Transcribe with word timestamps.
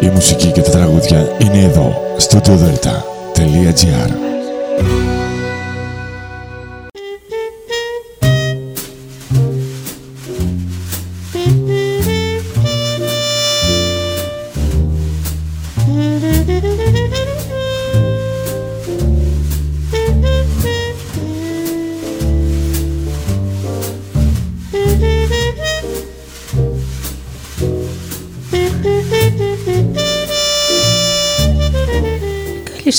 Η 0.00 0.06
μουσική 0.06 0.52
και 0.52 0.60
τα 0.60 0.70
τραγούδια 0.70 1.28
είναι 1.38 1.62
εδώ, 1.64 2.14
στο 2.16 2.40
studiodelta.gr 2.44 4.26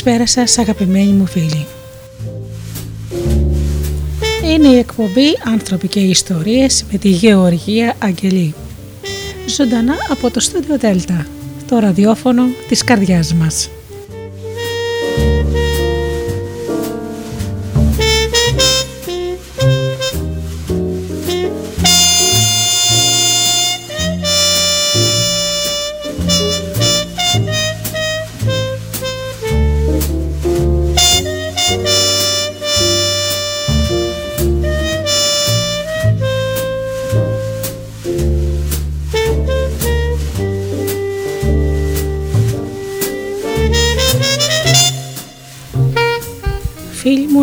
Καλησπέρα 0.08 0.46
σας 0.46 0.58
αγαπημένοι 0.58 1.12
μου 1.12 1.26
φίλοι. 1.26 1.66
Είναι 4.44 4.68
η 4.68 4.78
εκπομπή 4.78 5.38
«Άνθρωποι 5.44 5.88
και 5.88 6.00
Ιστορίες» 6.00 6.86
με 6.92 6.98
τη 6.98 7.10
Γεωργία 7.10 7.96
Αγγελή. 8.00 8.54
Ζωντανά 9.48 9.96
από 10.10 10.32
το 10.32 10.40
στούντιο 10.40 10.78
Δέλτα, 10.78 11.26
το 11.68 11.80
ραδιόφωνο 11.80 12.44
της 12.68 12.84
καρδιάς 12.84 13.34
μας. 13.34 13.70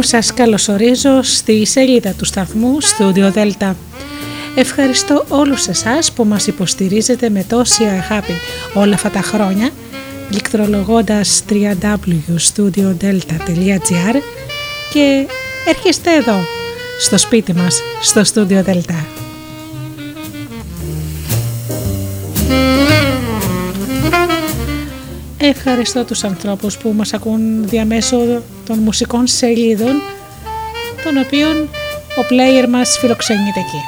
Σας 0.05 0.35
καλωσορίζω 0.35 1.23
στη 1.23 1.67
σελίδα 1.67 2.13
του 2.13 2.25
σταθμού 2.25 2.79
Studio 2.83 3.33
Delta. 3.33 3.73
Ευχαριστώ 4.55 5.25
όλους 5.29 5.67
εσάς 5.67 6.13
που 6.13 6.25
μας 6.25 6.47
υποστηρίζετε 6.47 7.31
με 7.31 7.45
τόση 7.49 7.85
αγάπη 7.85 8.33
όλα 8.75 8.95
αυτά 8.95 9.11
τα 9.11 9.21
χρόνια 9.21 9.71
πληκτρολογώντας 10.29 11.45
www.studiodelta.gr 11.49 14.17
και 14.93 15.27
έρχεστε 15.69 16.15
εδώ, 16.15 16.37
στο 17.01 17.19
σπίτι 17.19 17.55
μας, 17.55 17.81
στο 18.01 18.23
Studio 18.35 18.65
Delta. 18.65 19.14
Ευχαριστώ 25.47 26.05
τους 26.05 26.25
ανθρώπους 26.25 26.77
που 26.77 26.93
μας 26.93 27.13
ακούν 27.13 27.69
διαμέσω 27.69 28.43
των 28.67 28.79
μουσικών 28.79 29.27
σελίδων 29.27 30.03
των 31.05 31.17
οποίων 31.25 31.69
ο 32.17 32.27
player 32.31 32.69
μας 32.69 32.99
φιλοξενείται 32.99 33.61
εκεί. 33.61 33.81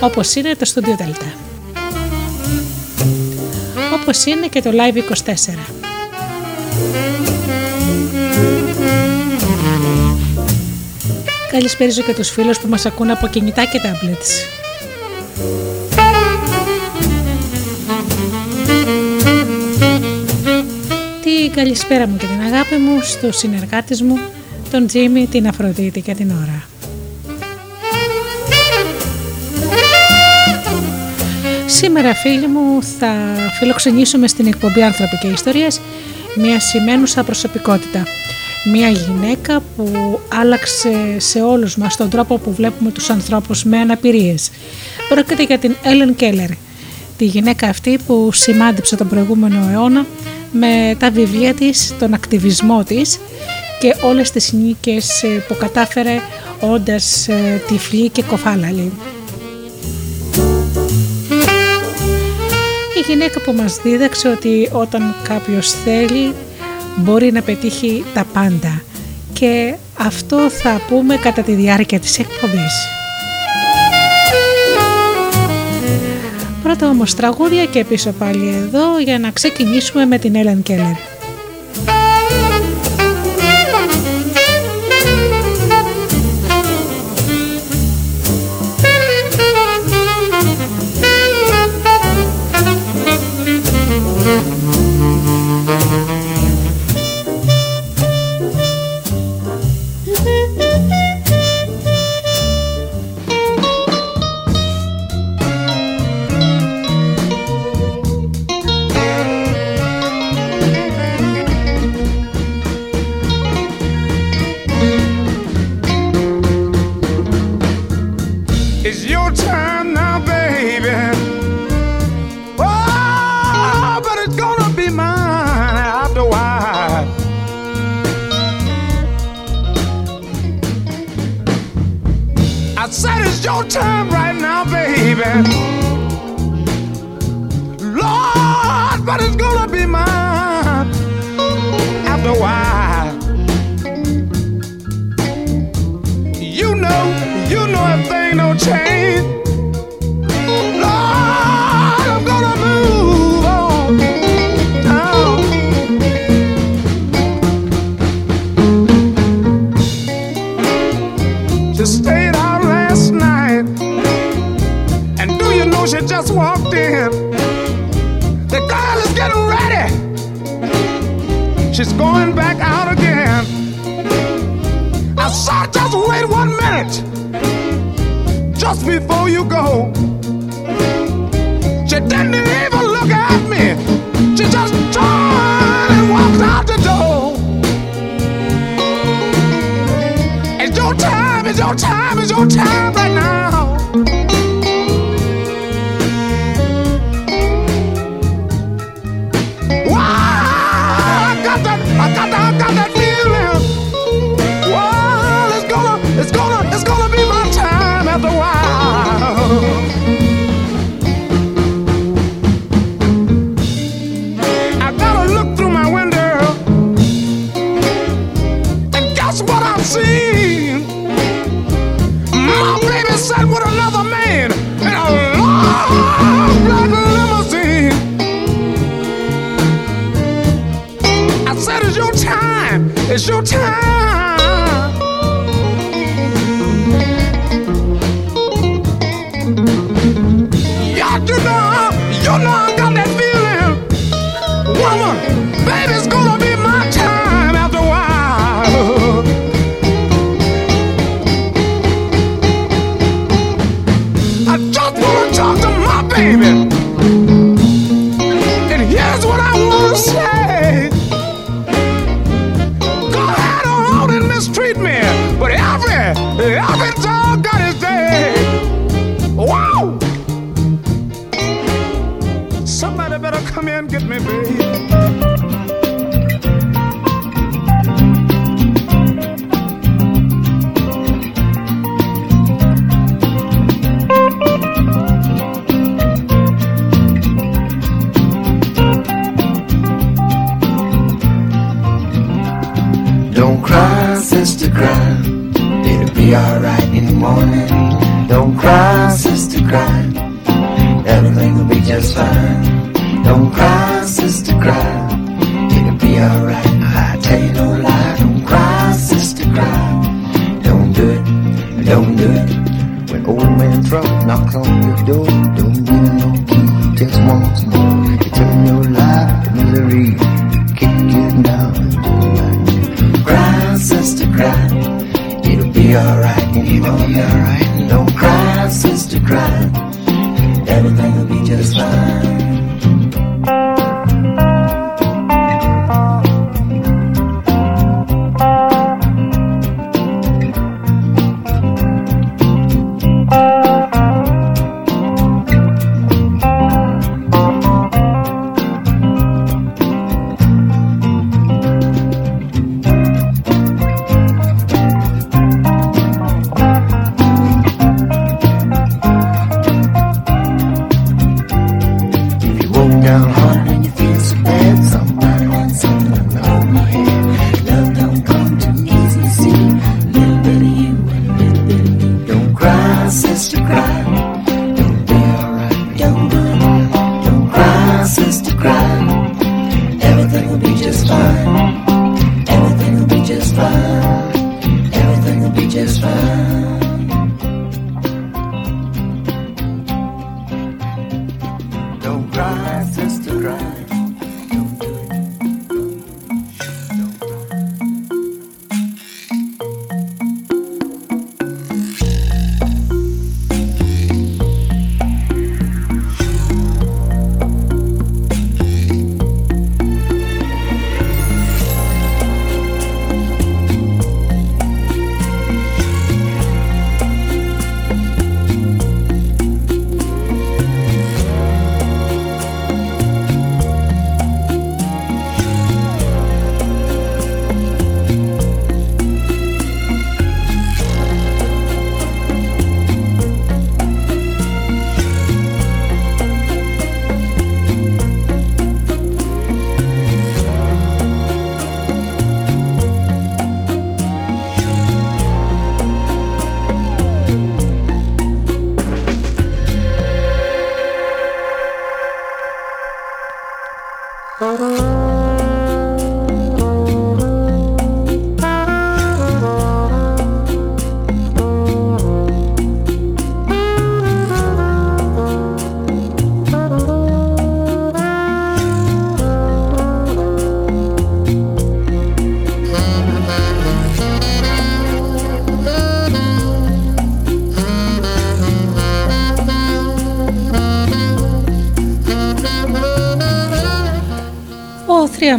Όπως 0.00 0.34
είναι 0.34 0.54
το 0.54 0.72
Studio 0.74 1.02
Delta. 1.02 1.32
Όπως 4.00 4.24
είναι 4.24 4.46
και 4.46 4.62
το 4.62 4.70
Live 4.72 4.96
24. 4.96 5.72
Καλησπέριζω 11.50 12.02
και 12.02 12.14
τους 12.14 12.30
φίλους 12.30 12.60
που 12.60 12.68
μας 12.68 12.86
ακούν 12.86 13.10
από 13.10 13.26
κινητά 13.26 13.64
και 13.64 13.80
tablets. 13.82 14.61
Καλησπέρα 21.54 22.06
μου 22.06 22.16
και 22.16 22.26
την 22.26 22.40
αγάπη 22.40 22.76
μου 22.76 23.00
στους 23.02 23.36
συνεργάτες 23.36 24.02
μου, 24.02 24.18
τον 24.70 24.86
Τζίμι, 24.86 25.26
την 25.26 25.46
Αφροδίτη 25.46 26.00
και 26.00 26.14
την 26.14 26.30
Ωρα. 26.30 26.62
Σήμερα 31.66 32.14
φίλοι 32.14 32.46
μου 32.46 32.82
θα 32.98 33.14
φιλοξενήσουμε 33.58 34.28
στην 34.28 34.46
εκπομπή 34.46 34.82
«Άνθρωποι 34.82 35.18
και 35.18 35.26
Ιστορίες» 35.26 35.80
μια 36.36 36.60
σημαίνουσα 36.60 37.22
προσωπικότητα. 37.24 38.02
Μια 38.72 38.88
γυναίκα 38.88 39.62
που 39.76 40.18
άλλαξε 40.40 41.16
σε 41.16 41.42
όλους 41.42 41.76
μας 41.76 41.96
τον 41.96 42.10
τρόπο 42.10 42.38
που 42.38 42.52
βλέπουμε 42.52 42.90
τους 42.90 43.10
ανθρώπους 43.10 43.64
με 43.64 43.78
αναπηρίες. 43.78 44.50
Πρόκειται 45.08 45.42
για 45.42 45.58
την 45.58 45.76
Έλεν 45.82 46.14
Κέλλερ, 46.14 46.50
τη 47.18 47.24
γυναίκα 47.24 47.68
αυτή 47.68 47.98
που 48.06 48.30
σημάντηψε 48.32 48.96
τον 48.96 49.08
προηγούμενο 49.08 49.68
αιώνα 49.72 50.06
με 50.52 50.96
τα 50.98 51.10
βιβλία 51.10 51.54
της, 51.54 51.94
τον 51.98 52.14
ακτιβισμό 52.14 52.84
της 52.84 53.18
και 53.80 53.96
όλες 54.02 54.30
τις 54.30 54.52
νίκες 54.52 55.22
ε, 55.22 55.26
που 55.28 55.56
κατάφερε 55.56 56.20
όντας 56.60 57.28
ε, 57.28 57.62
τυφλή 57.66 58.08
και 58.08 58.22
κοφάλαλη. 58.22 58.92
Η 62.98 63.04
γυναίκα 63.06 63.40
που 63.40 63.52
μας 63.52 63.76
δίδαξε 63.82 64.28
ότι 64.28 64.68
όταν 64.72 65.14
κάποιος 65.28 65.70
θέλει 65.70 66.34
μπορεί 66.96 67.32
να 67.32 67.42
πετύχει 67.42 68.04
τα 68.14 68.24
πάντα 68.32 68.82
και 69.32 69.74
αυτό 69.98 70.50
θα 70.50 70.80
πούμε 70.88 71.16
κατά 71.16 71.42
τη 71.42 71.52
διάρκεια 71.52 72.00
της 72.00 72.18
εκπομπής. 72.18 73.01
Πρώτα 76.76 76.88
όμως 76.88 77.14
τραγούδια 77.14 77.64
και 77.64 77.84
πίσω 77.84 78.12
πάλι 78.12 78.48
εδώ 78.48 78.98
για 78.98 79.18
να 79.18 79.30
ξεκινήσουμε 79.30 80.06
με 80.06 80.18
την 80.18 80.34
Έλεν 80.34 80.62
Κέλλερ. 80.62 81.21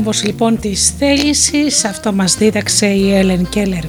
Θρίαμβος 0.04 0.24
λοιπόν 0.24 0.60
της 0.60 0.94
θέλησης 0.98 1.86
αυτό 1.86 2.14
μας 2.14 2.36
δίδαξε 2.38 2.86
η 2.86 3.14
Έλεν 3.14 3.50
Κέλλερ. 3.50 3.84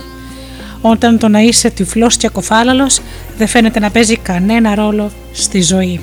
Όταν 0.81 1.19
το 1.19 1.29
να 1.29 1.41
είσαι 1.41 1.71
τυφλός 1.71 2.17
και 2.17 2.29
κοφάλαλος 2.29 3.01
δεν 3.39 3.47
φαίνεται 3.47 3.79
να 3.79 3.91
παίζει 3.91 4.17
κανένα 4.17 4.75
ρόλο 4.75 5.11
στη 5.33 5.63
ζωή. 5.63 6.01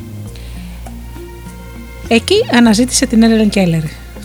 Εκεί 2.07 2.35
αναζήτησε 2.51 3.05
την 3.05 3.23
Έλεν 3.23 3.49
Κέλλερ, 3.49 3.81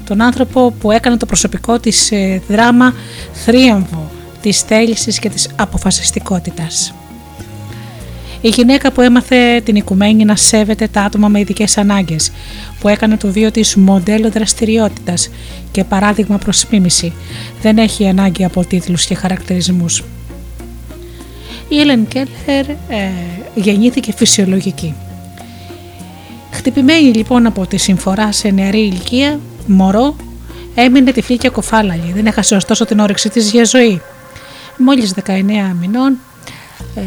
τον 0.06 0.20
άνθρωπο 0.20 0.74
που 0.80 0.90
έκανε 0.90 1.16
το 1.16 1.26
προσωπικό 1.26 1.78
της 1.78 2.10
ε, 2.12 2.42
δράμα 2.48 2.94
θρίαμβο 3.32 4.10
της 4.40 4.60
θέλησης 4.60 5.18
και 5.18 5.28
της 5.28 5.48
αποφασιστικότητας. 5.56 6.94
Η 8.40 8.48
γυναίκα 8.48 8.92
που 8.92 9.00
έμαθε 9.00 9.60
την 9.64 9.76
οικουμένη 9.76 10.24
να 10.24 10.36
σέβεται 10.36 10.88
τα 10.88 11.02
άτομα 11.02 11.28
με 11.28 11.40
ειδικές 11.40 11.78
ανάγκες, 11.78 12.32
που 12.80 12.88
έκανε 12.88 13.16
το 13.16 13.32
βίο 13.32 13.50
της 13.50 13.76
μοντέλο 13.76 14.30
δραστηριότητας 14.30 15.30
και 15.76 15.84
παράδειγμα 15.84 16.38
προς 16.38 16.66
μίμηση, 16.70 17.12
δεν 17.62 17.78
έχει 17.78 18.08
ανάγκη 18.08 18.44
από 18.44 18.64
τίτλους 18.64 19.04
και 19.04 19.14
χαρακτηρισμούς. 19.14 20.04
Η 21.68 21.80
Έλεν 21.80 22.06
Κέλλερ 22.08 22.68
ε, 22.68 23.10
γεννήθηκε 23.54 24.12
φυσιολογική. 24.12 24.94
Χτυπημένη 26.50 27.12
λοιπόν 27.12 27.46
από 27.46 27.66
τη 27.66 27.76
συμφορά 27.76 28.32
σε 28.32 28.50
νεαρή 28.50 28.78
ηλικία, 28.78 29.40
μωρό, 29.66 30.16
έμεινε 30.74 31.12
τυφλή 31.12 31.36
και 31.36 31.48
κοφάλαλη, 31.48 32.12
δεν 32.14 32.26
έχασε 32.26 32.54
ωστόσο 32.54 32.84
την 32.84 32.98
όρεξή 32.98 33.28
της 33.28 33.50
για 33.50 33.64
ζωή. 33.64 34.00
Μόλις 34.76 35.14
19 35.24 35.32
μηνών 35.80 36.18
ε, 36.94 37.00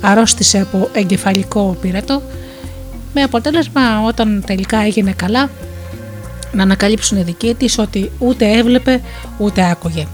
αρρώστησε 0.00 0.60
από 0.60 0.88
εγκεφαλικό 0.92 1.76
πυρετό 1.80 2.22
με 3.14 3.22
αποτέλεσμα 3.22 4.02
όταν 4.06 4.42
τελικά 4.46 4.78
έγινε 4.78 5.12
καλά 5.12 5.50
να 6.52 6.62
ανακαλύψουν 6.62 7.18
οι 7.18 7.22
δικοί 7.22 7.54
της 7.54 7.78
ότι 7.78 8.10
ούτε 8.18 8.50
έβλεπε 8.50 9.00
ούτε 9.38 9.70
άκουγε. 9.70 10.06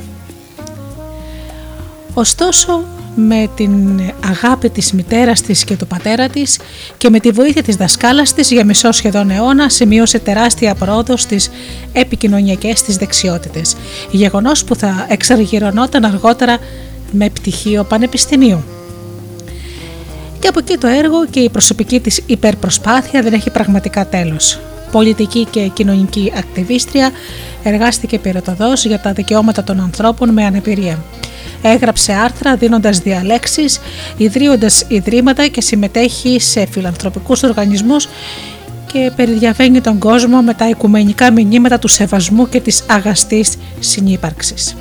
Ωστόσο 2.15 2.85
με 3.17 3.49
την 3.55 4.01
αγάπη 4.25 4.71
της 4.71 4.93
μητέρας 4.93 5.41
της 5.41 5.65
και 5.65 5.77
του 5.77 5.87
πατέρα 5.87 6.29
της 6.29 6.59
και 6.97 7.11
με 7.11 7.21
τη 7.21 7.31
βοήθεια 7.31 7.63
της 7.63 7.77
δασκάλας 7.77 8.33
της 8.33 8.51
για 8.51 8.65
μισό 8.65 8.93
σχεδόν 8.93 9.31
αιώνα 9.31 9.69
σημείωσε 9.69 10.19
τεράστια 10.19 10.75
πρόοδος 10.75 11.21
στις 11.21 11.51
επικοινωνιακές 11.93 12.83
της 12.83 12.97
δεξιότητες, 12.97 13.77
γεγονός 14.11 14.65
που 14.65 14.75
θα 14.75 15.07
εξαργυρωνόταν 15.09 16.05
αργότερα 16.05 16.59
με 17.11 17.29
πτυχίο 17.29 17.85
πανεπιστημίου. 17.85 18.65
Και 20.39 20.49
από 20.49 20.59
εκεί 20.59 20.77
το 20.77 20.87
έργο 20.87 21.27
και 21.27 21.41
η 21.41 21.51
προσωπική 21.51 22.01
της 22.01 22.23
υπερπροσπάθεια 22.27 23.23
δεν 23.23 23.33
έχει 23.33 23.51
πραγματικά 23.51 24.07
τέλος. 24.07 24.59
Πολιτική 24.91 25.47
και 25.51 25.67
κοινωνική 25.67 26.33
ακτιβίστρια, 26.37 27.11
εργάστηκε 27.63 28.19
πυροτοδός 28.19 28.85
για 28.85 29.01
τα 29.01 29.13
δικαιώματα 29.13 29.65
των 29.65 29.81
ανθρώπων 29.81 30.33
με 30.33 30.45
αναπηρία. 30.45 30.99
Έγραψε 31.63 32.13
άρθρα 32.13 32.57
δίνοντας 32.57 32.99
διαλέξεις, 32.99 33.81
ιδρύοντας 34.17 34.85
ιδρύματα 34.89 35.47
και 35.47 35.61
συμμετέχει 35.61 36.41
σε 36.41 36.67
φιλανθρωπικούς 36.67 37.43
οργανισμούς 37.43 38.09
και 38.93 39.13
περιδιαβαίνει 39.17 39.81
τον 39.81 39.99
κόσμο 39.99 40.43
με 40.43 40.55
τα 40.55 40.69
οικουμενικά 40.69 41.33
μηνύματα 41.33 41.79
του 41.79 41.89
σεβασμού 41.89 42.49
και 42.49 42.61
της 42.61 42.85
αγαστής 42.89 43.57
συνύπαρξης. 43.81 44.77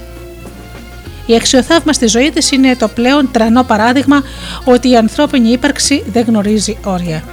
Η 1.25 1.35
αξιοθαύμαστη 1.35 2.07
ζωή 2.07 2.31
της 2.31 2.51
είναι 2.51 2.75
το 2.75 2.88
πλέον 2.88 3.29
τρανό 3.31 3.63
παράδειγμα 3.63 4.24
ότι 4.63 4.89
η 4.89 4.97
ανθρώπινη 4.97 5.50
ύπαρξη 5.50 6.03
δεν 6.12 6.25
γνωρίζει 6.27 6.77
όρια. 6.83 7.24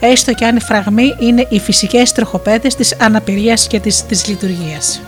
Έστω 0.00 0.34
και 0.34 0.44
αν 0.44 0.56
οι 0.56 0.60
φραγμοί 0.60 1.14
είναι 1.18 1.46
οι 1.48 1.60
φυσικές 1.60 2.12
τροχοπέδες 2.12 2.74
της 2.74 2.96
αναπηρίας 3.00 3.66
και 3.66 3.80
της, 3.80 4.06
της 4.06 4.28
λειτουργίας. 4.28 5.00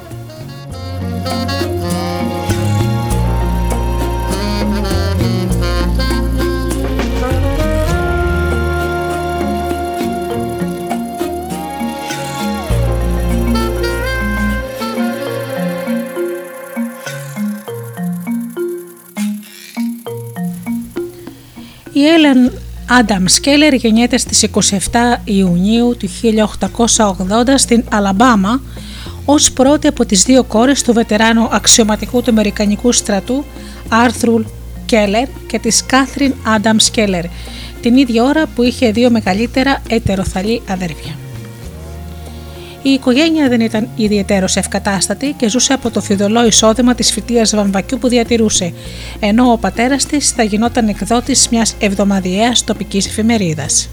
Η 21.93 22.07
Έλεν 22.07 22.60
Άνταμ 22.93 23.25
Σκέλερ 23.27 23.75
γεννιέται 23.75 24.19
στις 24.19 24.47
27 24.53 24.79
Ιουνίου 25.25 25.97
του 25.99 26.09
1880 26.09 27.55
στην 27.55 27.85
Αλαμπάμα 27.91 28.63
ως 29.25 29.53
πρώτη 29.53 29.87
από 29.87 30.07
τις 30.07 30.23
δύο 30.23 30.45
κόρες 30.45 30.83
του 30.83 30.93
βετεράνου 30.93 31.49
αξιωματικού 31.51 32.23
του 32.23 32.31
Αμερικανικού 32.31 32.93
στρατού 32.93 33.45
Άρθρουλ 33.89 34.43
Κέλλερ 34.87 35.29
και 35.47 35.59
της 35.59 35.85
Κάθριν 35.87 36.35
Άνταμ 36.47 36.77
Σκέλερ 36.79 37.25
την 37.81 37.97
ίδια 37.97 38.25
ώρα 38.25 38.47
που 38.55 38.63
είχε 38.63 38.91
δύο 38.91 39.11
μεγαλύτερα 39.11 39.83
ετεροθαλή 39.89 40.63
αδέρφια. 40.69 41.30
Η 42.83 42.91
οικογένεια 42.91 43.49
δεν 43.49 43.61
ήταν 43.61 43.89
ιδιαίτερο 43.97 44.47
ευκατάστατη 44.55 45.35
και 45.37 45.49
ζούσε 45.49 45.73
από 45.73 45.91
το 45.91 46.01
φιδωλό 46.01 46.47
εισόδημα 46.47 46.95
της 46.95 47.13
φοιτεία 47.13 47.49
βαμβακιού 47.53 47.99
που 47.99 48.09
διατηρούσε, 48.09 48.73
ενώ 49.21 49.53
ο 49.53 49.59
πατέρας 49.59 50.07
της 50.07 50.31
θα 50.31 50.43
γινόταν 50.43 50.89
εκδότης 50.89 51.49
μιας 51.49 51.75
εβδομαδιαίας 51.81 52.65
τοπικής 52.65 53.07
εφημερίδας. 53.07 53.89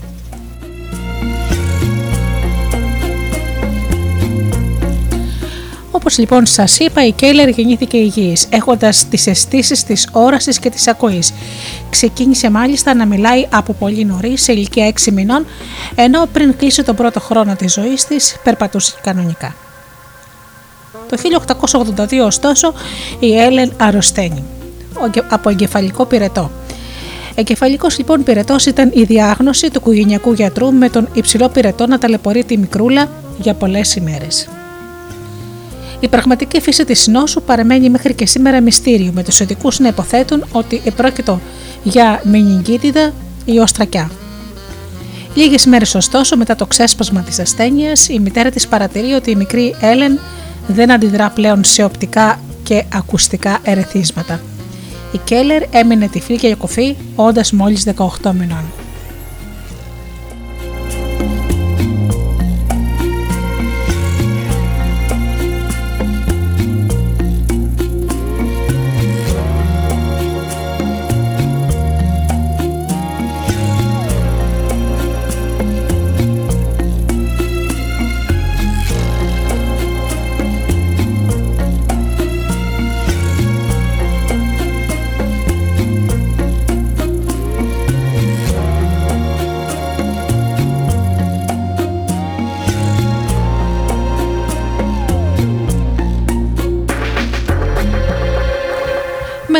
Όπως 6.08 6.20
λοιπόν 6.20 6.46
σας 6.46 6.80
είπα, 6.80 7.06
η 7.06 7.12
Κέιλερ 7.12 7.50
γεννήθηκε 7.50 7.98
υγιής, 7.98 8.48
έχοντας 8.50 9.08
τις 9.10 9.28
αισθήσεις 9.28 9.84
της 9.84 10.10
όρασης 10.12 10.60
και 10.60 10.70
της 10.70 10.88
ακοής. 10.88 11.34
Ξεκίνησε 11.90 12.50
μάλιστα 12.50 12.94
να 12.96 13.06
μιλάει 13.06 13.48
από 13.50 13.74
πολύ 13.74 14.06
νωρί, 14.06 14.38
σε 14.38 14.52
ηλικία 14.52 14.86
6 14.86 15.12
μηνών, 15.12 15.46
ενώ 15.96 16.26
πριν 16.34 16.58
κλείσει 16.58 16.84
τον 16.84 16.96
πρώτο 16.96 17.20
χρόνο 17.20 17.56
της 17.56 17.74
ζωής 17.74 18.06
της, 18.06 18.36
περπατούσε 18.44 18.96
κανονικά. 19.04 19.56
Το 21.10 21.18
1882, 21.18 22.26
ωστόσο, 22.26 22.74
η 23.20 23.38
Έλεν 23.40 23.74
αρρωσταίνει 23.78 24.44
από 25.30 25.50
εγκεφαλικό 25.50 26.06
πυρετό. 26.06 26.52
Εγκεφαλικός 27.36 27.98
λοιπόν 27.98 28.24
πυρετός 28.24 28.66
ήταν 28.66 28.92
η 28.94 29.04
διάγνωση 29.04 29.68
του 29.68 29.80
οικογενειακού 29.80 30.34
γιατρού 30.34 30.74
με 30.74 30.90
τον 30.90 31.10
υψηλό 31.14 31.50
πυρετό 31.50 31.88
να 31.88 31.98
ταλαιπωρεί 31.98 32.44
τη 32.44 32.58
μικρούλα 32.58 33.10
για 33.38 33.54
πολλές 33.54 33.96
ημέρες. 33.96 34.50
Η 36.00 36.08
πραγματική 36.08 36.62
φύση 36.62 36.86
της 36.86 37.08
νόσου 37.08 37.42
παραμένει 37.42 37.90
μέχρι 37.90 38.14
και 38.14 38.26
σήμερα 38.26 38.62
μυστήριο, 38.62 39.12
με 39.12 39.24
τους 39.24 39.40
ειδικούς 39.40 39.80
να 39.80 39.88
υποθέτουν 39.88 40.46
ότι 40.52 40.82
επρόκειτο 40.86 41.40
για 41.84 42.22
μηνυγκίτιδα 42.24 43.14
ή 43.46 43.60
οστρακιά. 43.60 44.12
Λίγες 45.34 45.66
μέρες 45.66 45.96
ωστόσο 45.96 46.38
μετά 46.38 46.56
το 46.56 46.66
ξέσπασμα 46.66 47.22
της 47.22 47.40
ασθένειας, 47.40 48.08
η 48.10 48.20
μητέρα 48.20 48.50
της 48.50 48.68
παρατηρεί 48.68 49.12
ότι 49.14 49.32
η 49.32 49.36
μικρή 49.36 49.76
Έλεν 49.82 50.20
δεν 50.68 50.92
αντιδρά 50.92 51.30
πλέον 51.30 51.64
σε 51.64 51.84
οπτικά 51.84 52.40
και 52.64 52.84
ακουστικά 52.94 53.60
ερεθίσματα. 53.64 54.40
Η 55.12 55.20
Κέλλερ 55.24 55.64
έμεινε 55.72 56.08
τυφλή 56.08 56.38
και 56.38 56.56
κοφή, 56.56 56.96
όντας 57.16 57.52
μόλις 57.52 57.84
18 57.84 58.32
μηνών. 58.32 58.64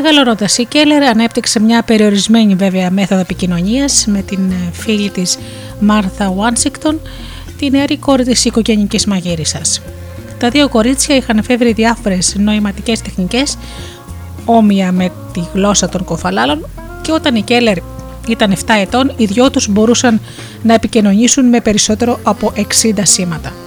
Μεγαλώνοντα, 0.10 0.48
η 0.58 0.66
Κέλλερ 0.66 1.04
ανέπτυξε 1.04 1.60
μια 1.60 1.84
περιορισμένη 1.84 2.56
βέβαια 2.56 2.92
μέθοδο 2.92 3.22
επικοινωνίας 3.22 4.06
με 4.08 4.22
την 4.22 4.52
ε, 4.52 4.72
φίλη 4.72 5.10
της 5.10 5.38
Μάρθα 5.80 6.32
Βάνσικτον, 6.32 7.00
τη 7.58 7.70
νεαρή 7.70 7.98
κόρη 7.98 8.24
της 8.24 8.46
οικογενειακή 8.46 9.10
μαγείρισα. 9.10 9.62
Τα 10.38 10.50
δύο 10.50 10.70
κορίτσια 10.70 11.16
είχαν 11.16 11.38
εφεύρει 11.38 11.74
διάφορες 11.74 12.36
νοηματικές 12.38 13.02
τεχνικές, 13.02 13.58
όμοια 14.46 14.92
με 14.92 15.12
τη 15.34 15.42
γλώσσα 15.54 15.90
των 15.90 16.04
κοφαλάλων, 16.04 16.70
και 17.02 17.12
όταν 17.12 17.36
η 17.36 17.42
Κέλλερ 17.42 17.78
ήταν 18.28 18.52
7 18.52 18.74
ετών, 18.80 19.14
οι 19.18 19.26
δυο 19.26 19.52
τους 19.52 19.68
μπορούσαν 19.68 20.22
να 20.64 20.74
επικοινωνήσουν 20.74 21.46
με 21.46 21.62
περισσότερο 21.62 22.20
από 22.24 22.54
60 22.56 22.62
σήματα. 23.02 23.67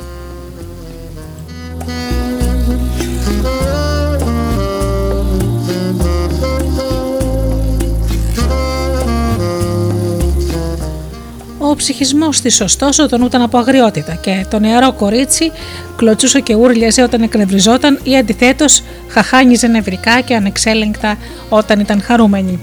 Ο 11.70 11.74
ψυχισμός 11.74 12.40
της, 12.40 12.60
ωστόσο, 12.60 13.08
τον 13.08 13.22
ούταν 13.22 13.42
από 13.42 13.58
αγριότητα 13.58 14.14
και 14.14 14.46
το 14.50 14.58
νεαρό 14.58 14.92
κορίτσι 14.92 15.52
κλωτσούσε 15.96 16.40
και 16.40 16.54
ούρλιαζε 16.54 17.02
όταν 17.02 17.22
εκνευριζόταν 17.22 17.98
ή 18.02 18.16
αντιθέτως 18.16 18.82
χαχάνιζε 19.08 19.66
νευρικά 19.66 20.20
και 20.20 20.34
ανεξέλεγκτα 20.34 21.16
όταν 21.48 21.80
ήταν 21.80 22.02
χαρούμενη. 22.02 22.58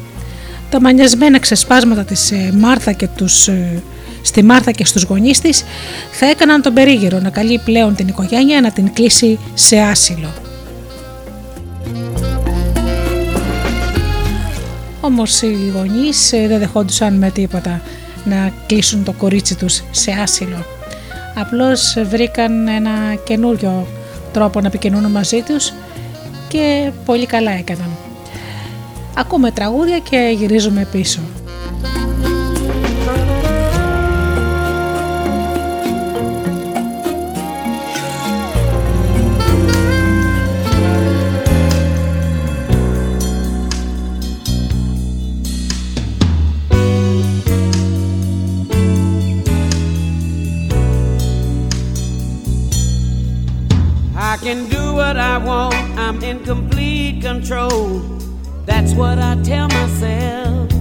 Τα 0.70 0.82
μανιασμένα 0.82 1.40
ξεσπάσματα 1.40 2.04
της 2.04 2.32
ε, 2.32 2.54
Μάρθα 2.58 2.92
και 2.92 3.08
τους, 3.16 3.48
ε, 3.48 3.82
στη 4.22 4.44
Μάρθα 4.44 4.72
και 4.72 4.86
στους 4.86 5.04
γονείς 5.04 5.40
της 5.40 5.64
θα 6.12 6.26
έκαναν 6.26 6.62
τον 6.62 6.74
περίγυρο 6.74 7.20
να 7.20 7.30
καλεί 7.30 7.62
πλέον 7.66 7.96
την 7.96 8.08
οικογένεια 8.08 8.62
να 8.62 8.72
την 8.72 8.94
κλείσει 8.94 9.40
σε 9.54 9.78
άσυλο. 9.78 10.34
Όμως 15.02 15.42
οι 15.42 15.72
γονείς 15.76 16.34
ε, 16.34 16.48
δεν 16.48 16.60
δεχόντουσαν 16.60 17.14
με 17.14 17.30
τίποτα 17.30 17.82
να 18.30 18.52
κλείσουν 18.68 19.04
το 19.04 19.12
κορίτσι 19.12 19.56
τους 19.56 19.84
σε 19.92 20.12
άσυλο. 20.12 20.66
Απλώς 21.36 21.96
βρήκαν 22.10 22.68
ένα 22.68 23.16
καινούριο 23.24 23.88
τρόπο 24.34 24.60
να 24.62 24.68
επικοινωνούν 24.68 25.12
μαζί 25.12 25.42
τους 25.42 25.74
και 26.48 26.92
πολύ 27.06 27.26
καλά 27.26 27.52
έκαναν. 27.52 27.90
Ακούμε 29.14 29.52
τραγούδια 29.52 30.00
και 30.00 30.34
γυρίζουμε 30.38 30.88
πίσω. 30.92 31.20
What 58.98 59.20
I 59.20 59.40
tell 59.44 59.68
myself. 59.68 60.72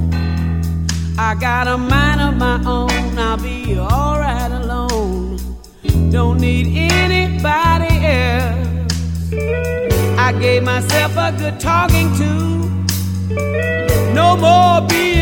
I 1.19 1.35
got 1.39 1.67
a 1.69 1.77
mind 1.77 2.21
of 2.23 2.37
my 2.37 2.57
own, 2.65 3.19
I'll 3.19 3.37
be 3.37 3.79
alright 3.79 4.51
alone. 4.51 5.39
Don't 6.11 6.41
need 6.41 6.67
anybody 6.75 7.95
else. 8.07 8.93
I 10.19 10.33
gave 10.41 10.63
myself 10.63 11.13
a 11.17 11.31
good 11.37 11.61
talking 11.61 12.09
to. 12.17 12.33
No 14.15 14.37
more 14.37 14.89
being 14.89 15.16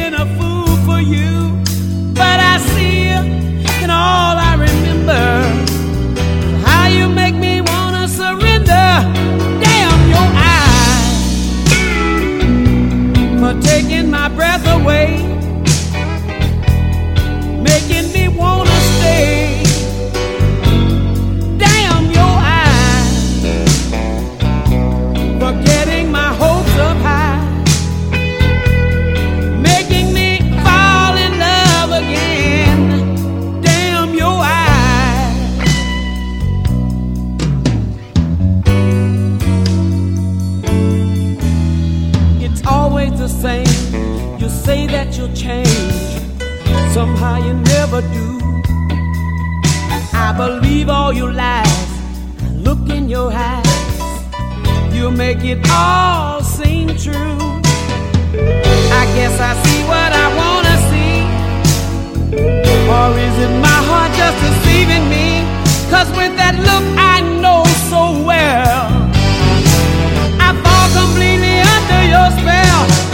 somehow 46.95 47.37
you 47.45 47.55
never 47.75 48.01
do. 48.19 48.29
I 50.27 50.33
believe 50.37 50.89
all 50.89 51.13
your 51.13 51.33
lies, 51.33 51.91
look 52.67 52.89
in 52.89 53.09
your 53.09 53.33
eyes, 53.33 53.95
you 54.95 55.11
make 55.11 55.43
it 55.43 55.59
all 55.69 56.41
seem 56.41 56.87
true. 57.07 57.41
I 59.01 59.05
guess 59.17 59.35
I 59.51 59.53
see 59.65 59.81
what 59.93 60.11
I 60.25 60.27
wanna 60.41 60.77
see, 60.91 61.15
or 62.97 63.09
is 63.27 63.37
it 63.45 63.53
my 63.69 63.79
heart 63.89 64.13
just 64.21 64.39
deceiving 64.47 65.05
me? 65.15 65.27
Cause 65.91 66.09
with 66.19 66.35
that 66.41 66.55
look 66.69 66.87
I 67.15 67.17
know 67.43 67.63
so 67.91 68.03
well, 68.31 68.87
I 70.47 70.49
fall 70.63 70.89
completely 71.01 71.57
under 71.75 72.03
your 72.15 72.29
spell. 72.39 73.14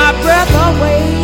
My 0.00 0.12
breath 0.22 0.54
away, 0.68 1.19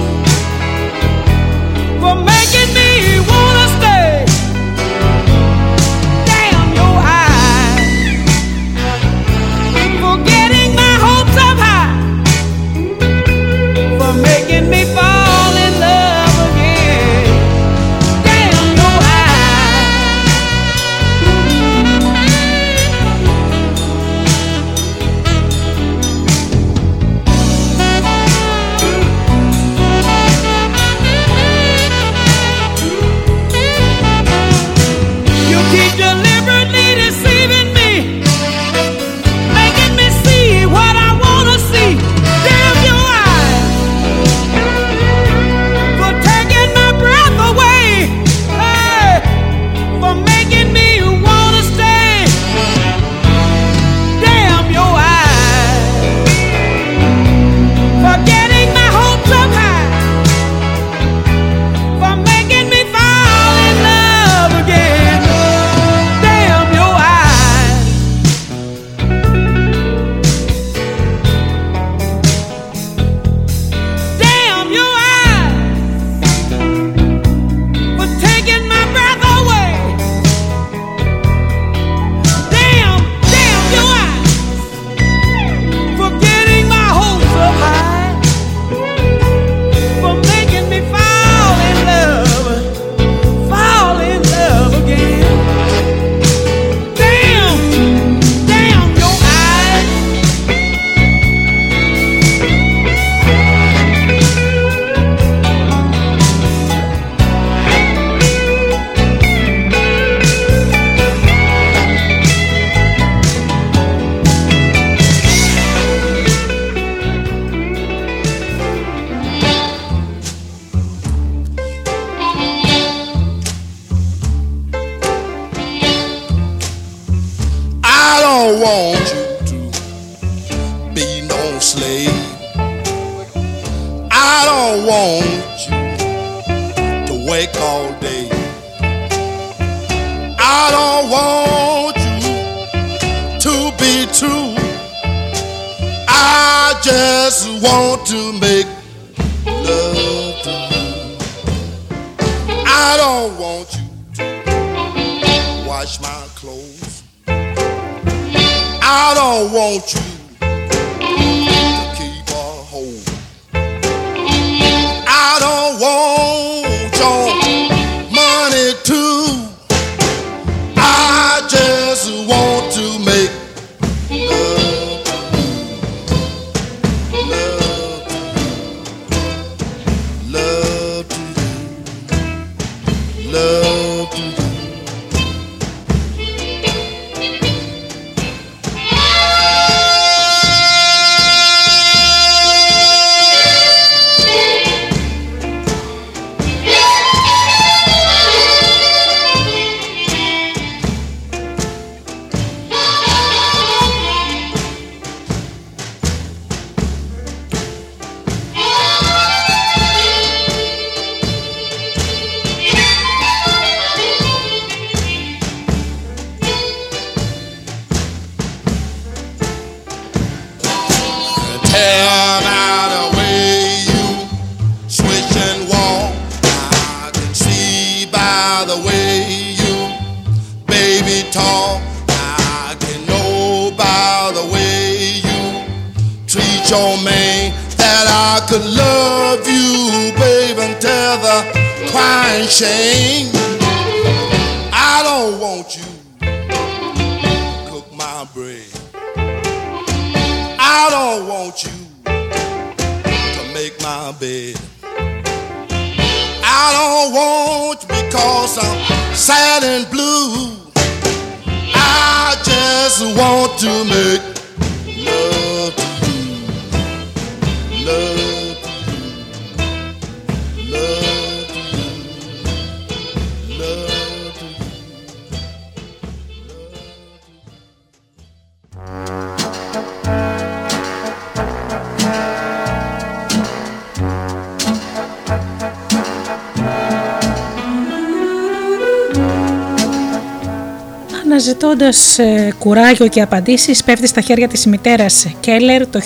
κουράγιο 292.58 293.06
και 293.08 293.20
απαντήσεις 293.22 293.84
πέφτει 293.84 294.06
στα 294.06 294.20
χέρια 294.20 294.48
της 294.48 294.66
μητέρας 294.66 295.26
Κέλλερ 295.40 295.86
το 295.86 296.00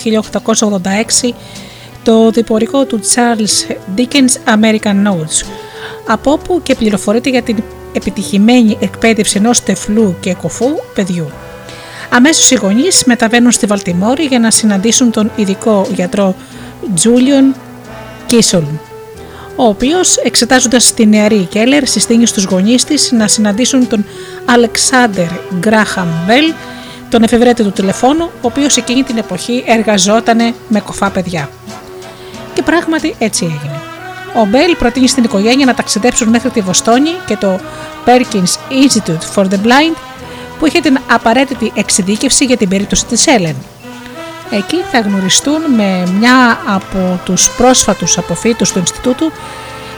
1886 1.23 1.31
το 2.03 2.31
διπορικό 2.31 2.85
του 2.85 3.01
Charles 3.15 3.73
Dickens 3.97 4.59
American 4.59 5.07
Notes 5.07 5.47
από 6.07 6.33
όπου 6.33 6.61
και 6.63 6.75
πληροφορείται 6.75 7.31
για 7.31 7.43
την 7.43 7.63
επιτυχημένη 7.93 8.77
εκπαίδευση 8.81 9.37
ενός 9.39 9.63
τεφλού 9.63 10.17
και 10.21 10.35
κοφού 10.35 10.67
παιδιού. 10.95 11.31
Αμέσως 12.11 12.51
οι 12.51 12.55
γονείς 12.55 13.05
μεταβαίνουν 13.05 13.51
στη 13.51 13.67
Βαλτιμόρη 13.67 14.25
για 14.25 14.39
να 14.39 14.51
συναντήσουν 14.51 15.11
τον 15.11 15.31
ειδικό 15.37 15.87
γιατρό 15.95 16.35
Τζούλιον 16.95 17.55
Κίσολν 18.27 18.81
ο 19.57 19.65
οποίος, 19.65 20.17
εξετάζοντας 20.17 20.95
τη 20.95 21.07
νεαρή 21.07 21.47
Κέλλερ, 21.51 21.87
συστήνει 21.87 22.27
στους 22.27 22.45
γονείς 22.45 22.85
της 22.85 23.13
να 23.13 23.29
συναντήσουν 23.29 23.89
τον 23.89 24.05
Αλεξάνδερ 24.45 25.29
Γκράχαμ 25.59 26.09
Μπέλ, 26.27 26.53
τον 27.09 27.23
εφευρέτη 27.23 27.63
του 27.63 27.73
τηλεφώνου, 27.73 28.25
ο 28.25 28.31
οποίος 28.41 28.77
εκείνη 28.77 29.03
την 29.03 29.17
εποχή 29.17 29.65
εργαζόταν 29.67 30.55
με 30.69 30.81
κοφά 30.81 31.11
παιδιά. 31.11 31.49
Και 32.55 32.63
πράγματι 32.63 33.15
έτσι 33.19 33.45
έγινε. 33.45 33.81
Ο 34.35 34.45
Μπέλ 34.45 34.77
προτείνει 34.77 35.09
στην 35.09 35.25
οικογένεια 35.25 35.67
να 35.67 35.75
ταξιδέψουν 35.75 36.29
μέχρι 36.29 36.51
τη 36.51 36.61
Βοστόνη 36.61 37.11
και 37.27 37.37
το 37.37 37.61
Perkins 38.07 38.55
Institute 38.71 39.35
for 39.35 39.45
the 39.45 39.67
Blind, 39.67 39.97
που 40.59 40.67
είχε 40.67 40.81
την 40.81 40.99
απαραίτητη 41.11 41.73
εξειδίκευση 41.75 42.45
για 42.45 42.57
την 42.57 42.69
περίπτωση 42.69 43.07
της 43.07 43.27
Έλεν. 43.27 43.57
Εκεί 44.51 44.85
θα 44.93 45.01
γνωριστούν 45.01 45.61
με 45.77 46.07
μια 46.19 46.61
από 46.67 47.21
τους 47.25 47.51
πρόσφατους 47.51 48.19
αποφύτους 48.19 48.73
του 48.73 48.79
Ινστιτούτου, 48.79 49.33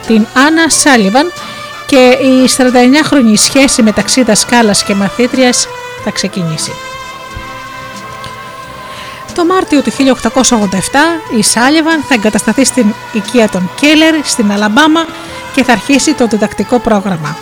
την 0.07 0.27
Άννα 0.35 0.69
Σάλιβαν 0.69 1.33
και 1.87 2.19
η 2.23 2.49
49χρονη 2.57 3.37
σχέση 3.37 3.83
μεταξύ 3.83 4.23
δασκάλας 4.23 4.85
και 4.85 4.95
μαθήτριας 4.95 5.67
θα 6.05 6.11
ξεκινήσει. 6.11 6.73
Το 9.35 9.45
Μάρτιο 9.45 9.83
του 9.83 9.91
1887 9.91 10.39
η 11.39 11.43
Σάλιβαν 11.43 12.03
θα 12.09 12.15
εγκατασταθεί 12.15 12.65
στην 12.65 12.95
οικία 13.13 13.49
των 13.49 13.71
Κέλλερ 13.81 14.25
στην 14.25 14.53
Αλαμπάμα 14.53 15.07
και 15.55 15.65
θα 15.65 15.73
αρχίσει 15.73 16.15
το 16.15 16.27
διδακτικό 16.27 16.79
πρόγραμμα, 16.79 17.37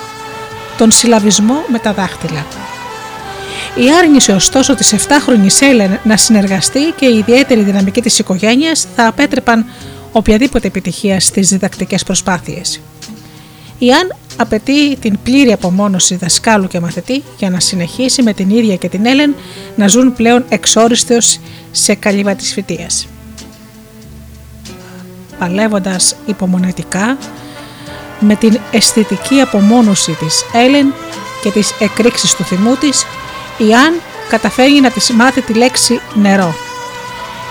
τον 0.78 0.90
συλλαβισμό 0.90 1.64
με 1.68 1.78
τα 1.78 1.92
δάχτυλα. 1.92 2.69
Η 3.74 3.92
άρνηση 3.98 4.32
ωστόσο 4.32 4.74
της 4.74 4.94
7χρονης 4.94 5.60
Έλεν 5.60 6.00
να 6.04 6.16
συνεργαστεί 6.16 6.80
και 6.96 7.06
η 7.06 7.18
ιδιαίτερη 7.18 7.60
δυναμική 7.62 8.00
της 8.00 8.18
οικογένειας 8.18 8.86
θα 8.96 9.06
απέτρεπαν 9.06 9.66
οποιαδήποτε 10.12 10.66
επιτυχία 10.66 11.20
στις 11.20 11.48
διδακτικές 11.48 12.04
προσπάθειες. 12.04 12.80
Η 13.78 13.92
Αν 13.92 14.16
απαιτεί 14.36 14.96
την 14.96 15.18
πλήρη 15.22 15.52
απομόνωση 15.52 16.16
δασκάλου 16.16 16.66
και 16.66 16.80
μαθητή 16.80 17.22
για 17.38 17.50
να 17.50 17.60
συνεχίσει 17.60 18.22
με 18.22 18.32
την 18.32 18.50
ίδια 18.50 18.76
και 18.76 18.88
την 18.88 19.06
Έλεν 19.06 19.34
να 19.76 19.88
ζουν 19.88 20.12
πλέον 20.12 20.44
εξόριστος 20.48 21.40
σε 21.70 21.94
καλύβα 21.94 22.34
της 22.34 22.52
φοιτίας. 22.52 23.08
Παλεύοντας 25.38 26.16
υπομονετικά 26.26 27.18
με 28.20 28.34
την 28.34 28.58
αισθητική 28.70 29.40
απομόνωση 29.40 30.12
της 30.12 30.44
Έλεν 30.52 30.94
και 31.42 31.50
τις 31.50 31.74
εκρήξεις 31.78 32.34
του 32.34 32.44
θυμού 32.44 32.74
της, 32.74 33.04
η 33.68 33.74
Αν 33.74 34.00
καταφέρει 34.28 34.80
να 34.80 34.90
της 34.90 35.10
μάθει 35.10 35.42
τη 35.42 35.52
λέξη 35.52 36.00
νερό. 36.14 36.54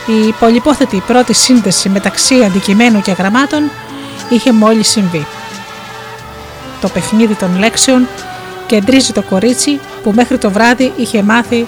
Η 0.05 0.33
πολυπόθετη 0.39 1.03
πρώτη 1.07 1.33
σύνδεση 1.33 1.89
μεταξύ 1.89 2.43
αντικειμένου 2.43 3.01
και 3.01 3.11
γραμμάτων 3.11 3.71
είχε 4.29 4.51
μόλις 4.51 4.87
συμβεί. 4.87 5.27
Το 6.81 6.89
παιχνίδι 6.89 7.35
των 7.35 7.59
λέξεων 7.59 8.07
κεντρίζει 8.65 9.11
το 9.11 9.21
κορίτσι 9.21 9.79
που 10.03 10.11
μέχρι 10.15 10.37
το 10.37 10.51
βράδυ 10.51 10.93
είχε 10.95 11.23
μάθει 11.23 11.67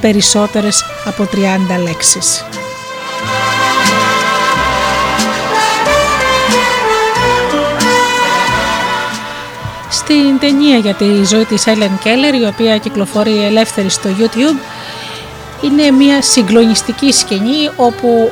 περισσότερες 0.00 0.84
από 1.04 1.28
30 1.32 1.82
λέξεις. 1.82 2.44
Στην 10.08 10.38
ταινία 10.38 10.76
για 10.76 10.94
τη 10.94 11.24
ζωή 11.24 11.44
της 11.44 11.64
Ellen 11.66 12.06
Keller 12.06 12.40
η 12.40 12.46
οποία 12.46 12.78
κυκλοφορεί 12.78 13.44
ελεύθερη 13.44 13.88
στο 13.88 14.08
YouTube 14.18 14.60
είναι 15.64 15.90
μια 15.90 16.22
συγκλονιστική 16.22 17.12
σκηνή 17.12 17.70
όπου 17.76 18.30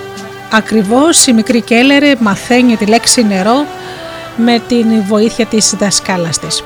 ακριβώς 0.52 1.26
η 1.26 1.32
μικρή 1.32 1.60
Κέλλερ 1.60 2.20
μαθαίνει 2.20 2.76
τη 2.76 2.86
λέξη 2.86 3.26
νερό 3.26 3.66
με 4.36 4.62
την 4.68 4.86
βοήθεια 5.06 5.46
της 5.46 5.74
δασκάλας 5.78 6.38
της. 6.38 6.62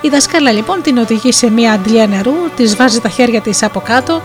Η 0.00 0.08
δασκάλα 0.08 0.52
λοιπόν 0.52 0.82
την 0.82 0.98
οδηγεί 0.98 1.32
σε 1.32 1.50
μια 1.50 1.72
αντλία 1.72 2.06
νερού, 2.06 2.34
της 2.56 2.76
βάζει 2.76 3.00
τα 3.00 3.08
χέρια 3.08 3.40
της 3.40 3.62
από 3.62 3.80
κάτω 3.80 4.22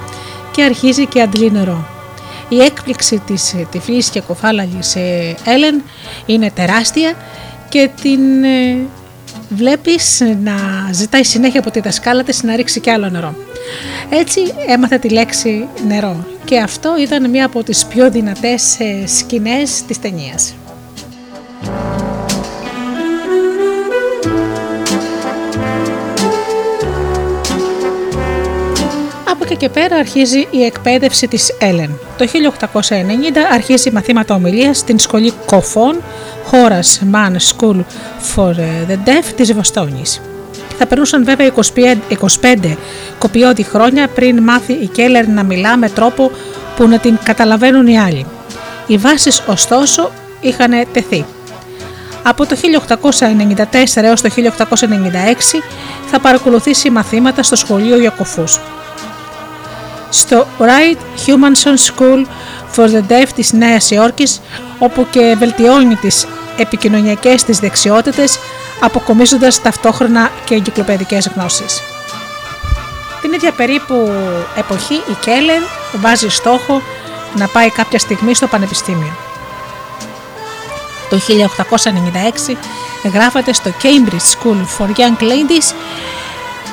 και 0.52 0.63
αρχίζει 0.63 1.06
και 1.06 1.22
αντλεί 1.22 1.52
νερό. 1.52 1.88
Η 2.50 2.62
έκπληξη 2.62 3.22
της 3.26 3.56
τυφλής 3.72 4.10
και 4.10 4.22
κοφάλαλης 4.22 4.96
Έλεν 5.43 5.84
είναι 6.26 6.52
τεράστια 6.52 7.13
και 7.69 7.89
την 8.02 8.19
ε, 9.51 9.56
βλέπεις 9.56 10.21
να 10.43 10.53
ζητάει 10.91 11.23
συνέχεια 11.23 11.60
από 11.60 11.71
τη 11.71 11.79
δασκάλα 11.79 12.23
της 12.23 12.43
να 12.43 12.56
ρίξει 12.56 12.79
κι 12.79 12.89
άλλο 12.89 13.10
νερό. 13.10 13.36
Έτσι 14.10 14.39
έμαθε 14.67 14.97
τη 14.97 15.10
λέξη 15.10 15.67
νερό 15.88 16.25
και 16.45 16.60
αυτό 16.60 16.95
ήταν 16.99 17.29
μία 17.29 17.45
από 17.45 17.63
τις 17.63 17.86
πιο 17.86 18.12
δυνατές 18.12 18.79
ε, 18.79 19.08
σκηνές 19.08 19.84
της 19.88 19.99
ταινίας. 19.99 20.53
Και 29.63 29.69
πέρα 29.69 29.95
αρχίζει 29.95 30.47
η 30.52 30.63
εκπαίδευση 30.63 31.28
της 31.28 31.56
Έλεν. 31.60 31.99
Το 32.17 32.26
1890 32.26 32.89
αρχίζει 33.54 33.91
μαθήματα 33.91 34.36
ομιλίας 34.36 34.78
στην 34.78 34.99
σχολή 34.99 35.34
Κοφών 35.45 36.02
Horace 36.52 37.15
Mann 37.15 37.32
School 37.32 37.76
for 38.36 38.49
the 38.88 38.97
Deaf 39.06 39.26
της 39.36 39.54
Βοστόνης. 39.54 40.21
Θα 40.78 40.88
περνούσαν 40.88 41.26
βέβαια 41.26 41.52
25, 41.76 41.97
25 42.41 42.78
κοπιώτη 43.17 43.63
χρόνια 43.63 44.08
πριν 44.08 44.43
μάθει 44.43 44.73
η 44.73 44.88
Κέλλερ 44.88 45.28
να 45.28 45.43
μιλά 45.43 45.78
με 45.78 45.89
τρόπο 45.89 46.32
που 46.76 46.88
να 46.88 46.97
την 46.97 47.17
καταλαβαίνουν 47.23 47.88
οι 47.88 47.99
άλλοι. 47.99 48.26
Οι 48.88 48.97
βάσεις 48.97 49.43
ωστόσο 49.47 50.12
είχαν 50.41 50.71
τεθεί. 50.93 51.26
Από 52.23 52.45
το 52.45 52.56
1894 52.56 54.04
έως 54.04 54.21
το 54.21 54.30
1896 54.30 55.62
θα 56.12 56.19
παρακολουθήσει 56.19 56.89
μαθήματα 56.89 57.43
στο 57.43 57.56
σχολείο 57.56 57.99
για 57.99 58.10
κοφούς. 58.10 58.60
Στο 60.13 60.47
Wright 60.60 60.97
Humanson 61.26 61.76
School 61.91 62.26
for 62.76 62.88
the 62.88 63.02
Deaf 63.10 63.28
της 63.36 63.54
Νέας 63.54 63.91
Υόρκης 63.91 64.41
όπου 64.80 65.08
και 65.12 65.36
βελτιώνει 65.39 65.95
τις 65.95 66.28
επικοινωνιακές 66.58 67.43
της 67.43 67.60
δεξιότητες 67.60 68.39
αποκομίζοντας 68.80 69.62
ταυτόχρονα 69.62 70.32
και 70.45 70.56
εγκυκλοπαιδικές 70.56 71.30
γνώσεις. 71.36 71.82
Την 73.21 73.34
ίδια 73.34 73.52
περίπου 73.52 74.12
εποχή 74.58 74.93
η 74.93 75.15
Κέλλερ 75.21 75.62
βάζει 75.95 76.30
στόχο 76.30 76.82
να 77.36 77.47
πάει 77.47 77.69
κάποια 77.69 77.99
στιγμή 77.99 78.36
στο 78.36 78.47
πανεπιστήμιο. 78.47 79.13
Το 81.10 81.19
1896 81.19 82.58
γράφεται 83.13 83.54
στο 83.54 83.71
Cambridge 83.84 84.38
School 84.38 84.58
for 84.78 84.88
Young 84.88 85.21
Ladies 85.21 85.73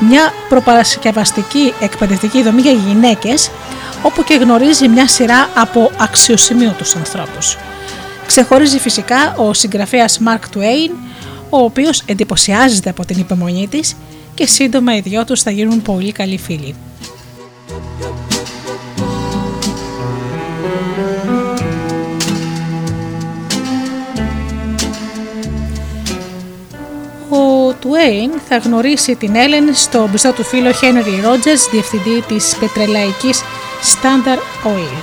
μια 0.01 0.33
προπαρασκευαστική 0.49 1.73
εκπαιδευτική 1.81 2.43
δομή 2.43 2.61
για 2.61 2.73
γυναίκες 2.73 3.51
όπου 4.03 4.25
και 4.25 4.35
γνωρίζει 4.35 4.89
μια 4.89 5.09
σειρά 5.09 5.49
από 5.57 5.91
αξιοσημείωτους 5.99 6.97
ανθρώπους. 6.97 7.57
Ξεχωρίζει 8.27 8.79
φυσικά 8.79 9.35
ο 9.37 9.55
συγγραφέας 9.55 10.21
Mark 10.27 10.57
Twain, 10.57 10.91
ο 11.51 11.59
οποίος 11.59 12.03
εντυπωσιάζεται 12.07 12.91
από 12.91 13.05
την 13.05 13.19
υπομονή 13.19 13.69
της 13.69 13.97
και 14.35 14.47
σύντομα 14.47 14.97
οι 14.97 15.01
δυο 15.01 15.25
τους 15.25 15.43
θα 15.43 15.51
γίνουν 15.51 15.83
πολύ 15.83 16.13
καλοί 16.13 16.39
φίλοι. 16.39 16.75
Ο 27.81 27.83
Τουέιν 27.83 28.31
θα 28.49 28.57
γνωρίσει 28.57 29.17
την 29.17 29.37
Έλεν 29.37 29.75
στο 29.75 30.09
μπιστό 30.09 30.33
του 30.33 30.45
φίλο 30.45 30.71
Henry 30.71 31.27
Rogers, 31.27 31.69
διευθυντή 31.71 32.23
της 32.29 32.57
πετρελαϊκής 32.61 33.43
Standard 33.83 34.67
Oil, 34.67 35.03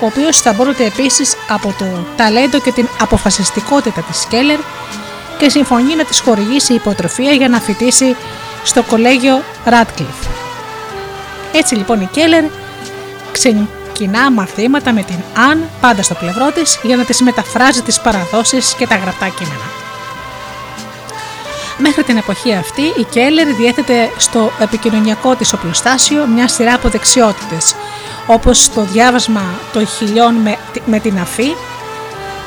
ο 0.00 0.06
οποίος 0.06 0.40
θα 0.40 0.52
μπορούσε 0.52 0.84
επίσης 0.84 1.36
από 1.48 1.74
το 1.78 1.84
ταλέντο 2.16 2.60
και 2.60 2.72
την 2.72 2.88
αποφασιστικότητα 3.00 4.00
της 4.00 4.26
Keller 4.30 4.58
και 5.38 5.48
συμφωνεί 5.48 5.94
να 5.94 6.04
της 6.04 6.20
χορηγήσει 6.20 6.74
υποτροφία 6.74 7.30
για 7.30 7.48
να 7.48 7.60
φοιτήσει 7.60 8.16
στο 8.64 8.82
κολέγιο 8.82 9.42
Radcliffe. 9.64 10.28
Έτσι 11.54 11.74
λοιπόν 11.74 12.00
η 12.00 12.08
Keller 12.14 12.50
ξεκινά 13.32 14.30
μαθήματα 14.30 14.92
με 14.92 15.02
την 15.02 15.18
Αν 15.50 15.70
πάντα 15.80 16.02
στο 16.02 16.14
πλευρό 16.14 16.50
της 16.50 16.78
για 16.82 16.96
να 16.96 17.04
της 17.04 17.22
μεταφράζει 17.22 17.82
τις 17.82 18.00
παραδόσεις 18.00 18.74
και 18.74 18.86
τα 18.86 18.96
γραπτά 18.96 19.28
κείμενα. 19.28 19.83
Μέχρι 21.78 22.02
την 22.02 22.16
εποχή 22.16 22.52
αυτή 22.52 22.82
η 22.82 23.06
Κέλλερ 23.10 23.54
διέθετε 23.54 24.10
στο 24.16 24.50
επικοινωνιακό 24.60 25.34
της 25.34 25.52
οπλοστάσιο 25.52 26.26
μια 26.26 26.48
σειρά 26.48 26.74
από 26.74 26.88
δεξιότητες 26.88 27.74
όπως 28.26 28.70
το 28.74 28.82
διάβασμα 28.82 29.42
των 29.72 29.86
χιλιών 29.86 30.34
με, 30.34 30.56
με 30.86 30.98
την 31.00 31.18
αφή, 31.18 31.54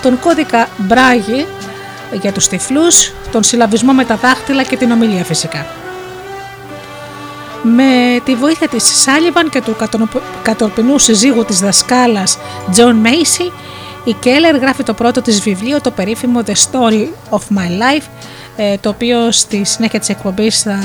τον 0.02 0.20
κώδικα 0.20 0.70
Μπράγι 0.78 1.46
για 2.12 2.32
τους 2.32 2.48
τυφλούς, 2.48 3.14
τον 3.32 3.44
συλλαβισμό 3.44 3.94
με 3.94 4.06
τα 4.06 4.16
δάχτυλα 4.16 4.64
και 4.64 4.78
την 4.78 4.92
ομιλία 4.92 5.24
φυσικά. 5.24 5.66
Με 7.64 8.22
τη 8.24 8.36
βοήθεια 8.36 8.68
της 8.68 9.02
Σάλιβαν 9.02 9.50
και 9.50 9.62
του 9.62 9.76
κατορπινού 10.42 11.00
συζύγου 11.00 11.46
της 11.46 11.60
δασκάλας 11.60 12.38
John 12.76 13.06
Macy, 13.06 13.52
η 14.04 14.14
Κέλλερ 14.20 14.56
γράφει 14.56 14.84
το 14.84 14.94
πρώτο 14.94 15.22
της 15.22 15.42
βιβλίο, 15.42 15.82
το 15.82 15.92
περίφημο 15.92 16.42
The 16.46 16.52
Story 16.52 17.08
of 17.30 17.40
My 17.58 17.70
Life, 17.82 18.04
ε, 18.04 18.17
το 18.82 18.90
οποίο 18.90 19.32
στη 19.32 19.64
συνέχεια 19.64 20.00
της 20.00 20.10
εκπομπής 20.10 20.62
θα 20.62 20.80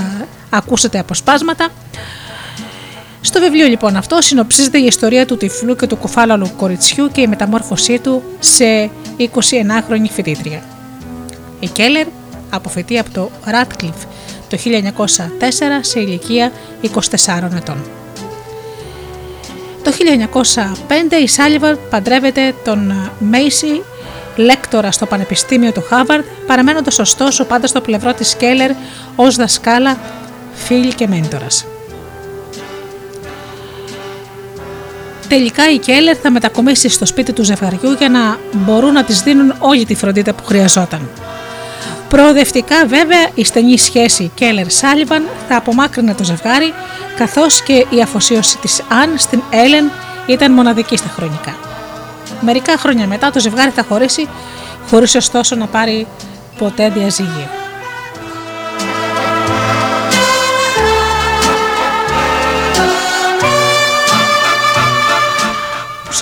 ακούσετε 0.51 0.99
αποσπάσματα. 0.99 1.69
Στο 3.21 3.41
βιβλίο 3.41 3.67
λοιπόν 3.67 3.97
αυτό 3.97 4.21
συνοψίζεται 4.21 4.79
η 4.79 4.85
ιστορία 4.85 5.27
του 5.27 5.37
τυφλού 5.37 5.77
και 5.77 5.87
του 5.87 5.97
κουφάλαλου 5.97 6.51
κοριτσιού 6.57 7.09
και 7.13 7.21
η 7.21 7.27
μεταμόρφωσή 7.27 7.99
του 7.99 8.23
σε 8.39 8.91
29χρονη 9.19 10.11
φοιτήτρια. 10.11 10.63
Η 11.61 11.69
Κέλλερ 11.69 12.07
αποφυτεί 12.51 12.99
από 12.99 13.11
το 13.11 13.31
Radcliffe 13.47 14.07
το 14.49 14.59
1904 14.59 15.19
σε 15.81 16.01
ηλικία 16.01 16.53
24 16.83 16.89
ετών. 17.57 17.77
Το 19.83 19.93
1905 19.95 21.23
η 21.23 21.29
Σάλιβαρ 21.29 21.77
παντρεύεται 21.77 22.55
τον 22.65 23.11
Μέισι, 23.19 23.83
λέκτορα 24.37 24.90
στο 24.90 25.07
Πανεπιστήμιο 25.07 25.73
του 25.73 25.85
Χάβαρντ, 25.88 26.25
παραμένοντας 26.47 26.99
ωστόσο 26.99 27.45
πάντα 27.45 27.66
στο 27.66 27.81
πλευρό 27.81 28.14
της 28.14 28.35
Κέλλερ 28.35 28.71
ως 29.16 29.37
δασκάλα, 29.37 29.99
φίλη 30.55 30.95
και 30.95 31.07
μέντορας. 31.09 31.66
Τελικά 35.29 35.71
η 35.73 35.79
Κέλλερ 35.79 36.16
θα 36.23 36.31
μετακομίσει 36.31 36.88
στο 36.88 37.07
σπίτι 37.07 37.33
του 37.33 37.45
ζευγαριού 37.45 37.92
για 37.99 38.09
να 38.09 38.38
μπορούν 38.53 38.92
να 38.92 39.05
της 39.05 39.21
δίνουν 39.21 39.55
όλη 39.59 39.85
τη 39.85 39.95
φροντίδα 39.95 40.33
που 40.33 40.45
χρειαζόταν. 40.45 41.09
Προοδευτικά 42.09 42.87
βέβαια 42.87 43.29
η 43.35 43.45
στενή 43.45 43.79
σχέση 43.79 44.31
Κέλλερ 44.35 44.71
Σάλιβαν 44.71 45.25
θα 45.49 45.57
απομάκρυνε 45.57 46.14
το 46.14 46.25
ζευγάρι 46.25 46.73
καθώς 47.16 47.62
και 47.62 47.87
η 47.90 48.03
αφοσίωση 48.03 48.59
της 48.59 48.81
Αν 48.88 49.18
στην 49.18 49.42
Έλεν 49.51 49.90
ήταν 50.27 50.53
μοναδική 50.53 50.97
στα 50.97 51.09
χρονικά. 51.09 51.72
Μερικά 52.45 52.79
χρόνια 52.79 53.07
μετά 53.07 53.31
το 53.31 53.41
ζευγάρι 53.41 53.71
θα 53.71 53.85
χωρίσει 53.89 54.29
χωρίς 54.91 55.15
ωστόσο 55.15 55.57
να 55.57 55.67
πάρει 55.67 56.07
ποτέ 56.59 56.89
διαζύγιο. 56.91 57.49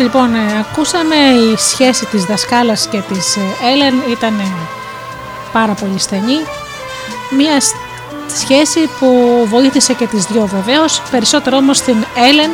λοιπόν 0.01 0.35
ε, 0.35 0.59
ακούσαμε 0.59 1.15
η 1.15 1.57
σχέση 1.57 2.07
της 2.07 2.25
δασκάλας 2.25 2.87
και 2.87 3.01
της 3.13 3.37
Έλεν 3.73 3.95
ήταν 4.11 4.39
ε, 4.39 4.53
πάρα 5.53 5.73
πολύ 5.73 5.99
στενή. 5.99 6.39
Μία 7.37 7.61
σχέση 8.29 8.89
που 8.99 9.09
βοήθησε 9.49 9.93
και 9.93 10.07
τις 10.07 10.25
δυο 10.25 10.47
βεβαίως, 10.47 11.03
περισσότερο 11.11 11.57
όμως 11.57 11.81
την 11.81 12.05
Έλεν 12.29 12.51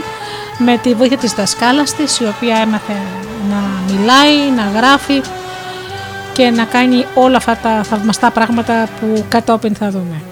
με 0.58 0.78
τη 0.78 0.94
βοήθεια 0.94 1.18
της 1.18 1.32
δασκάλας 1.32 1.94
της, 1.94 2.18
η 2.18 2.24
οποία 2.24 2.56
έμαθε 2.56 2.92
να 3.50 3.92
μιλάει, 3.92 4.50
να 4.56 4.78
γράφει 4.78 5.22
και 6.32 6.50
να 6.50 6.64
κάνει 6.64 7.04
όλα 7.14 7.36
αυτά 7.36 7.56
τα 7.56 7.82
θαυμαστά 7.82 8.30
πράγματα 8.30 8.88
που 9.00 9.24
κατόπιν 9.28 9.74
θα 9.74 9.90
δούμε. 9.90 10.22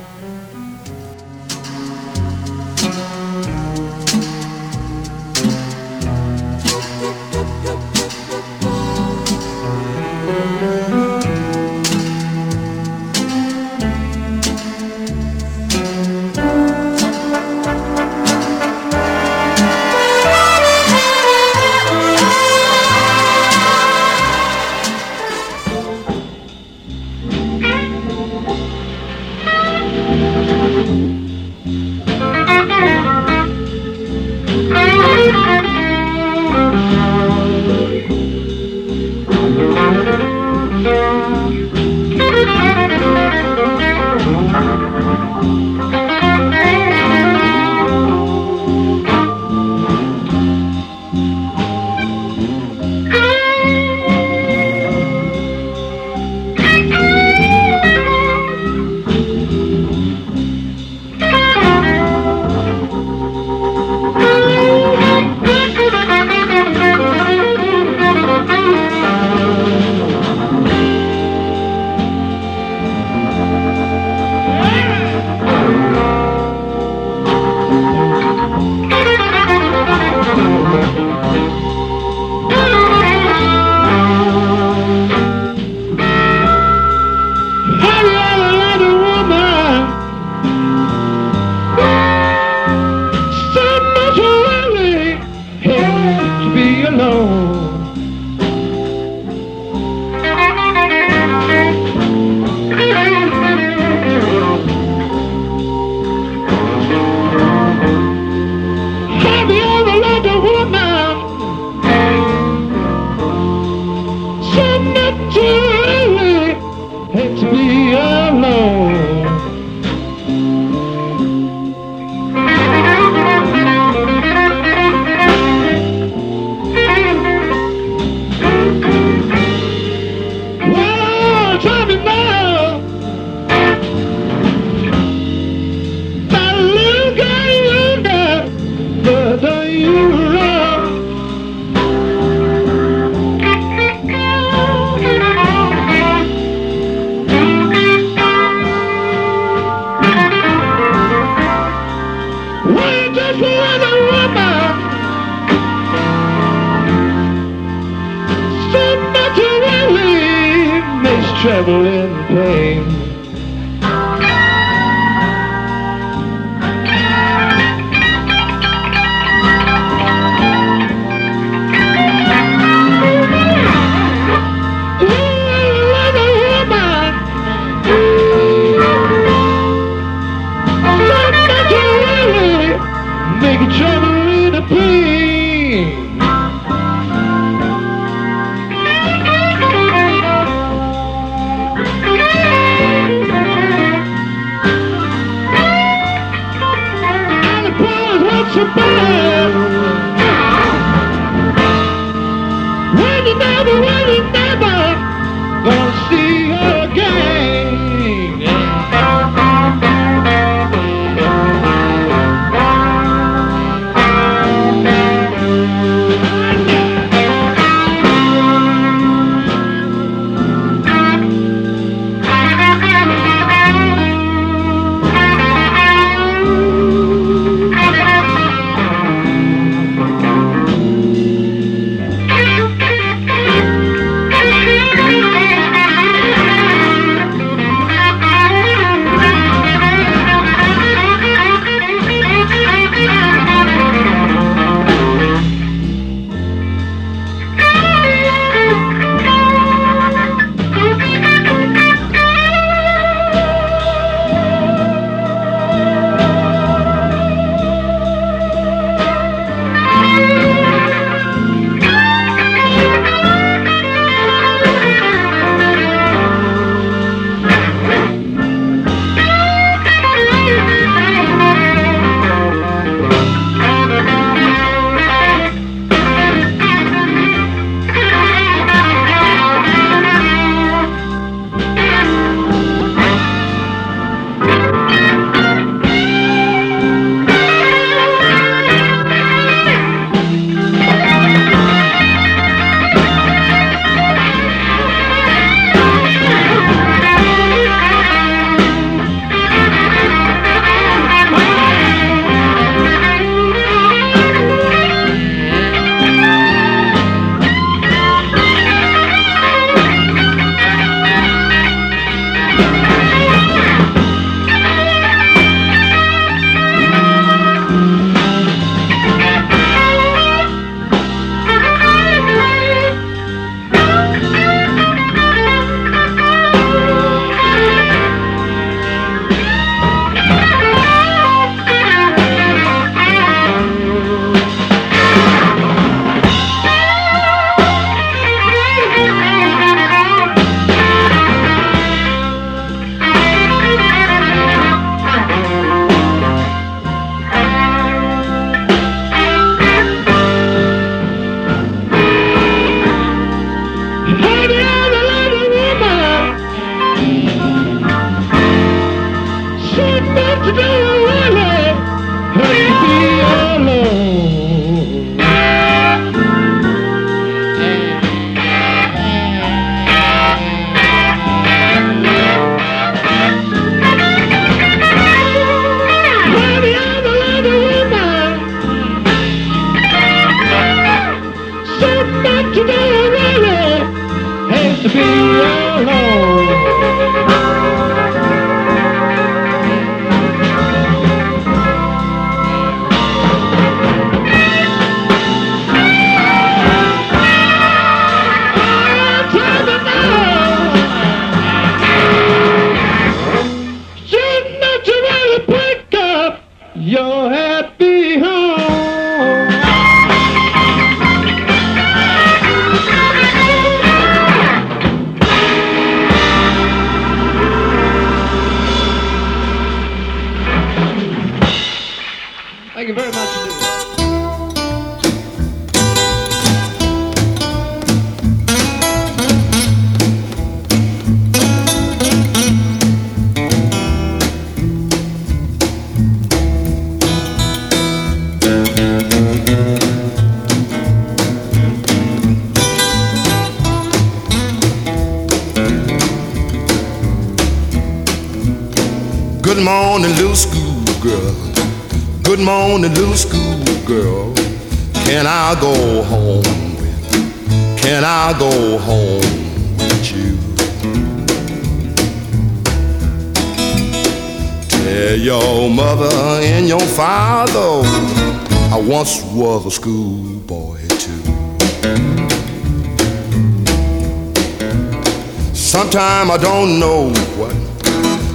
I 476.35 476.37
don't 476.37 476.81
know 476.81 477.11
what 477.39 477.55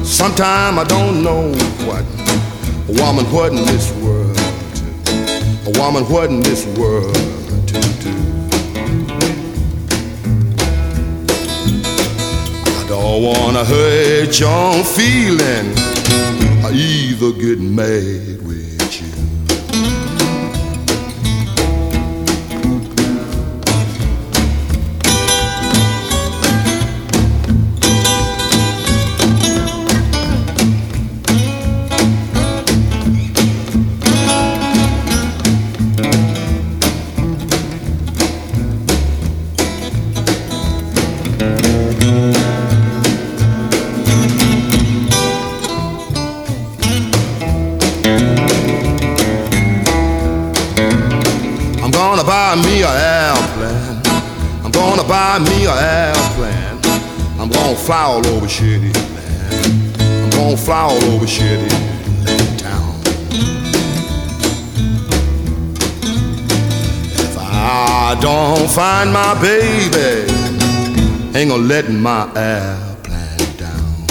Sometime 0.06 0.80
I 0.80 0.86
don't 0.86 1.22
know 1.22 1.52
what 1.86 2.06
a 2.88 2.94
woman 3.04 3.26
what 3.26 3.52
in 3.52 3.58
this 3.66 3.92
world 3.96 4.38
a 5.68 5.78
woman 5.78 6.06
what 6.06 6.30
in 6.30 6.40
this 6.40 6.66
world 6.78 7.14
to 7.68 7.82
do. 8.00 8.16
I 12.80 12.86
don't 12.88 13.22
wanna 13.22 13.66
hurt 13.66 14.40
your 14.40 14.82
feeling. 14.86 15.68
I 16.64 16.72
either 16.72 17.34
get 17.34 17.60
mad 17.60 18.29
ain't 71.50 71.58
gonna 71.58 71.68
let 71.68 71.90
my 71.90 72.24
airplane 72.36 73.58
down. 73.58 74.08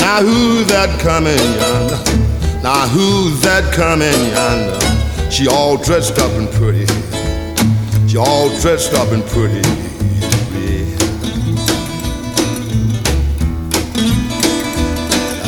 Now 0.00 0.20
who's 0.22 0.66
that 0.68 0.98
coming 1.00 1.36
yonder? 1.60 2.62
Now 2.62 2.88
who's 2.88 3.40
that 3.42 3.72
coming 3.74 4.12
yonder? 4.32 5.30
She 5.30 5.46
all 5.46 5.76
dressed 5.76 6.18
up 6.18 6.30
and 6.32 6.48
pretty. 6.52 6.86
She 8.08 8.16
all 8.16 8.48
dressed 8.60 8.94
up 8.94 9.12
and 9.12 9.24
pretty. 9.24 9.62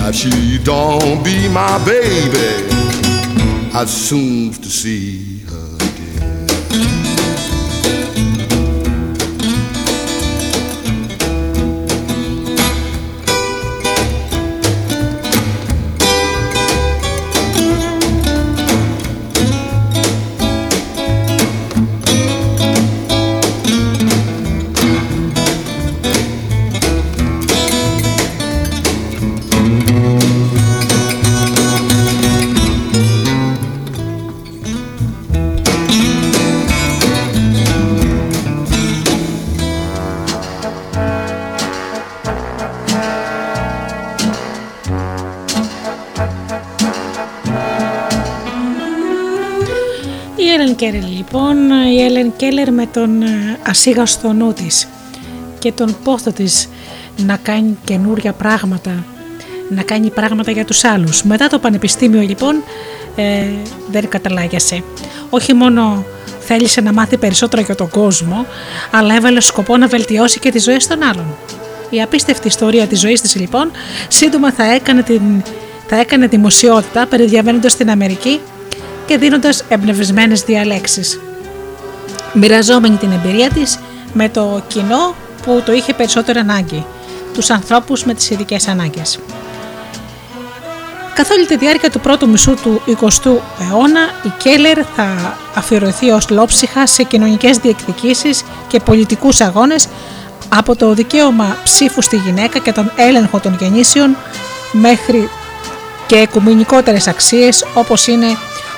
If 0.02 0.16
she 0.16 0.58
don't 0.64 1.22
be 1.22 1.48
my 1.48 1.78
baby, 1.84 2.66
I'd 3.72 3.88
soon 3.88 4.50
to 4.52 4.68
see 4.68 5.19
Η 50.80 50.86
Έλεν 50.86 51.00
Κέλλερ 51.00 51.16
λοιπόν, 51.16 51.70
η 51.70 52.02
Έλεν 52.02 52.32
Κέλλερ 52.36 52.72
με 52.72 52.86
τον 52.86 53.22
ε, 53.22 53.58
ασίγαστο 53.66 54.32
νου 54.32 54.52
της 54.52 54.88
και 55.58 55.72
τον 55.72 55.96
πόθο 56.04 56.32
της 56.32 56.68
να 57.16 57.36
κάνει 57.36 57.78
καινούρια 57.84 58.32
πράγματα, 58.32 59.04
να 59.68 59.82
κάνει 59.82 60.10
πράγματα 60.10 60.50
για 60.50 60.64
τους 60.64 60.84
άλλους. 60.84 61.22
Μετά 61.22 61.46
το 61.46 61.58
πανεπιστήμιο 61.58 62.20
λοιπόν 62.20 62.62
ε, 63.16 63.44
δεν 63.90 64.08
καταλάγιασε. 64.08 64.82
Όχι 65.30 65.54
μόνο 65.54 66.04
θέλησε 66.40 66.80
να 66.80 66.92
μάθει 66.92 67.16
περισσότερο 67.16 67.62
για 67.62 67.74
τον 67.74 67.88
κόσμο, 67.88 68.46
αλλά 68.90 69.14
έβαλε 69.14 69.40
σκοπό 69.40 69.76
να 69.76 69.86
βελτιώσει 69.86 70.38
και 70.38 70.50
τις 70.50 70.62
ζωές 70.62 70.86
των 70.86 71.02
άλλων. 71.02 71.26
Η 71.90 72.02
απίστευτη 72.02 72.48
ιστορία 72.48 72.86
της 72.86 73.00
ζωής 73.00 73.20
της 73.20 73.34
λοιπόν 73.36 73.70
σύντομα 74.08 74.52
θα 74.52 74.64
έκανε, 74.72 75.02
την, 75.02 75.22
θα 75.86 75.96
έκανε 75.96 76.26
δημοσιότητα 76.26 77.06
περιδιαβαίνοντας 77.06 77.72
στην 77.72 77.90
Αμερική 77.90 78.40
και 79.10 79.18
δίνοντας 79.18 79.64
εμπνευσμένες 79.68 80.42
διαλέξεις. 80.42 81.20
Μοιραζόμενη 82.32 82.96
την 82.96 83.10
εμπειρία 83.12 83.48
της 83.48 83.78
με 84.12 84.28
το 84.28 84.62
κοινό 84.66 85.14
που 85.42 85.62
το 85.64 85.72
είχε 85.72 85.94
περισσότερο 85.94 86.40
ανάγκη, 86.40 86.86
τους 87.34 87.50
ανθρώπους 87.50 88.04
με 88.04 88.14
τις 88.14 88.30
ειδικές 88.30 88.68
ανάγκες. 88.68 89.18
Καθ' 91.14 91.30
όλη 91.30 91.46
τη 91.46 91.56
διάρκεια 91.56 91.90
του 91.90 92.00
πρώτου 92.00 92.28
μισού 92.28 92.54
του 92.54 92.82
20ου 92.86 93.36
αιώνα, 93.60 94.00
η 94.22 94.32
Κέλλερ 94.38 94.78
θα 94.96 95.36
αφιερωθεί 95.54 96.10
ως 96.10 96.28
λόψυχα 96.30 96.86
σε 96.86 97.02
κοινωνικές 97.02 97.56
διεκδικήσεις 97.56 98.44
και 98.68 98.80
πολιτικούς 98.80 99.40
αγώνες 99.40 99.88
από 100.48 100.76
το 100.76 100.94
δικαίωμα 100.94 101.56
ψήφου 101.64 102.02
στη 102.02 102.16
γυναίκα 102.16 102.58
και 102.58 102.72
τον 102.72 102.92
έλεγχο 102.96 103.38
των 103.38 103.56
γεννήσεων 103.60 104.16
μέχρι 104.72 105.30
και 106.06 106.16
οικουμενικότερες 106.16 107.06
αξίες 107.06 107.64
όπως 107.74 108.06
είναι 108.06 108.26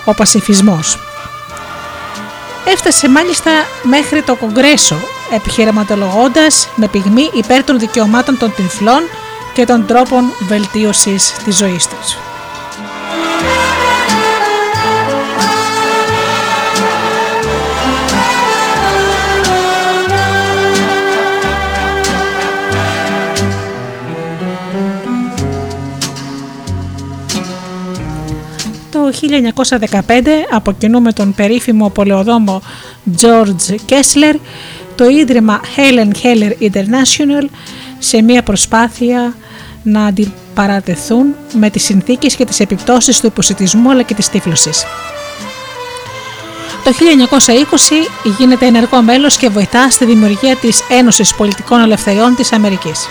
ο 0.04 0.14
πασιφισμός. 0.14 0.98
Έφτασε 2.66 3.08
μάλιστα 3.08 3.50
μέχρι 3.82 4.22
το 4.22 4.36
Κογκρέσο 4.36 4.96
επιχειρηματολογώντας 5.34 6.68
με 6.76 6.88
πυγμή 6.88 7.30
υπέρ 7.32 7.64
των 7.64 7.78
δικαιωμάτων 7.78 8.38
των 8.38 8.54
τυφλών 8.54 9.02
και 9.52 9.64
των 9.64 9.86
τρόπων 9.86 10.24
βελτίωσης 10.48 11.32
της 11.44 11.56
ζωής 11.56 11.86
τους. 11.86 12.31
1915 29.12 30.00
από 30.50 30.72
κοινού 30.72 31.00
με 31.00 31.12
τον 31.12 31.34
περίφημο 31.34 31.90
πολεοδόμο 31.90 32.62
George 33.20 33.74
Kessler 33.88 34.34
το 34.94 35.08
ίδρυμα 35.08 35.60
Helen 35.76 36.10
Keller 36.22 36.70
International 36.70 37.48
σε 37.98 38.22
μια 38.22 38.42
προσπάθεια 38.42 39.34
να 39.82 40.04
αντιπαρατεθούν 40.04 41.34
με 41.52 41.70
τις 41.70 41.84
συνθήκες 41.84 42.34
και 42.34 42.44
τις 42.44 42.60
επιπτώσεις 42.60 43.20
του 43.20 43.26
υποσυτισμού 43.26 43.90
αλλά 43.90 44.02
και 44.02 44.14
της 44.14 44.28
τύφλωσης. 44.28 44.84
Το 46.84 46.90
1920 46.90 48.32
γίνεται 48.38 48.66
ενεργό 48.66 49.02
μέλος 49.02 49.36
και 49.36 49.48
βοηθά 49.48 49.90
στη 49.90 50.04
δημιουργία 50.04 50.56
της 50.56 50.80
Ένωσης 50.90 51.34
Πολιτικών 51.34 51.80
Ελευθεριών 51.80 52.34
της 52.34 52.52
Αμερικής. 52.52 53.06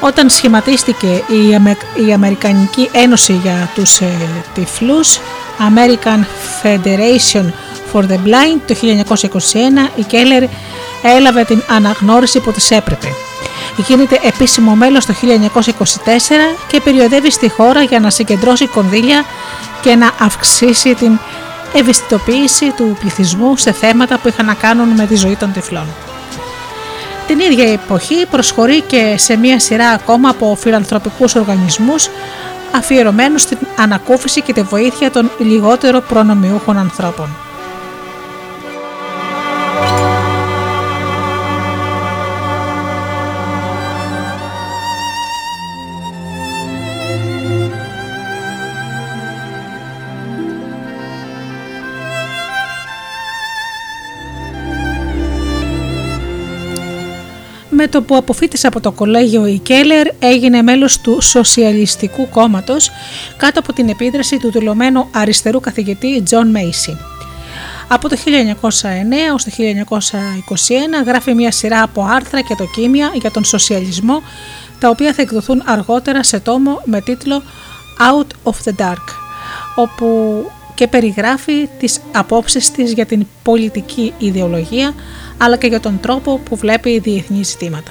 Όταν 0.00 0.30
σχηματίστηκε 0.30 1.06
η, 1.06 1.54
Αμε... 1.54 1.76
η 2.06 2.12
Αμερικανική 2.12 2.88
Ένωση 2.92 3.32
για 3.32 3.70
τους 3.74 4.00
ε, 4.00 4.10
τυφλούς, 4.54 5.18
American 5.58 6.24
Federation 6.62 7.44
for 7.92 8.02
the 8.02 8.18
Blind, 8.24 8.60
το 8.66 8.74
1921 8.74 9.98
η 9.98 10.02
Κέλλερ 10.02 10.42
έλαβε 11.02 11.44
την 11.44 11.62
αναγνώριση 11.68 12.40
που 12.40 12.52
της 12.52 12.70
έπρεπε. 12.70 13.06
Γίνεται 13.76 14.20
επίσημο 14.22 14.74
μέλος 14.74 15.06
το 15.06 15.14
1924 15.54 15.60
και 16.66 16.80
περιοδεύει 16.80 17.30
στη 17.30 17.48
χώρα 17.48 17.82
για 17.82 18.00
να 18.00 18.10
συγκεντρώσει 18.10 18.66
κονδύλια 18.66 19.24
και 19.80 19.94
να 19.94 20.10
αυξήσει 20.20 20.94
την 20.94 21.18
ευαισθητοποίηση 21.74 22.72
του 22.76 22.96
πληθυσμού 23.00 23.56
σε 23.56 23.72
θέματα 23.72 24.18
που 24.18 24.28
είχαν 24.28 24.46
να 24.46 24.54
κάνουν 24.54 24.88
με 24.88 25.06
τη 25.06 25.16
ζωή 25.16 25.36
των 25.36 25.52
τυφλών. 25.52 25.86
Την 27.30 27.38
ίδια 27.38 27.72
εποχή 27.72 28.26
προσχωρεί 28.30 28.80
και 28.80 29.14
σε 29.18 29.36
μία 29.36 29.60
σειρά 29.60 29.88
ακόμα 29.88 30.28
από 30.28 30.54
φιλανθρωπικούς 30.54 31.34
οργανισμούς 31.34 32.08
αφιερωμένους 32.74 33.42
στην 33.42 33.58
ανακούφιση 33.78 34.40
και 34.40 34.52
τη 34.52 34.62
βοήθεια 34.62 35.10
των 35.10 35.30
λιγότερο 35.38 36.00
προνομιούχων 36.00 36.78
ανθρώπων. 36.78 37.49
Με 57.80 57.88
το 57.88 58.02
που 58.02 58.16
αποφοίτησε 58.16 58.66
από 58.66 58.80
το 58.80 58.92
κολέγιο 58.92 59.46
η 59.46 59.58
Κέλλερ 59.58 60.06
έγινε 60.18 60.62
μέλος 60.62 61.00
του 61.00 61.20
Σοσιαλιστικού 61.20 62.28
Κόμματος 62.28 62.90
κάτω 63.36 63.60
από 63.60 63.72
την 63.72 63.88
επίδραση 63.88 64.36
του 64.36 64.50
δηλωμένου 64.50 65.08
αριστερού 65.14 65.60
καθηγητή 65.60 66.22
Τζον 66.22 66.48
Μέισι. 66.50 66.96
Από 67.88 68.08
το 68.08 68.16
1909 68.16 69.34
ως 69.34 69.44
το 69.44 69.50
1921 71.02 71.06
γράφει 71.06 71.34
μια 71.34 71.50
σειρά 71.50 71.82
από 71.82 72.02
άρθρα 72.02 72.40
και 72.40 72.54
δοκίμια 72.58 73.10
για 73.14 73.30
τον 73.30 73.44
σοσιαλισμό 73.44 74.22
τα 74.78 74.88
οποία 74.88 75.12
θα 75.12 75.22
εκδοθούν 75.22 75.62
αργότερα 75.66 76.22
σε 76.22 76.40
τόμο 76.40 76.82
με 76.84 77.00
τίτλο 77.00 77.42
Out 78.10 78.50
of 78.50 78.68
the 78.68 78.84
Dark 78.84 79.04
όπου 79.74 80.44
και 80.74 80.86
περιγράφει 80.86 81.68
τις 81.78 82.00
απόψεις 82.12 82.70
της 82.70 82.92
για 82.92 83.06
την 83.06 83.26
πολιτική 83.42 84.12
ιδεολογία 84.18 84.94
αλλά 85.42 85.56
και 85.56 85.66
για 85.66 85.80
τον 85.80 86.00
τρόπο 86.00 86.38
που 86.38 86.56
βλέπει 86.56 86.98
διεθνή 86.98 87.42
ζητήματα. 87.42 87.90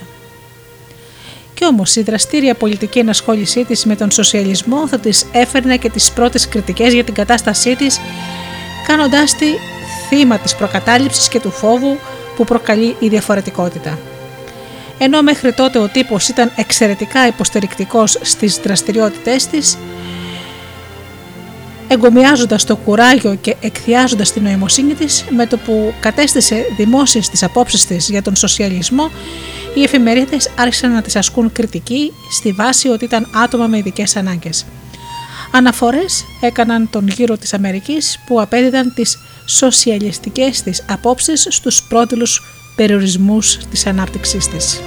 Κι 1.54 1.66
όμως 1.66 1.96
η 1.96 2.02
δραστήρια 2.02 2.56
πολιτική 2.56 3.00
ενασχόλησή 3.00 3.66
της 3.66 3.86
με 3.86 3.96
τον 3.96 4.12
σοσιαλισμό 4.12 4.88
θα 4.88 5.00
της 5.00 5.26
έφερνε 5.32 5.78
και 5.78 5.90
τις 5.90 6.12
πρώτες 6.12 6.48
κριτικές 6.48 6.94
για 6.94 7.04
την 7.04 7.14
κατάστασή 7.14 7.76
της, 7.76 8.00
κάνοντάς 8.88 9.36
τη 9.36 9.48
θύμα 10.10 10.38
της 10.38 10.56
προκατάληψης 10.56 11.28
και 11.28 11.40
του 11.40 11.52
φόβου 11.52 11.98
που 12.36 12.44
προκαλεί 12.44 12.96
η 13.00 13.08
διαφορετικότητα. 13.08 14.00
Ενώ 14.98 15.22
μέχρι 15.22 15.54
τότε 15.54 15.80
ο 15.80 15.88
τύπος 15.88 16.28
ήταν 16.28 16.52
εξαιρετικά 16.56 17.28
υποστηρικτικός 17.28 18.18
στις 18.22 18.60
δραστηριότητές 18.64 19.48
της, 19.48 19.78
εγκομιάζοντας 21.92 22.64
το 22.64 22.76
κουράγιο 22.76 23.36
και 23.36 23.56
εκθιάζοντας 23.62 24.32
την 24.32 24.44
νοημοσύνη 24.44 24.94
της, 24.94 25.26
με 25.30 25.46
το 25.48 25.58
που 25.58 25.94
κατέστησε 26.00 26.66
δημόσιες 26.78 27.30
τις 27.30 27.44
απόψεις 27.44 27.86
της 27.86 28.10
για 28.10 28.22
τον 28.22 28.36
σοσιαλισμό, 28.36 29.12
οι 29.76 29.84
εφημερίδες 29.84 30.50
άρχισαν 30.58 30.92
να 30.92 31.02
τις 31.02 31.16
ασκούν 31.16 31.52
κριτική 31.52 32.12
στη 32.32 32.52
βάση 32.52 32.88
ότι 32.88 33.06
ήταν 33.06 33.28
άτομα 33.44 33.68
με 33.68 33.78
ειδικές 33.78 34.16
ανάγκες. 34.16 34.66
Αναφορές 35.52 36.26
έκαναν 36.42 36.90
τον 36.90 37.08
γύρο 37.08 37.38
της 37.38 37.54
Αμερικής 37.54 38.20
που 38.26 38.42
απέδιδαν 38.42 38.94
τις 38.96 39.20
σοσιαλιστικές 39.46 40.62
της 40.62 40.84
απόψεις 40.90 41.48
στους 41.50 41.84
πρότυλους 41.84 42.42
περιορισμούς 42.76 43.58
της 43.58 43.86
ανάπτυξής 43.86 44.48
της. 44.48 44.82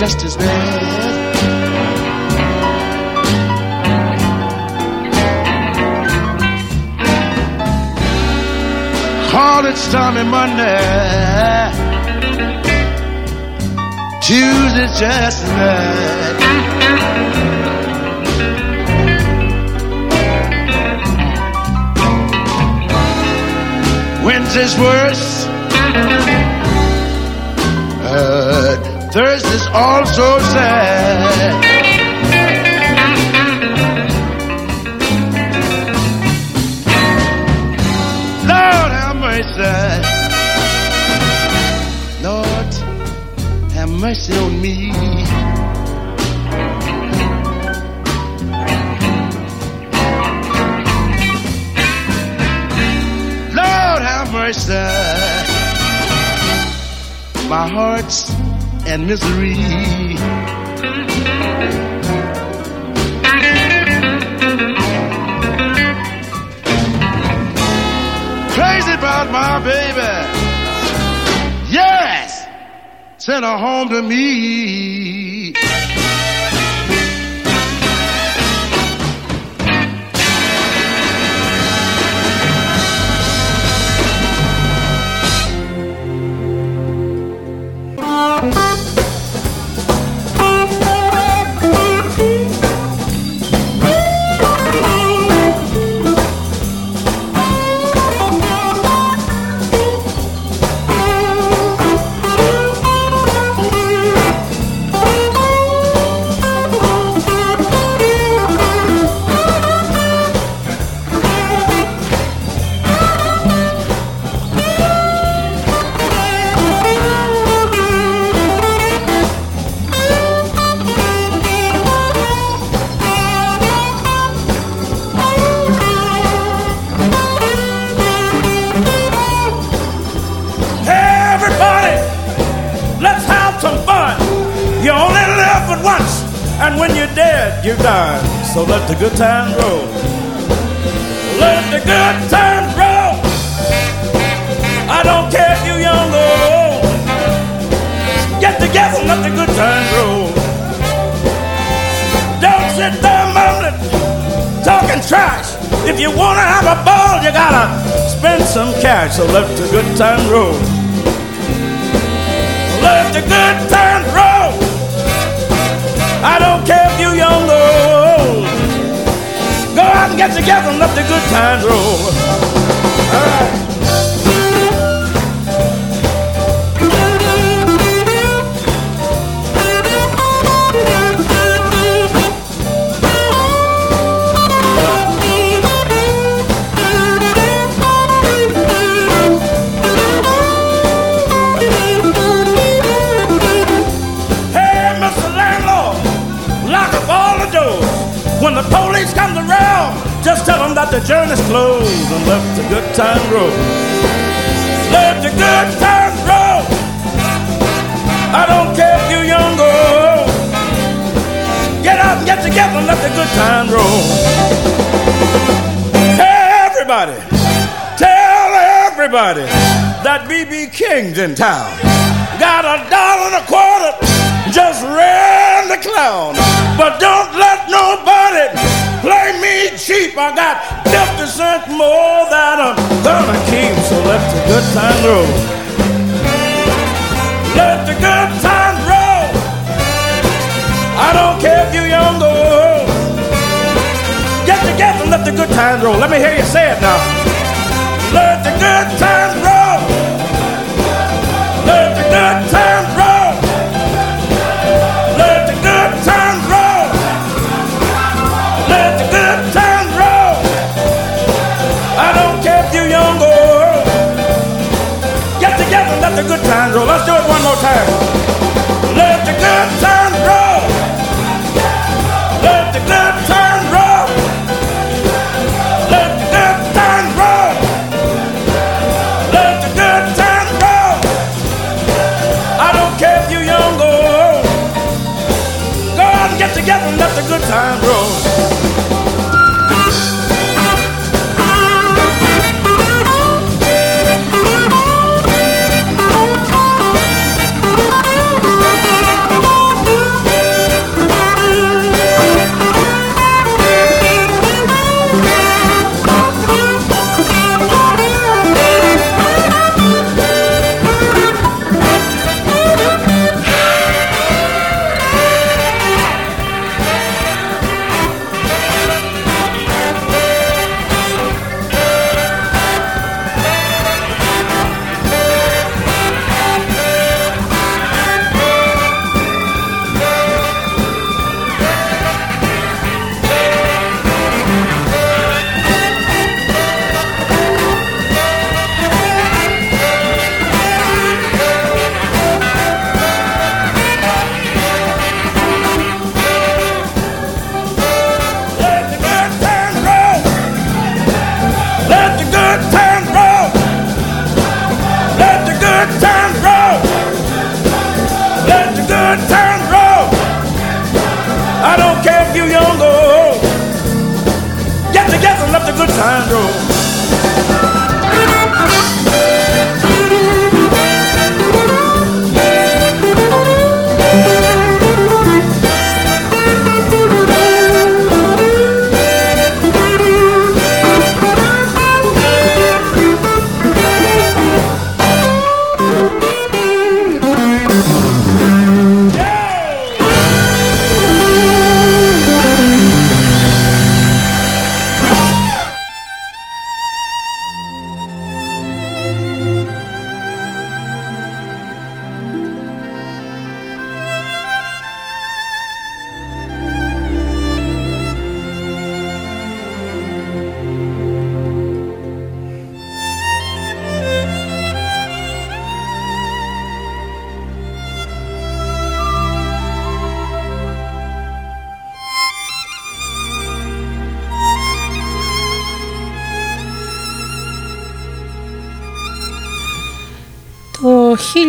Just 0.00 0.24
as 0.24 0.29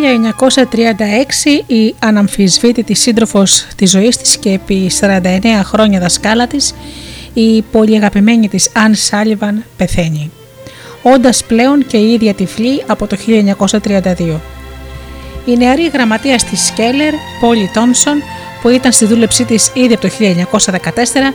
1936 0.02 1.72
η 1.72 1.94
αναμφισβήτητη 1.98 2.94
σύντροφος 2.94 3.66
της 3.76 3.90
ζωής 3.90 4.16
της 4.16 4.36
και 4.36 4.50
επί 4.50 4.90
49 5.00 5.20
χρόνια 5.62 6.00
δασκάλα 6.00 6.46
της, 6.46 6.74
η 7.34 7.62
πολύ 7.62 7.96
αγαπημένη 7.96 8.48
της 8.48 8.70
Αν 8.74 8.94
Σάλιβαν 8.94 9.64
πεθαίνει, 9.76 10.30
όντας 11.02 11.44
πλέον 11.44 11.86
και 11.86 11.96
η 11.96 12.12
ίδια 12.12 12.34
τυφλή 12.34 12.82
από 12.86 13.06
το 13.06 13.16
1932. 13.16 14.40
Η 15.44 15.56
νεαρή 15.56 15.88
γραμματεία 15.92 16.36
της 16.50 16.66
Σκέλερ, 16.66 17.14
Πόλη 17.40 17.70
Τόνσον, 17.74 18.22
που 18.62 18.68
ήταν 18.68 18.92
στη 18.92 19.04
δούλεψή 19.04 19.44
της 19.44 19.70
ήδη 19.74 19.94
από 19.94 20.02
το 20.02 20.08
1914, 20.08 21.34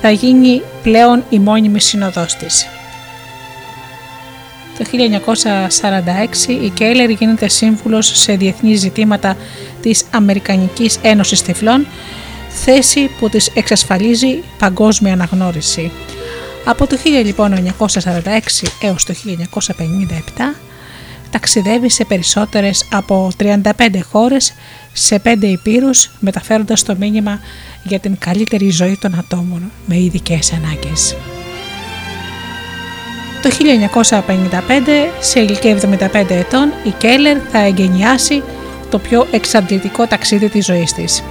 θα 0.00 0.10
γίνει 0.10 0.62
πλέον 0.82 1.24
η 1.28 1.38
μόνιμη 1.38 1.80
συνοδός 1.80 2.34
της. 2.34 2.68
Το 4.78 4.84
1946 4.84 6.48
η 6.48 6.68
Κέιλερ 6.68 7.10
γίνεται 7.10 7.48
σύμβουλος 7.48 8.06
σε 8.06 8.32
διεθνή 8.32 8.74
ζητήματα 8.74 9.36
της 9.80 10.04
Αμερικανικής 10.10 10.98
Ένωσης 11.02 11.42
Τυφλών, 11.42 11.86
θέση 12.48 13.10
που 13.18 13.28
της 13.28 13.50
εξασφαλίζει 13.54 14.42
παγκόσμια 14.58 15.12
αναγνώριση. 15.12 15.90
Από 16.64 16.86
το 16.86 16.96
1946 16.96 18.66
έως 18.80 19.04
το 19.04 19.14
1957 19.14 20.54
ταξιδεύει 21.30 21.90
σε 21.90 22.04
περισσότερες 22.04 22.88
από 22.92 23.30
35 23.38 23.62
χώρες 24.10 24.54
σε 24.92 25.18
5 25.24 25.36
υπήρους 25.42 26.10
μεταφέροντας 26.20 26.82
το 26.82 26.96
μήνυμα 26.98 27.40
για 27.82 27.98
την 27.98 28.18
καλύτερη 28.18 28.70
ζωή 28.70 28.98
των 29.00 29.14
ατόμων 29.18 29.70
με 29.86 29.96
ειδικές 29.96 30.52
ανάγκες. 30.52 31.16
Το 33.42 33.50
1955, 33.50 35.10
σε 35.20 35.40
ηλικία 35.40 35.78
75 35.80 36.30
ετών, 36.30 36.72
η 36.84 36.90
Κέλλερ 36.98 37.36
θα 37.50 37.58
εγκαινιάσει 37.58 38.42
το 38.90 38.98
πιο 38.98 39.26
εξαντλητικό 39.30 40.06
ταξίδι 40.06 40.48
της 40.48 40.64
ζωής 40.64 40.92
της. 40.92 41.22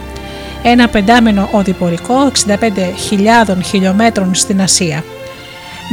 Ένα 0.64 0.88
πεντάμενο 0.88 1.50
οδηπορικό 1.52 2.32
65.000 2.48 3.62
χιλιόμετρων 3.64 4.36
στην 4.36 4.62
Ασία. 4.62 5.04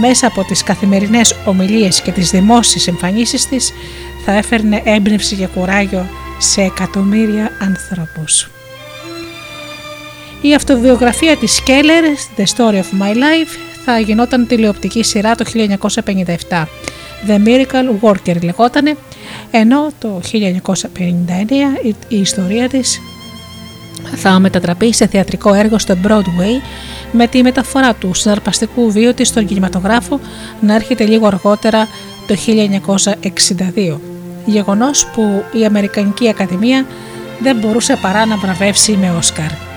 Μέσα 0.01 0.27
από 0.27 0.45
τις 0.45 0.63
καθημερινές 0.63 1.35
ομιλίες 1.45 2.01
και 2.01 2.13
τις 2.13 2.31
δημόσιες 2.31 2.87
εμφανίσεις 2.87 3.49
της 3.49 3.73
θα 4.25 4.33
έφερνε 4.33 4.83
έμπνευση 4.85 5.37
και 5.37 5.47
κουράγιο 5.47 6.07
σε 6.39 6.63
εκατομμύρια 6.63 7.51
ανθρώπους. 7.61 8.51
Η 10.41 10.55
αυτοβιογραφία 10.55 11.37
της 11.37 11.63
Keller, 11.67 12.41
The 12.41 12.45
Story 12.45 12.75
of 12.75 13.03
My 13.03 13.15
Life, 13.15 13.72
θα 13.85 13.99
γινόταν 13.99 14.47
τηλεοπτική 14.47 15.03
σειρά 15.03 15.35
το 15.35 15.45
1957. 16.49 16.65
The 17.27 17.39
Miracle 17.47 18.01
Worker 18.01 18.43
λεγότανε, 18.43 18.97
ενώ 19.51 19.89
το 19.99 20.21
1959 20.33 21.93
η 22.09 22.21
ιστορία 22.21 22.69
της 22.69 23.01
θα 24.15 24.39
μετατραπεί 24.39 24.95
σε 24.95 25.07
θεατρικό 25.07 25.55
έργο 25.55 25.79
στο 25.79 25.97
Broadway 26.07 26.63
με 27.13 27.27
τη 27.27 27.43
μεταφορά 27.43 27.95
του 27.95 28.15
συναρπαστικού 28.15 28.91
βίου 28.91 29.15
της 29.15 29.29
στον 29.29 29.47
κινηματογράφο 29.47 30.21
να 30.61 30.75
έρχεται 30.75 31.05
λίγο 31.05 31.27
αργότερα 31.27 31.89
το 32.27 32.35
1962. 33.95 33.99
Γεγονός 34.45 35.07
που 35.07 35.45
η 35.53 35.65
Αμερικανική 35.65 36.29
Ακαδημία 36.29 36.87
δεν 37.43 37.57
μπορούσε 37.57 37.97
παρά 38.03 38.27
να 38.27 38.37
βραβεύσει 38.37 38.93
με 38.93 39.11
Όσκαρ. 39.19 39.72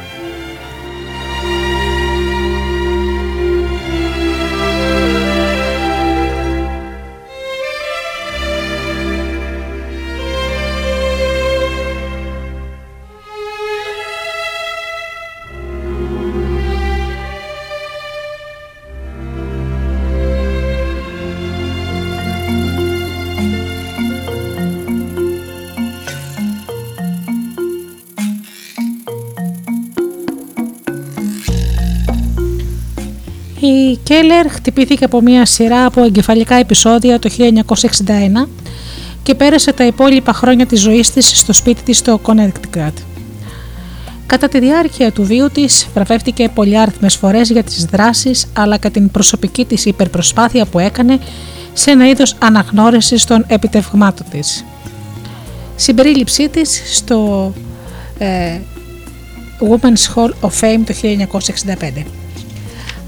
Η 34.36 34.38
Κέλλερ 34.38 34.54
χτυπήθηκε 34.54 35.04
από 35.04 35.22
μια 35.22 35.46
σειρά 35.46 35.86
από 35.86 36.04
εγκεφαλικά 36.04 36.56
επεισόδια 36.56 37.20
το 37.20 37.30
1961 38.46 38.48
και 39.24 39.36
πέρασε 39.36 39.74
τα 39.74 39.86
υπόλοιπα 39.86 40.34
χρόνια 40.34 40.66
της 40.66 40.82
ζωής 40.82 41.12
της 41.12 41.40
στο 41.40 41.54
σπίτι 41.54 41.82
της 41.84 41.98
στο 41.98 42.22
Connecticut. 42.24 42.94
Κατά 44.26 44.48
τη 44.48 44.60
διάρκεια 44.60 45.12
του 45.12 45.24
βίου 45.24 45.50
της 45.50 45.88
βραβεύτηκε 45.94 46.50
πολυάριθμες 46.54 47.16
φορές 47.16 47.50
για 47.50 47.64
τις 47.64 47.86
δράσεις 47.86 48.46
αλλά 48.54 48.78
και 48.78 48.90
την 48.90 49.12
προσωπική 49.12 49.66
της 49.66 49.86
υπερπροσπάθεια 49.86 50.66
που 50.66 50.80
έκανε 50.80 51.20
σε 51.74 51.92
ένα 51.92 52.08
είδος 52.10 52.36
αναγνώρισης 52.40 53.26
των 53.26 53.46
επιτευγμάτων 53.48 54.26
της. 54.30 54.66
Συμπερίληψή 55.76 56.50
της 56.50 56.82
στο 56.86 57.54
ε, 58.18 58.60
Women's 59.60 60.16
Hall 60.16 60.30
of 60.42 60.60
Fame 60.62 60.82
το 60.86 60.94
1965. 61.80 62.25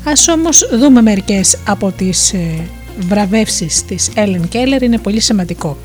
Ας 0.03 0.27
όμως 0.27 0.69
δούμε 0.71 1.01
μερικές 1.01 1.57
από 1.67 1.91
τις 1.91 2.33
ε, 2.33 2.67
βραβεύσεις 2.99 3.85
της 3.85 4.11
Ellen 4.15 4.55
Keller, 4.55 4.81
είναι 4.81 4.97
πολύ 4.97 5.19
σημαντικό. 5.19 5.77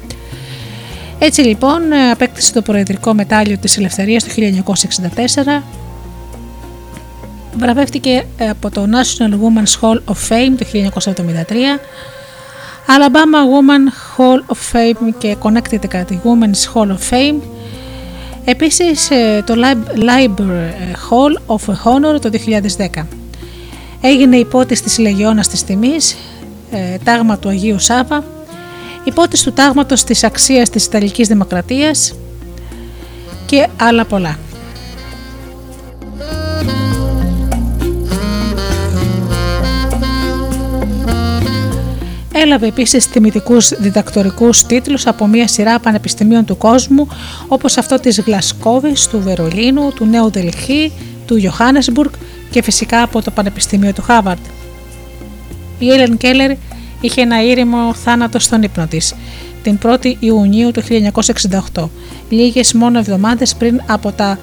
Έτσι 1.19 1.41
λοιπόν 1.41 1.93
ε, 1.93 2.11
απέκτησε 2.11 2.53
το 2.53 2.63
προεδρικό 2.63 3.15
μετάλλιο 3.15 3.59
της 3.59 3.77
ελευθερίας 3.77 4.25
το 4.25 4.31
1964, 5.61 5.63
βραβεύτηκε 7.57 8.25
ε, 8.37 8.49
από 8.49 8.71
το 8.71 8.87
National 8.91 9.31
Women's 9.31 9.81
Hall 9.81 9.97
of 9.97 10.29
Fame 10.29 10.53
το 10.59 10.67
1973, 11.05 11.53
Alabama 12.87 13.43
Women 13.53 14.17
Hall 14.17 14.55
of 14.55 14.73
Fame 14.73 15.15
και 15.19 15.37
Connecticut 15.43 16.07
Women's 16.25 16.73
Hall 16.75 16.89
of 16.89 17.11
Fame, 17.11 17.41
επίσης 18.45 19.09
το 19.45 19.55
Library 19.97 20.95
Hall 21.11 21.57
of 21.57 21.75
Honor 21.85 22.21
το 22.21 22.31
2010. 22.79 23.22
Έγινε 24.05 24.37
υπότης 24.37 24.83
της 24.83 24.99
Λεγιώνας 24.99 25.49
της 25.49 25.65
Τιμής, 25.65 26.17
ε, 26.71 26.97
τάγμα 27.05 27.39
του 27.39 27.49
Αγίου 27.49 27.79
Σάβα, 27.79 28.25
υπότης 29.05 29.43
του 29.43 29.53
τάγματος 29.53 30.05
της 30.05 30.25
αξίας 30.25 30.71
της 30.71 30.85
Ιταλικής 30.85 31.29
Δημοκρατίας 31.29 32.15
και 33.47 33.69
άλλα 33.77 34.05
πολλά. 34.05 34.39
Έλαβε 42.33 42.67
επίσης 42.67 43.09
τιμητικούς 43.09 43.69
διδακτορικούς 43.69 44.67
τίτλους 44.67 45.07
από 45.07 45.27
μια 45.27 45.49
σειρά 45.49 45.79
πανεπιστημίων 45.79 46.45
του 46.45 46.57
κόσμου, 46.57 47.09
όπως 47.49 47.77
αυτό 47.77 48.01
της 48.01 48.21
Γλασκόβης, 48.21 49.07
του 49.07 49.21
Βερολίνου, 49.21 49.93
του 49.93 50.05
Νέου 50.05 50.31
Δελχή, 50.31 50.93
του 51.27 51.41
Johannesburg 51.43 52.11
και 52.53 52.63
φυσικά 52.63 53.03
από 53.03 53.23
το 53.23 53.31
Πανεπιστήμιο 53.31 53.93
του 53.93 54.03
Χάβαρντ. 54.03 54.45
Η 55.79 55.91
Έλεν 55.91 56.17
Κέλλερ 56.17 56.51
είχε 57.01 57.21
ένα 57.21 57.43
ήρεμο 57.43 57.95
θάνατο 57.95 58.39
στον 58.39 58.63
ύπνο 58.63 58.87
της, 58.87 59.15
την 59.63 59.79
1η 59.83 60.15
Ιουνίου 60.19 60.71
του 60.71 60.83
1968, 61.73 61.89
λίγες 62.29 62.73
μόνο 62.73 62.99
εβδομάδες 62.99 63.55
πριν 63.55 63.81
από 63.87 64.13
τα 64.13 64.39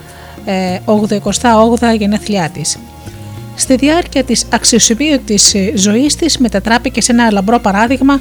ε, 0.46 0.80
88 0.86 1.98
γενέθλιά 1.98 2.50
της. 2.50 2.78
Στη 3.56 3.76
διάρκεια 3.76 4.24
της 4.24 4.46
αξιοσημείωτης 4.54 5.54
ε, 5.54 5.72
ζωής 5.76 6.16
της 6.16 6.38
μετατράπηκε 6.38 7.02
σε 7.02 7.12
ένα 7.12 7.32
λαμπρό 7.32 7.60
παράδειγμα 7.60 8.20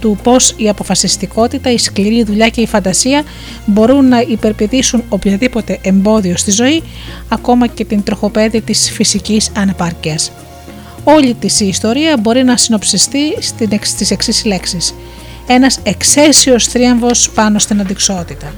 του 0.00 0.18
πώς 0.22 0.54
η 0.56 0.68
αποφασιστικότητα, 0.68 1.72
η 1.72 1.78
σκληρή 1.78 2.22
δουλειά 2.22 2.48
και 2.48 2.60
η 2.60 2.66
φαντασία 2.66 3.22
μπορούν 3.66 4.08
να 4.08 4.20
υπερπηδήσουν 4.20 5.02
οποιαδήποτε 5.08 5.78
εμπόδιο 5.82 6.36
στη 6.36 6.50
ζωή, 6.50 6.82
ακόμα 7.28 7.66
και 7.66 7.84
την 7.84 8.02
τροχοπέδη 8.02 8.60
της 8.60 8.90
φυσικής 8.90 9.50
ανεπάρκειας. 9.56 10.32
Όλη 11.04 11.34
της 11.34 11.60
η 11.60 11.66
ιστορία 11.66 12.16
μπορεί 12.20 12.44
να 12.44 12.56
συνοψιστεί 12.56 13.36
στις 13.82 14.10
εξής 14.10 14.44
λέξεις. 14.44 14.94
Ένας 15.46 15.78
εξαίσιος 15.82 16.66
θρίαμβος 16.66 17.30
πάνω 17.30 17.58
στην 17.58 17.80
αντικσότητα. 17.80 18.52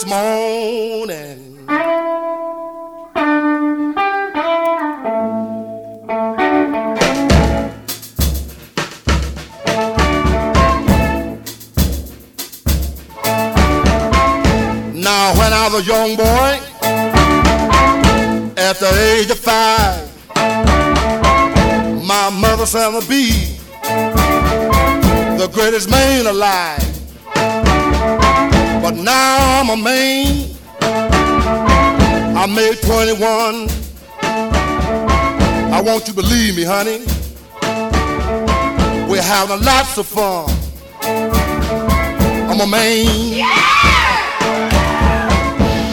Next 0.00 0.06
morning. 0.06 1.66
Now, 14.94 15.34
when 15.36 15.52
I 15.52 15.68
was 15.72 15.80
a 15.80 15.84
young 15.84 16.16
boy, 16.16 16.60
at 18.56 18.78
the 18.78 19.16
age 19.16 19.30
of 19.30 19.38
five, 19.38 20.08
my 22.06 22.30
mother 22.30 22.66
said 22.66 22.98
to 22.98 23.08
be 23.08 23.56
the 25.36 25.50
greatest 25.52 25.90
man 25.90 26.26
alive. 26.26 26.89
But 28.90 29.04
now 29.04 29.60
I'm 29.60 29.70
a 29.70 29.76
man. 29.76 30.50
I 30.82 32.46
made 32.46 32.82
21. 32.82 33.68
I 35.72 35.80
want 35.80 36.08
you 36.08 36.12
to 36.12 36.20
believe 36.20 36.56
me, 36.56 36.64
honey. 36.64 36.98
We're 39.08 39.22
having 39.22 39.64
lots 39.64 39.96
of 39.96 40.06
fun. 40.08 40.50
I'm 42.50 42.60
a 42.60 42.66
man. 42.66 43.06
Yeah! 43.38 43.46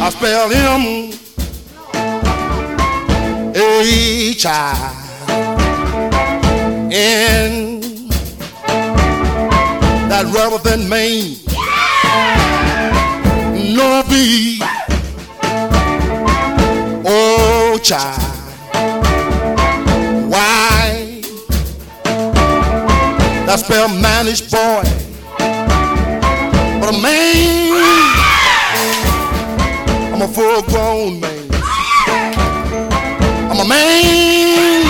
I 0.02 0.10
spell 0.10 0.50
him 0.50 1.12
H 3.56 4.46
I 4.48 4.74
N. 6.92 7.80
That 10.10 10.26
rather 10.34 10.58
than 10.68 10.90
Maine. 10.90 11.38
No 13.78 14.02
B. 14.10 14.60
Oh, 17.06 17.80
child. 17.84 18.20
Why? 20.32 21.22
That 23.46 23.60
spell 23.60 23.88
managed 23.90 24.50
boy. 24.50 24.82
But 26.80 26.90
a 26.90 26.98
man. 27.00 27.68
I'm 30.12 30.22
a 30.24 30.28
full 30.28 30.64
grown 30.64 31.20
man. 31.20 31.48
I'm 33.52 33.60
a 33.60 33.68
man. 33.68 34.86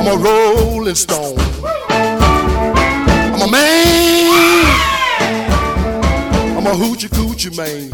I'm 0.00 0.06
a 0.06 0.16
rolling 0.16 0.94
stone. 0.94 1.25
I'm 6.66 6.72
a 6.72 6.84
hoochie 6.84 7.08
coochie 7.10 7.56
man. 7.56 7.92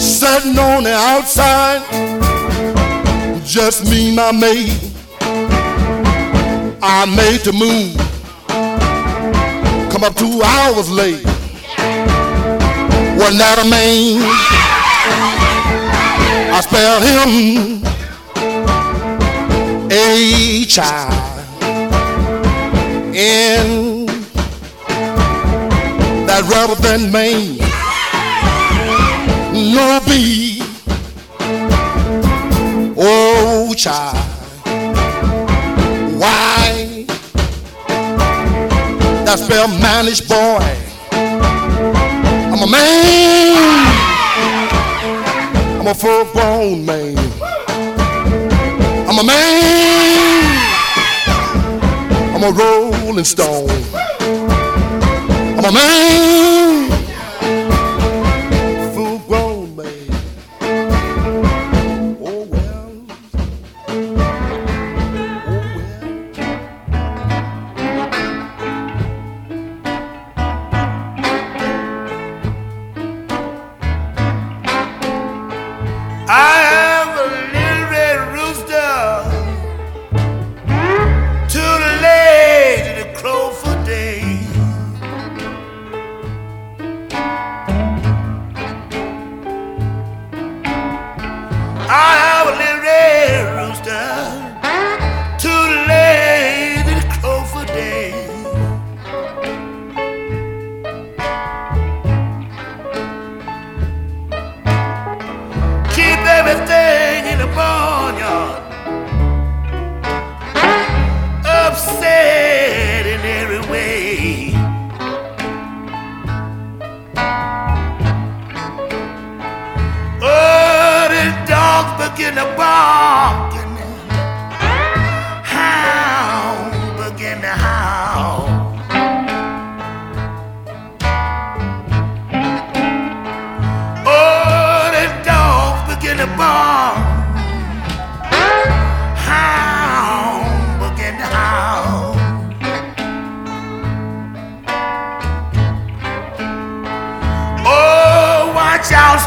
Sitting 0.00 0.58
on 0.58 0.82
the 0.82 0.92
outside, 0.92 1.80
just 3.46 3.84
me, 3.88 4.12
my 4.16 4.32
maid. 4.32 4.80
I 6.82 7.06
made 7.06 7.42
the 7.42 7.52
move. 7.52 7.96
Come 9.92 10.02
up 10.02 10.16
two 10.16 10.42
hours 10.42 10.90
late. 10.90 11.24
Wasn't 13.16 13.38
that 13.38 13.58
a 13.64 13.64
man? 13.70 14.22
I 16.52 16.60
spelled 16.62 17.04
him 17.04 17.82
H 19.88 20.78
I 20.80 20.82
N. 23.14 23.81
That 26.42 26.50
rather 26.50 26.74
than 26.82 27.12
Maine. 27.12 27.58
No 29.74 30.00
B. 30.06 30.60
Oh, 32.96 33.72
child. 33.76 34.16
Why? 36.18 37.04
That 39.24 39.38
spell 39.38 39.68
managed 39.68 40.28
boy. 40.28 40.64
I'm 42.50 42.62
a 42.62 42.66
man. 42.66 43.86
I'm 45.80 45.86
a 45.86 45.94
full 45.94 46.24
grown 46.32 46.84
man. 46.84 47.18
I'm 49.08 49.18
a 49.18 49.22
man. 49.22 50.52
I'm 52.34 52.42
a 52.42 52.50
rolling 52.50 53.24
stone. 53.24 53.91
Come 55.62 55.74
man. 55.74 57.01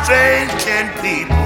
Strange 0.06 0.52
kin 0.64 0.88
people. 1.02 1.45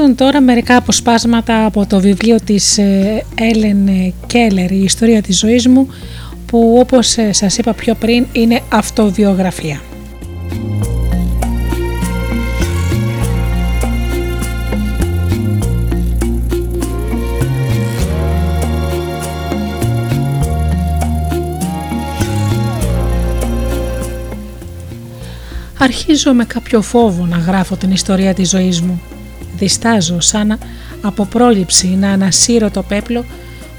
Ας 0.00 0.06
ακουστούν 0.06 0.26
τώρα 0.26 0.40
μερικά 0.40 0.76
αποσπάσματα 0.76 1.64
από 1.64 1.86
το 1.86 2.00
βιβλίο 2.00 2.36
της 2.44 2.78
Έλεν 3.34 4.14
Κέλλερ 4.26 4.70
«Η 4.70 4.82
ιστορία 4.82 5.22
της 5.22 5.38
ζωής 5.38 5.66
μου» 5.66 5.88
που 6.46 6.76
όπως 6.78 7.16
ε, 7.16 7.32
σας 7.32 7.58
είπα 7.58 7.74
πιο 7.74 7.94
πριν 7.94 8.26
είναι 8.32 8.60
αυτοβιογραφία. 8.68 9.80
Αρχίζω 25.78 26.32
με 26.32 26.44
κάποιο 26.44 26.82
φόβο 26.82 27.26
να 27.26 27.36
γράφω 27.36 27.76
την 27.76 27.90
ιστορία 27.90 28.34
της 28.34 28.48
ζωής 28.48 28.80
μου. 28.80 29.00
Διστάζω 29.60 30.20
σαν 30.20 30.58
από 31.02 31.24
πρόληψη 31.24 31.86
να 31.86 32.10
ανασύρω 32.10 32.70
το 32.70 32.82
πέπλο 32.82 33.24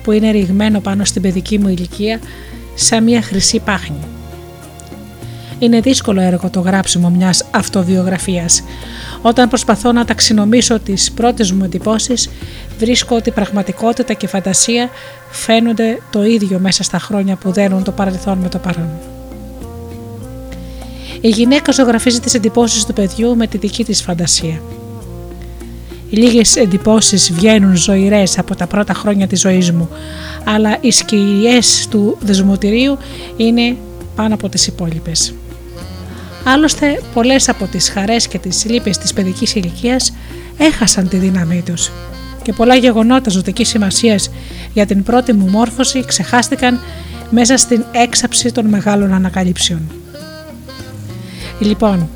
που 0.04 0.12
είναι 0.12 0.32
ρηγμένο 0.32 0.80
πάνω 0.80 1.06
στην 1.06 1.22
παιδική 1.22 1.60
μου 1.60 1.68
ηλικία 1.68 2.20
σαν 2.76 3.04
μια 3.04 3.22
χρυσή 3.22 3.60
πάχνη. 3.60 4.00
Είναι 5.60 5.80
δύσκολο 5.80 6.22
έργο 6.22 6.50
το 6.50 6.60
γράψιμο 6.60 7.10
μιας 7.10 7.46
αυτοβιογραφίας. 7.52 8.64
Όταν 9.22 9.50
προσπαθώ 9.50 9.92
να 9.92 10.06
ταξινομήσω 10.06 10.80
τις 10.80 11.12
πρώτες 11.12 11.52
μου 11.52 11.64
εντυπώσεις, 11.64 12.30
βρίσκω 12.80 13.16
ότι 13.16 13.32
πραγματικότητα 13.32 14.14
και 14.14 14.28
φαντασία 14.28 14.90
φαίνονται 15.30 16.02
το 16.12 16.24
ίδιο 16.24 16.60
μέσα 16.60 16.84
στα 16.84 17.00
χρόνια 17.00 17.36
που 17.36 17.52
δένουν 17.52 17.84
το 17.84 17.92
παρελθόν 17.92 18.38
με 18.38 18.50
το 18.50 18.58
παρόν. 18.58 18.90
Η 21.22 21.30
γυναίκα 21.30 21.72
ζωγραφίζει 21.72 22.20
τις 22.20 22.34
εντυπώσεις 22.34 22.86
του 22.86 22.94
παιδιού 22.94 23.36
με 23.36 23.48
τη 23.48 23.58
δική 23.58 23.84
της 23.84 24.02
φαντασία. 24.02 24.62
Οι 26.14 26.18
λίγες 26.18 26.56
εντυπώσεις 26.56 27.34
βγαίνουν 27.34 27.76
ζωηρές 27.76 28.38
από 28.38 28.56
τα 28.56 28.68
πρώτα 28.68 28.94
χρόνια 28.94 29.28
της 29.28 29.40
ζωής 29.40 29.72
μου, 29.72 29.90
αλλά 30.44 30.78
οι 30.82 30.92
σκιές 30.92 31.88
του 31.90 32.18
δεσμοτηρίου 32.20 32.98
είναι 33.38 33.76
πάνω 34.16 34.34
από 34.34 34.50
τις 34.50 34.68
υπόλοιπες. 34.68 35.34
Άλλωστε, 36.44 37.02
πολλές 37.14 37.50
από 37.50 37.66
τις 37.66 37.90
χαρές 37.90 38.28
και 38.28 38.38
τις 38.38 38.66
λύπες 38.66 38.98
της 38.98 39.14
παιδικής 39.14 39.56
ηλικίας 39.56 40.14
έχασαν 40.58 41.08
τη 41.08 41.18
δύναμή 41.18 41.62
τους 41.66 41.92
και 42.42 42.54
πολλά 42.54 42.76
γεγονότα 42.76 43.30
ζωτικής 43.30 43.68
σημασίας 43.68 44.32
για 44.74 44.86
την 44.86 45.04
πρώτη 45.04 45.34
μου 45.34 45.50
μόρφωση 45.50 46.06
ξεχάστηκαν 46.06 46.80
μέσα 47.30 47.58
στην 47.58 47.84
έξαψη 47.92 48.52
των 48.52 48.66
μεγάλων 48.66 49.14
ανακαλύψεων. 49.14 49.92
Λοιπόν, 51.60 52.10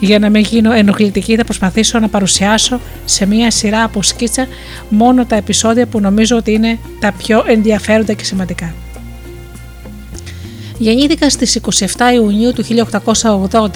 για 0.00 0.18
να 0.18 0.30
μην 0.30 0.42
γίνω 0.42 0.72
ενοχλητική 0.72 1.36
θα 1.36 1.44
προσπαθήσω 1.44 1.98
να 1.98 2.08
παρουσιάσω 2.08 2.80
σε 3.04 3.26
μία 3.26 3.50
σειρά 3.50 3.82
από 3.82 4.02
σκίτσα 4.02 4.46
μόνο 4.88 5.24
τα 5.24 5.36
επεισόδια 5.36 5.86
που 5.86 6.00
νομίζω 6.00 6.36
ότι 6.36 6.52
είναι 6.52 6.78
τα 7.00 7.12
πιο 7.12 7.44
ενδιαφέροντα 7.46 8.12
και 8.12 8.24
σημαντικά. 8.24 8.74
Γεννήθηκα 10.78 11.30
στις 11.30 11.60
27 11.78 11.86
Ιουνίου 12.14 12.52
του 12.52 12.64
1880 13.50 13.68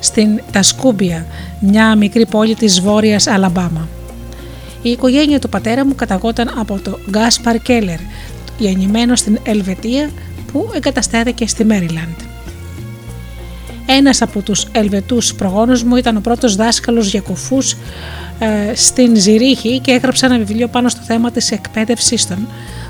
στην 0.00 0.40
Τασκούμπια, 0.52 1.26
μια 1.60 1.96
μικρή 1.96 2.26
πόλη 2.26 2.54
της 2.54 2.80
βόρειας 2.80 3.26
Αλαμπάμα. 3.26 3.88
Η 4.82 4.90
οικογένεια 4.90 5.38
του 5.38 5.48
πατέρα 5.48 5.86
μου 5.86 5.94
καταγόταν 5.94 6.50
από 6.58 6.80
το 6.82 6.98
Γκάσπαρ 7.10 7.58
Κέλλερ, 7.62 7.98
γεννημένο 8.58 9.16
στην 9.16 9.38
Ελβετία 9.42 10.10
που 10.52 10.70
εγκαταστάθηκε 10.74 11.46
στη 11.46 11.64
Μέριλαντ. 11.64 12.29
Ένας 13.96 14.22
από 14.22 14.42
τους 14.42 14.66
Ελβετούς 14.72 15.34
προγόνους 15.34 15.82
μου 15.82 15.96
ήταν 15.96 16.16
ο 16.16 16.20
πρώτος 16.20 16.56
δάσκαλος 16.56 17.10
για 17.10 17.20
κοφούς 17.20 17.76
ε, 18.38 18.74
στην 18.74 19.16
Ζηρίχη 19.16 19.78
και 19.78 19.90
έγραψε 19.90 20.26
ένα 20.26 20.38
βιβλίο 20.38 20.68
πάνω 20.68 20.88
στο 20.88 21.00
θέμα 21.02 21.30
της 21.30 21.50
εκπαίδευσής 21.50 22.26
των. 22.26 22.48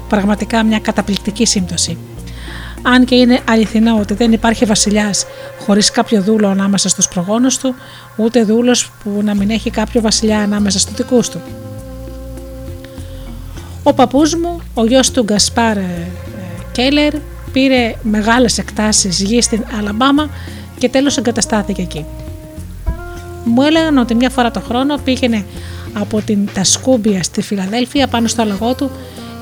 Πραγματικά 0.09 0.63
μια 0.63 0.79
καταπληκτική 0.79 1.47
σύμπτωση. 1.47 1.99
Αν 2.83 3.05
και 3.05 3.15
είναι 3.15 3.41
αληθινό 3.49 3.99
ότι 4.01 4.15
δεν 4.15 4.33
υπάρχει 4.33 4.65
βασιλιάς 4.65 5.25
χωρίς 5.59 5.91
κάποιο 5.91 6.23
δούλο 6.23 6.49
ανάμεσα 6.49 6.89
στους 6.89 7.09
προγόνους 7.09 7.59
του, 7.59 7.75
ούτε 8.17 8.43
δούλος 8.43 8.93
που 9.03 9.21
να 9.25 9.35
μην 9.35 9.51
έχει 9.51 9.71
κάποιο 9.71 10.01
βασιλιά 10.01 10.39
ανάμεσα 10.39 10.79
στους 10.79 10.95
δικούς 10.95 11.29
του. 11.29 11.41
Ο 13.83 13.93
παππούς 13.93 14.35
μου, 14.35 14.61
ο 14.75 14.85
γιος 14.85 15.11
του 15.11 15.23
Γκασπάρ 15.23 15.77
ε, 15.77 15.81
ε, 15.81 16.09
Κέλλερ, 16.73 17.15
πήρε 17.53 17.95
μεγάλες 18.03 18.59
εκτάσεις 18.59 19.21
γη 19.21 19.43
στην 19.43 19.65
Αλαμπάμα 19.79 20.31
και 20.81 20.89
τέλος 20.89 21.17
εγκαταστάθηκε 21.17 21.83
εκεί. 21.83 22.05
Μου 23.45 23.63
έλεγαν 23.63 23.99
ότι 23.99 24.15
μια 24.15 24.31
φορά 24.31 24.51
το 24.51 24.61
χρόνο 24.61 24.97
πήγαινε 25.05 25.45
από 25.93 26.21
την 26.21 26.49
Τασκούμπια 26.55 27.23
στη 27.23 27.43
Φιλαδέλφια 27.43 28.07
πάνω 28.07 28.29
στο 28.29 28.43
αλαγό 28.43 28.75
του 28.75 28.91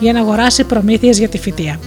για 0.00 0.12
να 0.12 0.20
αγοράσει 0.20 0.64
προμήθειες 0.64 1.18
για 1.18 1.28
τη 1.28 1.38
φοιτεία. 1.38 1.80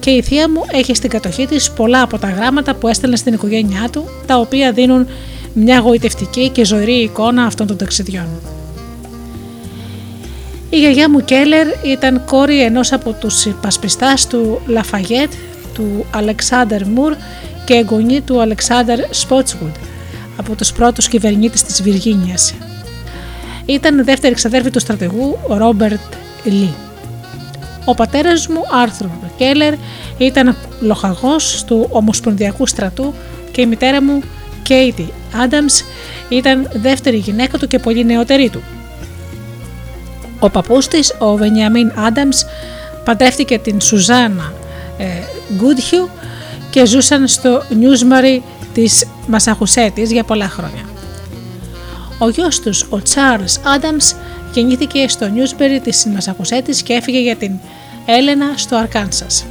Και 0.00 0.10
η 0.10 0.22
θεία 0.22 0.50
μου 0.50 0.64
έχει 0.72 0.94
στην 0.94 1.10
κατοχή 1.10 1.46
της 1.46 1.70
πολλά 1.70 2.02
από 2.02 2.18
τα 2.18 2.28
γράμματα 2.28 2.74
που 2.74 2.88
έστελνε 2.88 3.16
στην 3.16 3.34
οικογένειά 3.34 3.88
του, 3.92 4.04
τα 4.26 4.38
οποία 4.38 4.72
δίνουν 4.72 5.06
μια 5.52 5.78
γοητευτική 5.78 6.48
και 6.48 6.64
ζωηρή 6.64 7.02
εικόνα 7.02 7.44
αυτών 7.44 7.66
των 7.66 7.76
ταξιδιών. 7.76 8.26
Η 10.70 10.78
γιαγιά 10.78 11.10
μου 11.10 11.24
Κέλλερ 11.24 11.66
ήταν 11.84 12.24
κόρη 12.24 12.62
ενός 12.62 12.92
από 12.92 13.12
τους 13.12 13.44
υπασπιστάς 13.44 14.26
του 14.26 14.60
Λαφαγέτ, 14.66 15.32
του 15.74 16.04
Αλεξάνδερ 16.14 16.86
Μουρ 16.86 17.14
και 17.68 17.74
εγγονή 17.74 18.20
του 18.20 18.40
Αλεξάνδρ 18.40 19.00
Σπότσγουντ 19.10 19.74
από 20.36 20.54
τους 20.54 20.72
πρώτους 20.72 21.08
κυβερνήτες 21.08 21.62
της 21.62 21.82
Βιργίνιας. 21.82 22.54
Ήταν 23.66 24.04
δεύτερη 24.04 24.34
ξαδέρφη 24.34 24.70
του 24.70 24.80
στρατηγού 24.80 25.38
Ρόμπερτ 25.48 26.00
Λί. 26.44 26.74
Ο 27.84 27.94
πατέρας 27.94 28.46
μου, 28.46 28.60
Άρθρο 28.82 29.10
Κέλλερ, 29.36 29.74
ήταν 30.18 30.56
λοχαγός 30.80 31.64
του 31.66 31.86
Ομοσπονδιακού 31.90 32.66
στρατού 32.66 33.14
και 33.52 33.60
η 33.60 33.66
μητέρα 33.66 34.02
μου, 34.02 34.22
Κέιτι 34.62 35.12
Άνταμς, 35.42 35.82
ήταν 36.28 36.68
δεύτερη 36.72 37.16
γυναίκα 37.16 37.58
του 37.58 37.66
και 37.66 37.78
πολύ 37.78 38.04
νεότερη 38.04 38.48
του. 38.48 38.62
Ο 40.38 40.50
παππούς 40.50 40.88
της, 40.88 41.14
ο 41.18 41.36
Βενιαμίν 41.36 41.92
Άνταμς, 41.96 42.44
παντρεύτηκε 43.04 43.58
την 43.58 43.80
Σουζάνα 43.80 44.52
ε, 44.98 45.04
Γκούντχιου 45.56 46.08
και 46.78 46.86
ζούσαν 46.86 47.28
στο 47.28 47.62
Νιούσμαρι 47.68 48.42
της 48.74 49.06
Μασαχουσέτης 49.26 50.12
για 50.12 50.24
πολλά 50.24 50.48
χρόνια. 50.48 50.88
Ο 52.18 52.28
γιος 52.28 52.60
τους, 52.60 52.86
ο 52.88 53.02
Τσάρλς 53.02 53.58
Άνταμς, 53.74 54.14
γεννήθηκε 54.52 55.08
στο 55.08 55.28
Νιούσμπερι 55.28 55.80
της 55.80 56.06
Μασαχουσέτης 56.14 56.82
και 56.82 56.92
έφυγε 56.92 57.20
για 57.20 57.36
την 57.36 57.52
Έλενα 58.06 58.52
στο 58.56 58.76
Αρκάνσας. 58.76 59.46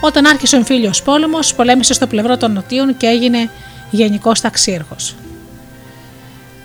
Όταν 0.00 0.26
άρχισε 0.26 0.54
ο 0.54 0.58
εμφύλιος 0.58 1.02
πόλεμος, 1.02 1.54
πολέμησε 1.54 1.92
στο 1.94 2.06
πλευρό 2.06 2.36
των 2.36 2.52
Νοτίων 2.52 2.96
και 2.96 3.06
έγινε 3.06 3.50
γενικός 3.90 4.40
ταξίρχος. 4.40 5.14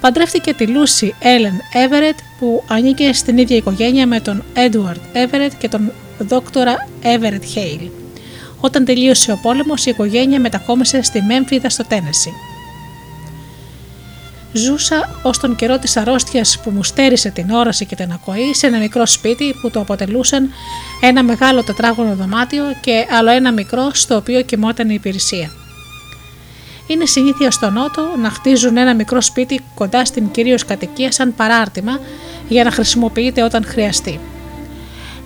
Παντρεύτηκε 0.01 0.53
τη 0.53 0.67
Λούση 0.67 1.15
Έλεν 1.19 1.61
Έβερετ 1.73 2.17
που 2.39 2.63
ανήκε 2.67 3.13
στην 3.13 3.37
ίδια 3.37 3.55
οικογένεια 3.55 4.07
με 4.07 4.19
τον 4.19 4.43
Έντουαρτ 4.53 5.01
Έβερετ 5.13 5.51
και 5.57 5.69
τον 5.69 5.91
δόκτορα 6.19 6.87
Έβερετ 7.01 7.43
Χέιλ. 7.43 8.00
Όταν 8.61 8.85
τελείωσε 8.85 9.31
ο 9.31 9.39
πόλεμος, 9.41 9.85
η 9.85 9.89
οικογένεια 9.89 10.39
μετακόμισε 10.39 11.01
στη 11.01 11.21
Μέμφυδα 11.21 11.69
στο 11.69 11.85
Τένεση. 11.85 12.33
Ζούσα 14.53 15.09
ως 15.23 15.39
τον 15.39 15.55
καιρό 15.55 15.79
της 15.79 15.97
αρρώστιας 15.97 16.59
που 16.63 16.69
μου 16.69 16.83
στέρισε 16.83 17.29
την 17.29 17.49
όραση 17.49 17.85
και 17.85 17.95
την 17.95 18.11
ακοή 18.11 18.53
σε 18.53 18.67
ένα 18.67 18.77
μικρό 18.77 19.05
σπίτι 19.05 19.55
που 19.61 19.71
το 19.71 19.79
αποτελούσαν 19.79 20.49
ένα 21.01 21.23
μεγάλο 21.23 21.63
τετράγωνο 21.63 22.15
δωμάτιο 22.15 22.63
και 22.81 23.05
άλλο 23.17 23.29
ένα 23.29 23.51
μικρό 23.51 23.89
στο 23.93 24.15
οποίο 24.15 24.41
κοιμόταν 24.41 24.89
η 24.89 24.93
υπηρεσία. 24.93 25.51
Είναι 26.87 27.05
συνήθεια 27.05 27.51
στο 27.51 27.69
Νότο 27.69 28.01
να 28.21 28.29
χτίζουν 28.29 28.77
ένα 28.77 28.95
μικρό 28.95 29.21
σπίτι 29.21 29.61
κοντά 29.75 30.05
στην 30.05 30.31
κυρίως 30.31 30.65
κατοικία 30.65 31.11
σαν 31.11 31.35
παράρτημα 31.35 31.99
για 32.47 32.63
να 32.63 32.71
χρησιμοποιείται 32.71 33.43
όταν 33.43 33.65
χρειαστεί. 33.65 34.19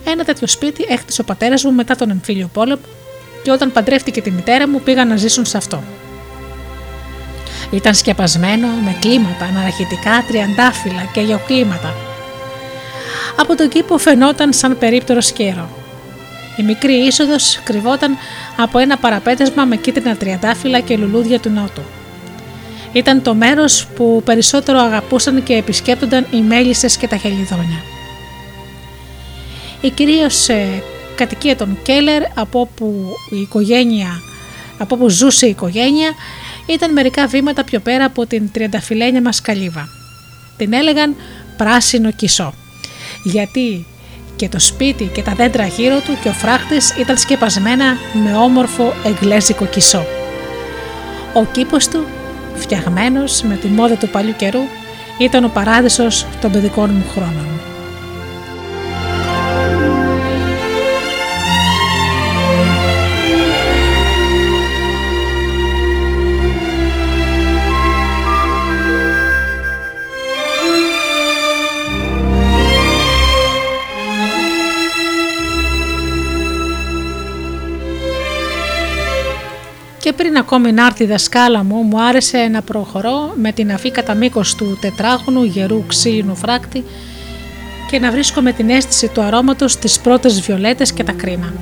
Ένα 0.04 0.24
τέτοιο 0.24 0.46
σπίτι 0.46 0.84
έκτισε 0.88 1.20
ο 1.20 1.24
πατέρας 1.24 1.64
μου 1.64 1.72
μετά 1.72 1.96
τον 1.96 2.10
εμφύλιο 2.10 2.50
πόλεμο 2.52 2.80
και 3.46 3.52
όταν 3.52 3.72
παντρεύτηκε 3.72 4.22
τη 4.22 4.30
μητέρα 4.30 4.68
μου 4.68 4.80
πήγαν 4.80 5.08
να 5.08 5.16
ζήσουν 5.16 5.44
σε 5.44 5.56
αυτό. 5.56 5.82
Ήταν 7.70 7.94
σκεπασμένο 7.94 8.68
με 8.68 8.96
κλίματα, 9.00 9.44
αναραχητικά, 9.44 10.24
τριαντάφυλλα 10.28 11.08
και 11.12 11.20
γεωκλίματα. 11.20 11.94
Από 13.36 13.56
τον 13.56 13.68
κήπο 13.68 13.98
φαινόταν 13.98 14.52
σαν 14.52 14.78
περίπτερος 14.78 15.26
σκέρο. 15.26 15.68
Η 16.56 16.62
μικρή 16.62 16.92
είσοδος 16.92 17.60
κρυβόταν 17.64 18.16
από 18.56 18.78
ένα 18.78 18.96
παραπέτασμα 18.96 19.64
με 19.64 19.76
κίτρινα 19.76 20.16
τριαντάφυλλα 20.16 20.80
και 20.80 20.96
λουλούδια 20.96 21.40
του 21.40 21.50
νότου. 21.50 21.82
Ήταν 22.92 23.22
το 23.22 23.34
μέρος 23.34 23.86
που 23.86 24.22
περισσότερο 24.24 24.78
αγαπούσαν 24.78 25.42
και 25.42 25.54
επισκέπτονταν 25.54 26.26
οι 26.30 26.40
μέλισσες 26.40 26.96
και 26.96 27.08
τα 27.08 27.16
χελιδόνια. 27.16 27.82
Η 29.80 29.90
κυρίως 29.90 30.48
ε, 30.48 30.82
κατοικία 31.16 31.56
των 31.56 31.78
Κέλλερ 31.82 32.22
από 32.34 32.60
όπου, 32.60 33.14
η 33.30 33.40
οικογένεια, 33.40 34.20
από 34.78 34.94
όπου 34.94 35.08
ζούσε 35.08 35.46
η 35.46 35.50
οικογένεια 35.50 36.14
ήταν 36.66 36.92
μερικά 36.92 37.26
βήματα 37.26 37.64
πιο 37.64 37.80
πέρα 37.80 38.04
από 38.04 38.26
την 38.26 38.50
τριανταφυλένια 38.52 39.20
μας 39.22 39.40
καλύβα. 39.40 39.88
Την 40.56 40.72
έλεγαν 40.72 41.16
πράσινο 41.56 42.10
κισό. 42.10 42.54
Γιατί 43.24 43.86
και 44.36 44.48
το 44.48 44.58
σπίτι 44.58 45.04
και 45.04 45.22
τα 45.22 45.32
δέντρα 45.32 45.66
γύρω 45.66 46.00
του 46.00 46.18
και 46.22 46.28
ο 46.28 46.32
φράχτης 46.32 46.94
ήταν 46.98 47.16
σκεπασμένα 47.16 47.96
με 48.12 48.36
όμορφο 48.36 48.94
εγγλέζικο 49.04 49.66
κισό. 49.66 50.06
Ο 51.34 51.44
κήπος 51.52 51.88
του, 51.88 52.04
φτιαγμένος 52.54 53.42
με 53.42 53.54
τη 53.56 53.66
μόδα 53.66 53.94
του 53.94 54.08
παλιού 54.08 54.34
καιρού, 54.36 54.60
ήταν 55.18 55.44
ο 55.44 55.48
παράδεισος 55.48 56.26
των 56.40 56.52
παιδικών 56.52 56.90
μου 56.90 57.04
χρόνων. 57.12 57.46
Και 80.06 80.12
πριν 80.12 80.36
ακόμη 80.36 80.72
να 80.72 80.86
έρθει 80.86 81.02
η 81.02 81.06
δασκάλα 81.06 81.64
μου, 81.64 81.82
μου 81.82 82.02
άρεσε 82.02 82.38
να 82.38 82.62
προχωρώ 82.62 83.32
με 83.36 83.52
την 83.52 83.72
αφή 83.72 83.90
κατά 83.90 84.14
μήκος 84.14 84.54
του 84.54 84.78
τετράγωνου 84.80 85.44
γερού 85.44 85.84
ξύλινου 85.86 86.36
φράκτη 86.36 86.84
και 87.90 87.98
να 87.98 88.10
βρίσκω 88.10 88.40
με 88.40 88.52
την 88.52 88.70
αίσθηση 88.70 89.08
του 89.08 89.20
αρώματος 89.20 89.72
στις 89.72 90.00
πρώτες 90.00 90.40
βιολέτες 90.40 90.92
και 90.92 91.04
τα 91.04 91.12
κρίμα. 91.12 91.52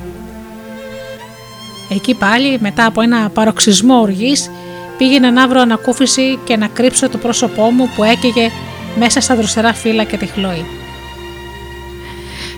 Εκεί 1.91 2.15
πάλι, 2.15 2.59
μετά 2.61 2.87
από 2.87 3.01
ένα 3.01 3.31
παροξισμό 3.31 4.01
οργής, 4.01 4.51
πήγαινα 4.99 5.31
να 5.31 5.49
βρω 5.49 5.61
ανακούφιση 5.61 6.39
και 6.45 6.57
να 6.57 6.67
κρύψω 6.67 7.09
το 7.09 7.19
πρόσωπό 7.19 7.71
μου 7.71 7.89
που 7.97 8.05
έκαιγε 8.05 8.51
μέσα 8.99 9.21
στα 9.21 9.37
δροσερά 9.37 9.75
φύλλα 9.75 10.05
και 10.05 10.17
τη 10.17 10.27
χλώη. 10.27 10.65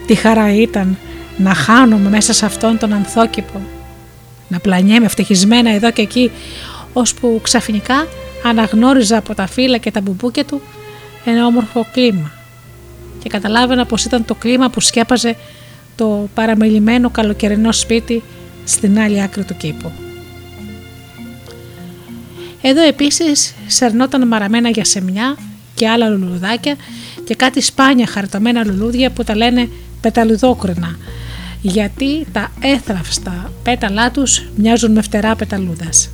Τι 0.07 0.15
χαρά 0.15 0.55
ήταν 0.55 0.99
να 1.37 1.55
χάνομαι 1.55 2.09
μέσα 2.09 2.33
σε 2.33 2.47
αυτόν 2.47 2.79
τον 2.79 2.93
ανθόκηπο 2.93 3.76
να 4.49 4.59
πλανιέμαι 4.59 5.07
ευτυχισμένα 5.07 5.71
εδώ 5.71 5.91
και 5.91 6.03
εκεί, 6.03 6.31
ώσπου 6.93 7.41
ξαφνικά 7.43 8.07
αναγνώριζα 8.45 9.17
από 9.17 9.35
τα 9.35 9.47
φύλλα 9.47 9.77
και 9.79 9.91
τα 9.91 10.01
μπουμπούκια 10.01 10.45
του 10.45 10.63
ένα 11.25 11.47
όμορφο 11.47 11.87
κλίμα 11.93 12.33
και 13.23 13.29
καταλάβαινα 13.29 13.87
πως 13.87 14.05
ήταν 14.05 14.25
το 14.25 14.35
κλίμα 14.35 14.71
που 14.71 14.81
σκέπαζε 14.81 15.37
το 15.97 16.29
παραμελημένο 16.35 17.11
καλοκαιρινό 17.11 17.73
σπίτι 17.73 18.23
στην 18.65 18.99
άλλη 18.99 19.23
άκρη 19.23 19.45
του 19.45 19.57
κήπου. 19.57 19.93
Εδώ 22.63 22.83
επίσης 22.83 23.55
σερνόταν 23.67 24.27
μαραμένα 24.27 24.69
για 24.69 24.85
σεμιά 24.85 25.37
και 25.75 25.89
άλλα 25.89 26.09
λουλουδάκια 26.09 26.77
και 27.25 27.35
κάτι 27.35 27.61
σπάνια 27.61 28.07
χαρτωμένα 28.07 28.65
λουλούδια 28.65 29.11
που 29.11 29.25
τα 29.25 29.37
λένε 29.37 29.69
πεταλουδόκρινα 30.01 30.99
γιατί 31.61 32.27
τα 32.33 32.51
έθραυστα 32.61 33.53
πέταλά 33.63 34.11
τους 34.11 34.43
μοιάζουν 34.57 34.93
με 34.93 35.03
φτερά 35.03 35.37
πεταλούδας. 35.37 36.11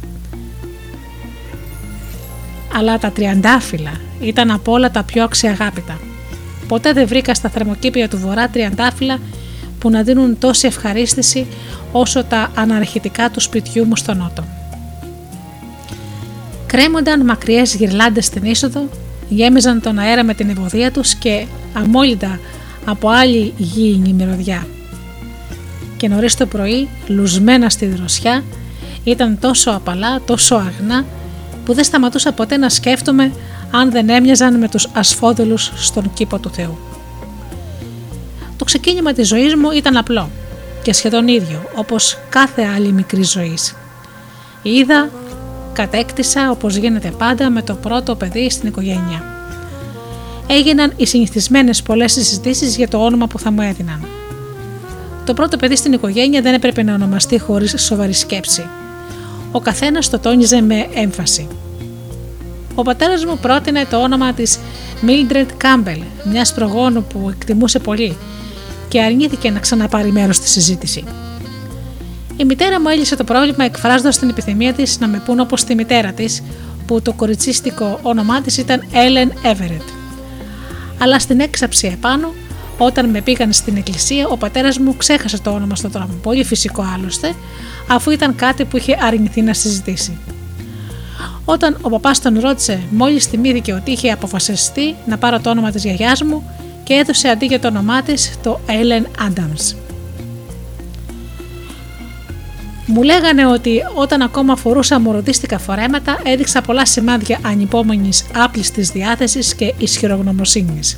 Αλλά 2.76 2.98
τα 2.98 3.10
τριαντάφυλλα 3.10 3.92
ήταν 4.20 4.50
από 4.50 4.72
όλα 4.72 4.90
τα 4.90 5.02
πιο 5.02 5.24
αξιαγάπητα. 5.24 6.00
Ποτέ 6.68 6.92
δεν 6.92 7.06
βρήκα 7.06 7.34
στα 7.34 7.48
θερμοκήπια 7.48 8.08
του 8.08 8.18
βορρά 8.18 8.48
τριαντάφυλλα 8.48 9.18
που 9.78 9.90
να 9.90 10.02
δίνουν 10.02 10.38
τόση 10.38 10.66
ευχαρίστηση 10.66 11.46
όσο 11.92 12.24
τα 12.24 12.50
αναρχητικά 12.54 13.30
του 13.30 13.40
σπιτιού 13.40 13.86
μου 13.86 13.96
στο 13.96 14.14
νότο. 14.14 14.44
Κρέμονταν 16.66 17.24
μακριές 17.24 17.74
γυρλάντες 17.74 18.26
στην 18.26 18.44
είσοδο, 18.44 18.88
γέμιζαν 19.28 19.80
τον 19.80 19.98
αέρα 19.98 20.24
με 20.24 20.34
την 20.34 20.50
ευωδία 20.50 20.90
τους 20.92 21.14
και 21.14 21.46
αμόλυντα 21.72 22.40
από 22.84 23.08
άλλη 23.08 23.52
γήινη 23.56 24.12
μυρωδιά 24.12 24.66
και 26.02 26.08
νωρίς 26.08 26.34
το 26.34 26.46
πρωί, 26.46 26.88
λουσμένα 27.06 27.70
στη 27.70 27.86
δροσιά, 27.86 28.44
ήταν 29.04 29.38
τόσο 29.40 29.70
απαλά, 29.70 30.20
τόσο 30.24 30.54
αγνά, 30.54 31.04
που 31.64 31.74
δεν 31.74 31.84
σταματούσα 31.84 32.32
ποτέ 32.32 32.56
να 32.56 32.68
σκέφτομαι 32.68 33.32
αν 33.70 33.90
δεν 33.90 34.08
έμοιαζαν 34.08 34.58
με 34.58 34.68
τους 34.68 34.88
ασφόδελους 34.92 35.72
στον 35.74 36.12
κήπο 36.14 36.38
του 36.38 36.50
Θεού. 36.50 36.78
Το 38.56 38.64
ξεκίνημα 38.64 39.12
της 39.12 39.28
ζωής 39.28 39.54
μου 39.54 39.70
ήταν 39.70 39.96
απλό 39.96 40.30
και 40.82 40.92
σχεδόν 40.92 41.28
ίδιο, 41.28 41.62
όπως 41.74 42.18
κάθε 42.28 42.62
άλλη 42.74 42.92
μικρή 42.92 43.22
ζωή. 43.22 43.58
Είδα, 44.62 45.10
κατέκτησα 45.72 46.50
όπως 46.50 46.76
γίνεται 46.76 47.10
πάντα 47.18 47.50
με 47.50 47.62
το 47.62 47.74
πρώτο 47.74 48.14
παιδί 48.14 48.50
στην 48.50 48.68
οικογένεια. 48.68 49.24
Έγιναν 50.46 50.92
οι 50.96 51.06
συνηθισμένες 51.06 51.82
πολλές 51.82 52.12
συζητήσεις 52.12 52.76
για 52.76 52.88
το 52.88 53.04
όνομα 53.04 53.26
που 53.26 53.38
θα 53.38 53.50
μου 53.50 53.60
έδιναν. 53.60 54.06
Το 55.26 55.34
πρώτο 55.34 55.56
παιδί 55.56 55.76
στην 55.76 55.92
οικογένεια 55.92 56.40
δεν 56.40 56.54
έπρεπε 56.54 56.82
να 56.82 56.94
ονομαστεί 56.94 57.38
χωρίς 57.38 57.74
σοβαρή 57.82 58.12
σκέψη. 58.12 58.66
Ο 59.52 59.60
καθένας 59.60 60.10
το 60.10 60.18
τόνιζε 60.18 60.60
με 60.60 60.86
έμφαση. 60.94 61.48
Ο 62.74 62.82
πατέρας 62.82 63.24
μου 63.24 63.38
πρότεινε 63.38 63.84
το 63.90 63.96
όνομα 63.96 64.32
της 64.32 64.58
Mildred 65.06 65.46
Campbell, 65.46 66.00
μιας 66.24 66.54
προγόνου 66.54 67.04
που 67.04 67.28
εκτιμούσε 67.30 67.78
πολύ 67.78 68.16
και 68.88 69.02
αρνήθηκε 69.02 69.50
να 69.50 69.58
ξαναπάρει 69.58 70.12
μέρος 70.12 70.36
στη 70.36 70.48
συζήτηση. 70.48 71.04
Η 72.36 72.44
μητέρα 72.44 72.80
μου 72.80 72.88
έλυσε 72.88 73.16
το 73.16 73.24
πρόβλημα 73.24 73.64
εκφράζοντας 73.64 74.18
την 74.18 74.28
επιθυμία 74.28 74.72
της 74.72 74.98
να 74.98 75.08
με 75.08 75.22
πούν 75.24 75.40
όπως 75.40 75.64
τη 75.64 75.74
μητέρα 75.74 76.12
της, 76.12 76.42
που 76.86 77.02
το 77.02 77.12
κοριτσίστικο 77.12 77.98
όνομά 78.02 78.40
της 78.40 78.56
ήταν 78.56 78.82
Ellen 78.92 79.46
Everett. 79.46 79.84
Αλλά 80.98 81.18
στην 81.18 81.40
έξαψη 81.40 81.86
επάνω 81.86 82.34
όταν 82.78 83.10
με 83.10 83.20
πήγαν 83.20 83.52
στην 83.52 83.76
εκκλησία, 83.76 84.28
ο 84.28 84.36
πατέρας 84.36 84.78
μου 84.78 84.96
ξέχασε 84.96 85.40
το 85.40 85.50
όνομα 85.50 85.74
στο 85.74 85.88
δρόμο. 85.88 86.14
Πολύ 86.22 86.44
φυσικό 86.44 86.84
άλλωστε, 86.94 87.34
αφού 87.88 88.10
ήταν 88.10 88.34
κάτι 88.34 88.64
που 88.64 88.76
είχε 88.76 88.98
αρνηθεί 89.00 89.42
να 89.42 89.54
συζητήσει. 89.54 90.18
Όταν 91.44 91.78
ο 91.80 91.88
παπάς 91.88 92.20
τον 92.20 92.40
ρώτησε, 92.40 92.82
μόλις 92.90 93.26
θυμήθηκε 93.26 93.72
ότι 93.72 93.90
είχε 93.90 94.10
αποφασιστεί 94.10 94.94
να 95.06 95.18
πάρω 95.18 95.40
το 95.40 95.50
όνομα 95.50 95.70
της 95.70 95.82
γιαγιάς 95.82 96.22
μου 96.22 96.50
και 96.84 96.94
έδωσε 96.94 97.28
αντί 97.28 97.46
για 97.46 97.60
το 97.60 97.68
όνομά 97.68 98.02
της 98.02 98.32
το 98.42 98.60
Ellen 98.66 99.28
Adams. 99.28 99.76
Μου 102.86 103.02
λέγανε 103.02 103.46
ότι 103.46 103.80
όταν 103.94 104.22
ακόμα 104.22 104.56
φορούσα 104.56 105.00
μοροδίστικα 105.00 105.58
φορέματα 105.58 106.20
έδειξα 106.24 106.60
πολλά 106.60 106.86
σημάδια 106.86 107.38
ανυπόμονης 107.42 108.24
άπλης 108.34 108.70
διάθεσης 108.70 109.54
και 109.54 109.74
ισχυρογνωμοσύνης. 109.78 110.96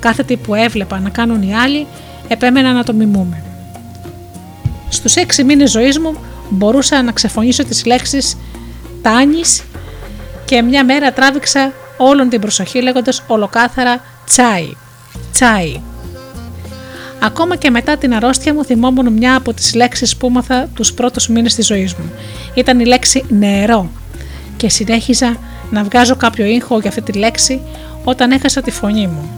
Κάθε 0.00 0.22
τι 0.22 0.36
που 0.36 0.54
έβλεπα 0.54 1.00
να 1.00 1.08
κάνουν 1.08 1.42
οι 1.42 1.54
άλλοι, 1.54 1.86
επέμενα 2.28 2.72
να 2.72 2.84
το 2.84 2.92
μιμούμε. 2.92 3.42
Στους 4.88 5.16
έξι 5.16 5.44
μήνες 5.44 5.70
ζωής 5.70 5.98
μου 5.98 6.14
μπορούσα 6.50 7.02
να 7.02 7.12
ξεφωνήσω 7.12 7.64
τις 7.64 7.84
λέξεις 7.84 8.36
«τάνης» 9.02 9.62
και 10.44 10.62
μια 10.62 10.84
μέρα 10.84 11.12
τράβηξα 11.12 11.72
όλον 11.96 12.28
την 12.28 12.40
προσοχή 12.40 12.82
λέγοντας 12.82 13.22
ολοκάθαρα 13.26 14.00
«τσάι», 14.26 14.72
«τσάι». 15.32 15.80
Ακόμα 17.22 17.56
και 17.56 17.70
μετά 17.70 17.96
την 17.96 18.14
αρρώστια 18.14 18.54
μου 18.54 18.64
θυμόμουν 18.64 19.12
μια 19.12 19.36
από 19.36 19.52
τις 19.52 19.74
λέξεις 19.74 20.16
που 20.16 20.26
έμαθα 20.26 20.68
τους 20.74 20.92
πρώτους 20.92 21.28
μήνες 21.28 21.54
της 21.54 21.66
ζωής 21.66 21.94
μου. 21.94 22.12
Ήταν 22.54 22.80
η 22.80 22.84
λέξη 22.84 23.24
«νερό» 23.28 23.90
και 24.56 24.68
συνέχιζα 24.68 25.36
να 25.70 25.84
βγάζω 25.84 26.16
κάποιο 26.16 26.44
ήχο 26.44 26.78
για 26.78 26.88
αυτή 26.88 27.02
τη 27.02 27.12
λέξη 27.12 27.60
όταν 28.04 28.30
έχασα 28.30 28.62
τη 28.62 28.70
φωνή 28.70 29.06
μου. 29.06 29.30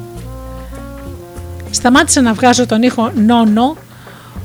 Σταμάτησα 1.70 2.20
να 2.20 2.32
βγάζω 2.32 2.66
τον 2.66 2.82
ήχο 2.82 3.12
νο 3.14 3.76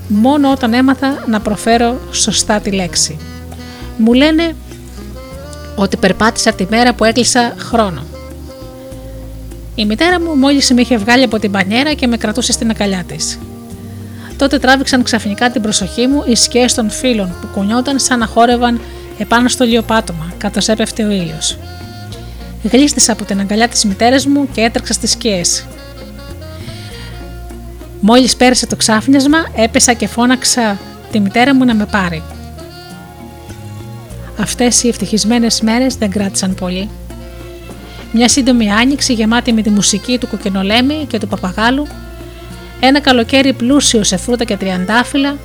μόνο 0.08 0.50
όταν 0.50 0.74
έμαθα 0.74 1.24
να 1.26 1.40
προφέρω 1.40 2.00
σωστά 2.12 2.60
τη 2.60 2.70
λέξη. 2.70 3.18
Μου 3.96 4.12
λένε 4.12 4.54
ότι 5.76 5.96
περπάτησα 5.96 6.52
τη 6.52 6.66
μέρα 6.70 6.94
που 6.94 7.04
έκλεισα 7.04 7.54
χρόνο. 7.58 8.02
Η 9.74 9.86
μητέρα 9.86 10.20
μου 10.20 10.34
μόλις 10.34 10.72
με 10.72 10.80
είχε 10.80 10.96
βγάλει 10.96 11.24
από 11.24 11.38
την 11.38 11.50
πανιέρα 11.50 11.92
και 11.92 12.06
με 12.06 12.16
κρατούσε 12.16 12.52
στην 12.52 12.70
αγκαλιά 12.70 13.04
της. 13.06 13.38
Τότε 14.36 14.58
τράβηξαν 14.58 15.02
ξαφνικά 15.02 15.50
την 15.50 15.62
προσοχή 15.62 16.06
μου 16.06 16.22
οι 16.26 16.34
σκιές 16.36 16.74
των 16.74 16.90
φίλων 16.90 17.34
που 17.40 17.46
κουνιόταν 17.54 17.98
σαν 17.98 18.18
να 18.18 18.26
χόρευαν 18.26 18.80
επάνω 19.18 19.48
στο 19.48 19.64
λιοπάτωμα, 19.64 20.32
καθώ 20.38 20.72
έπεφτε 20.72 21.04
ο 21.04 21.10
ήλιος. 21.10 21.58
Γλίστησα 22.62 23.12
από 23.12 23.24
την 23.24 23.40
αγκαλιά 23.40 23.68
της 23.68 23.84
μητέρας 23.84 24.26
μου 24.26 24.48
και 24.52 24.60
έτρεξα 24.60 24.92
στις 24.92 25.10
σκιές. 25.10 25.66
Μόλις 28.08 28.36
πέρασε 28.36 28.66
το 28.66 28.76
ξάφνιασμα, 28.76 29.38
έπεσα 29.54 29.92
και 29.92 30.06
φώναξα 30.06 30.78
τη 31.12 31.20
μητέρα 31.20 31.54
μου 31.54 31.64
να 31.64 31.74
με 31.74 31.86
πάρει. 31.86 32.22
Αυτές 34.40 34.82
οι 34.82 34.88
ευτυχισμένες 34.88 35.60
μέρες 35.60 35.94
δεν 35.94 36.10
κράτησαν 36.10 36.54
πολύ. 36.54 36.88
Μια 38.12 38.28
σύντομη 38.28 38.70
άνοιξη 38.70 39.12
γεμάτη 39.12 39.52
με 39.52 39.62
τη 39.62 39.70
μουσική 39.70 40.18
του 40.18 40.28
κοκκινολέμη 40.28 41.06
και 41.08 41.18
του 41.18 41.28
παπαγάλου, 41.28 41.86
ένα 42.80 43.00
καλοκαίρι 43.00 43.52
πλούσιο 43.52 44.04
σε 44.04 44.16
φρούτα 44.16 44.44
και 44.44 44.56
τριαντάφυλλα, 44.56 45.36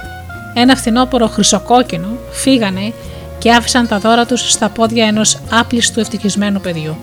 ένα 0.54 0.76
φθινόπωρο 0.76 1.28
χρυσοκόκκινο 1.28 2.18
φύγανε 2.32 2.94
και 3.40 3.52
άφησαν 3.52 3.88
τα 3.88 4.00
δώρα 4.00 4.26
τους 4.26 4.52
στα 4.52 4.70
πόδια 4.70 5.06
ενός 5.06 5.40
άπλιστου 5.52 6.00
ευτυχισμένου 6.00 6.62
παιδιού. 6.62 6.98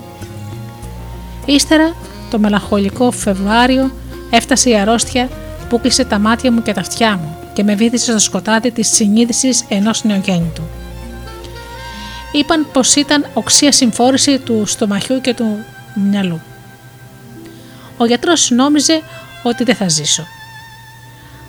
Ύστερα 1.45 1.95
Το 2.29 2.39
μελαγχολικό 2.39 3.11
Φεβρουάριο 3.11 3.91
έφτασε 4.29 4.69
η 4.69 4.79
αρρώστια 4.79 5.29
που 5.69 5.81
κλείσε 5.81 6.05
τα 6.05 6.19
μάτια 6.19 6.51
μου 6.51 6.61
και 6.61 6.73
τα 6.73 6.79
αυτιά 6.79 7.17
μου 7.17 7.37
και 7.53 7.63
με 7.63 7.75
βύθισε 7.75 8.11
στο 8.11 8.19
σκοτάδι 8.19 8.71
της 8.71 8.87
συνείδησης 8.87 9.65
ενός 9.69 10.03
νεογέννητου. 10.03 10.63
Είπαν 12.31 12.67
πως 12.71 12.95
ήταν 12.95 13.25
οξία 13.33 13.71
συμφόρηση 13.71 14.39
του 14.39 14.63
στομαχιού 14.65 15.21
και 15.21 15.33
του 15.33 15.65
μυαλού. 15.93 16.41
Ο 17.97 18.05
γιατρός 18.05 18.49
νόμιζε 18.49 19.01
ότι 19.43 19.63
δεν 19.63 19.75
θα 19.75 19.89
ζήσω. 19.89 20.23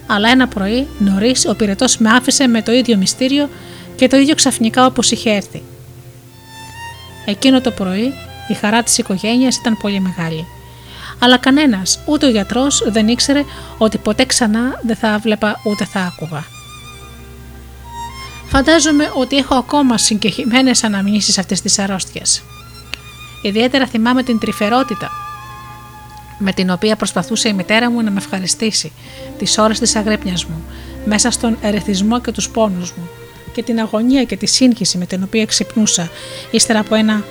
Αλλά 0.06 0.28
ένα 0.28 0.48
πρωί, 0.48 0.86
νωρίς, 0.98 1.46
ο 1.46 1.54
πυρετός 1.54 1.98
με 1.98 2.10
άφησε 2.10 2.46
με 2.46 2.62
το 2.62 2.72
ίδιο 2.72 2.96
μυστήριο 2.96 3.48
και 3.96 4.08
το 4.08 4.16
ίδιο 4.16 4.34
ξαφνικά 4.34 4.86
όπως 4.86 5.10
είχε 5.10 5.30
έρθει. 5.30 5.62
Εκείνο 7.24 7.60
το 7.60 7.70
πρωί 7.70 8.12
η 8.48 8.54
χαρά 8.54 8.82
της 8.82 8.98
οικογένειας 8.98 9.56
ήταν 9.56 9.76
πολύ 9.76 10.00
μεγάλη. 10.00 10.46
Αλλά 11.20 11.36
κανένας, 11.36 12.00
ούτε 12.06 12.26
ο 12.26 12.30
γιατρός 12.30 12.82
δεν 12.86 13.08
ήξερε 13.08 13.44
ότι 13.78 13.98
ποτέ 13.98 14.24
ξανά 14.24 14.80
δεν 14.82 14.96
θα 14.96 15.18
βλέπα 15.18 15.60
ούτε 15.64 15.84
θα 15.84 16.00
άκουγα. 16.00 16.44
Φαντάζομαι 18.46 19.10
ότι 19.14 19.36
έχω 19.36 19.54
ακόμα 19.54 19.98
συγκεκριμένες 19.98 20.84
αναμνήσεις 20.84 21.38
αυτής 21.38 21.60
της 21.62 21.78
αρρώστιας. 21.78 22.42
Ιδιαίτερα 23.42 23.86
θυμάμαι 23.86 24.22
την 24.22 24.38
τρυφερότητα 24.38 25.10
με 26.38 26.52
την 26.52 26.70
οποία 26.70 26.96
προσπαθούσε 26.96 27.48
η 27.48 27.52
μητέρα 27.52 27.90
μου 27.90 28.02
να 28.02 28.10
με 28.10 28.16
ευχαριστήσει 28.18 28.92
τις 29.38 29.58
ώρες 29.58 29.78
της 29.78 29.96
αγρύπνιας 29.96 30.44
μου, 30.44 30.64
μέσα 31.04 31.30
στον 31.30 31.58
ερεθισμό 31.60 32.20
και 32.20 32.32
τους 32.32 32.48
πόνους 32.48 32.92
μου 32.92 33.08
και 33.52 33.62
την 33.62 33.80
αγωνία 33.80 34.24
και 34.24 34.36
τη 34.36 34.46
σύγχυση 34.46 34.98
με 34.98 35.06
την 35.06 35.22
οποία 35.22 35.44
ξυπνούσα 35.44 36.10
ύστερα 36.50 36.78
από 36.78 36.94
ένα 36.94 37.24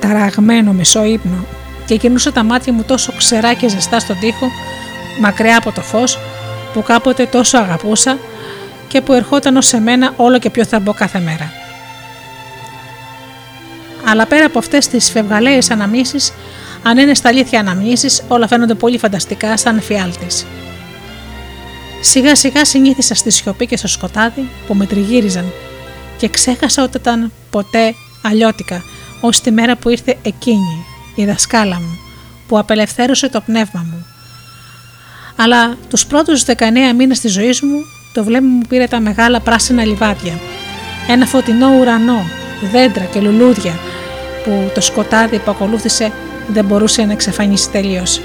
ταραγμένο 0.00 0.72
μισό 0.72 1.04
ύπνο 1.04 1.44
και 1.88 1.96
κινούσα 1.96 2.32
τα 2.32 2.42
μάτια 2.42 2.72
μου 2.72 2.82
τόσο 2.82 3.12
ξερά 3.16 3.54
και 3.54 3.68
ζεστά 3.68 3.98
στον 3.98 4.18
τοίχο, 4.18 4.50
μακριά 5.20 5.56
από 5.56 5.72
το 5.72 5.80
φως 5.80 6.18
που 6.72 6.82
κάποτε 6.82 7.26
τόσο 7.26 7.58
αγαπούσα 7.58 8.18
και 8.88 9.00
που 9.00 9.12
ερχόταν 9.12 9.56
ως 9.56 9.66
σε 9.66 9.80
μένα 9.80 10.12
όλο 10.16 10.38
και 10.38 10.50
πιο 10.50 10.64
θαμπό 10.64 10.92
κάθε 10.92 11.18
μέρα. 11.18 11.52
Αλλά 14.04 14.26
πέρα 14.26 14.44
από 14.46 14.58
αυτές 14.58 14.88
τις 14.88 15.10
φευγαλαίες 15.10 15.70
αναμνήσεις, 15.70 16.32
αν 16.82 16.98
είναι 16.98 17.14
στα 17.14 17.28
αλήθεια 17.28 17.60
αναμνήσεις, 17.60 18.22
όλα 18.28 18.46
φαίνονται 18.48 18.74
πολύ 18.74 18.98
φανταστικά 18.98 19.56
σαν 19.56 19.80
φιάλτης. 19.80 20.46
Σιγά 22.00 22.34
σιγά 22.34 22.64
συνήθισα 22.64 23.14
στη 23.14 23.30
σιωπή 23.30 23.66
και 23.66 23.76
στο 23.76 23.88
σκοτάδι 23.88 24.48
που 24.66 24.74
με 24.74 24.86
τριγύριζαν 24.86 25.52
και 26.16 26.28
ξέχασα 26.28 26.82
ότι 26.82 26.96
ήταν 26.96 27.32
ποτέ 27.50 27.94
αλλιώτικα 28.22 28.82
ως 29.20 29.40
τη 29.40 29.50
μέρα 29.50 29.76
που 29.76 29.88
ήρθε 29.88 30.16
εκείνη, 30.22 30.84
η 31.20 31.24
δασκάλα 31.24 31.74
μου, 31.74 31.98
που 32.48 32.58
απελευθέρωσε 32.58 33.28
το 33.28 33.40
πνεύμα 33.40 33.86
μου. 33.90 34.06
Αλλά 35.36 35.76
τους 35.88 36.06
πρώτους 36.06 36.44
19 36.44 36.52
μήνες 36.96 37.20
της 37.20 37.32
ζωής 37.32 37.62
μου 37.62 37.78
το 38.12 38.24
βλέμμα 38.24 38.48
μου 38.48 38.62
πήρε 38.68 38.86
τα 38.86 39.00
μεγάλα 39.00 39.40
πράσινα 39.40 39.84
λιβάδια, 39.84 40.38
ένα 41.08 41.26
φωτεινό 41.26 41.76
ουρανό, 41.78 42.24
δέντρα 42.72 43.04
και 43.04 43.20
λουλούδια 43.20 43.78
που 44.44 44.70
το 44.74 44.80
σκοτάδι 44.80 45.38
που 45.38 45.50
ακολούθησε 45.50 46.12
δεν 46.48 46.64
μπορούσε 46.64 47.04
να 47.04 47.12
εξαφανίσει 47.12 47.70
τελείως. 47.70 48.20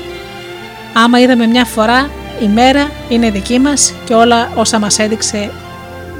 Άμα 0.94 1.20
είδαμε 1.20 1.48
μια 1.48 1.65
φορά, 1.65 2.10
η 2.41 2.48
μέρα 2.48 2.91
είναι 3.10 3.32
δική 3.32 3.60
μας 3.60 3.94
και 4.06 4.14
όλα 4.14 4.52
όσα 4.56 4.80
μας 4.80 4.99
έδειξε 4.99 5.52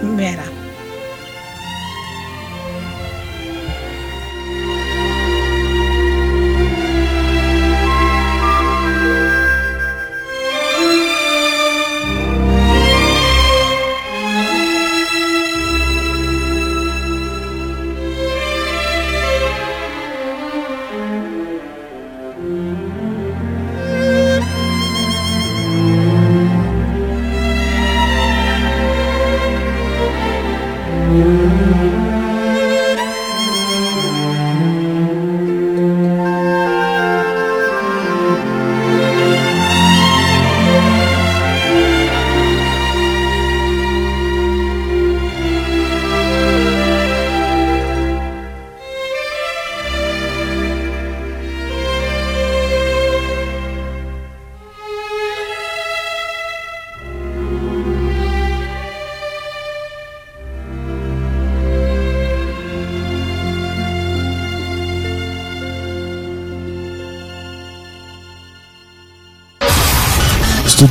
η 0.04 0.06
μέρα. 0.16 0.53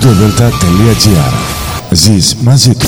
studiodelta.gr 0.02 1.34
Ζεις 1.92 2.36
μαζί 2.36 2.76
του. 2.76 2.88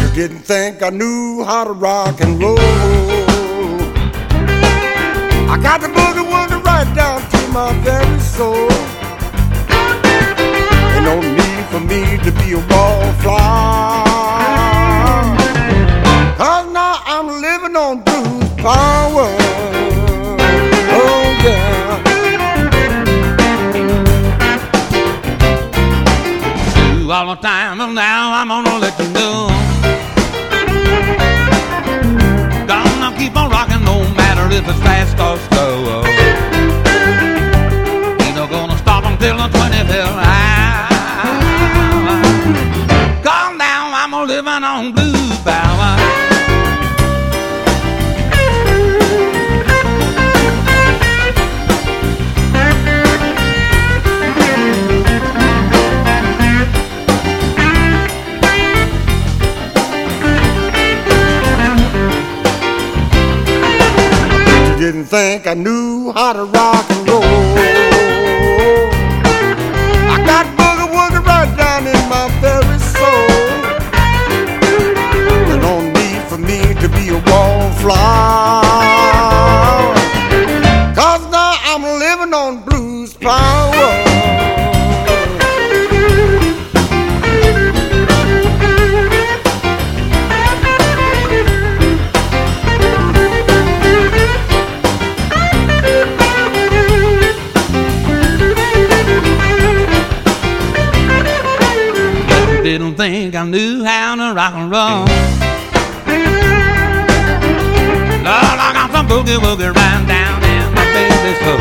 You 0.00 0.08
didn't 0.14 0.44
think 0.52 0.82
I 0.82 0.90
knew 0.90 1.44
how 1.48 1.62
to 1.64 1.74
rock 1.86 2.20
and 2.24 2.32
roll. 2.42 2.58
I 5.52 5.56
got 5.66 5.78
the 5.84 5.90
boogie 5.96 6.26
woogie 6.32 6.60
right 6.70 6.90
down 7.00 7.18
to 7.32 7.40
my 7.56 7.70
very 7.86 8.20
soul. 8.36 8.68
Ain't 10.94 11.04
no 11.10 11.16
need 11.38 11.62
for 11.72 11.82
me 11.90 12.00
to 12.26 12.30
be 12.40 12.48
a 12.58 12.60
wallflower. 12.70 14.11
Time, 27.85 27.95
now 27.95 28.33
I'm 28.33 28.47
gonna 28.47 28.77
let 28.79 28.97
you 28.99 29.09
know. 29.09 29.47
Gonna 32.67 33.17
keep 33.17 33.35
on 33.35 33.49
rocking 33.49 33.83
no 33.83 33.99
matter 34.15 34.45
if 34.55 34.67
it's 34.67 34.79
fast 34.79 35.19
or 35.19 35.32
think 65.13 65.45
I 65.45 65.53
knew 65.53 66.11
how 66.11 66.33
to 66.33 66.43
rock 66.45 66.89
and 66.89 67.07
roll. 67.07 67.21
I 70.13 70.17
got 70.25 70.47
boogie 70.57 70.89
woogie 70.95 71.23
right 71.23 71.55
down 71.55 71.85
in 71.85 72.01
my 72.09 72.25
very 72.41 72.79
soul. 72.95 73.27
There's 75.45 75.61
no 75.61 75.81
need 75.97 76.21
for 76.23 76.39
me 76.39 76.73
to 76.81 76.89
be 76.89 77.09
a 77.09 77.19
wallflower. 77.29 78.62
rock 104.43 104.55
and 104.55 104.71
roll. 104.71 105.05
Lord, 108.27 108.59
I 108.59 108.71
got 108.75 108.91
some 108.91 109.07
boogie 109.07 109.39
woogie 109.39 109.71
right 109.73 110.03
down 110.05 110.43
in 110.43 110.73
my 110.75 110.83
baby's 110.91 111.39
soul. 111.43 111.57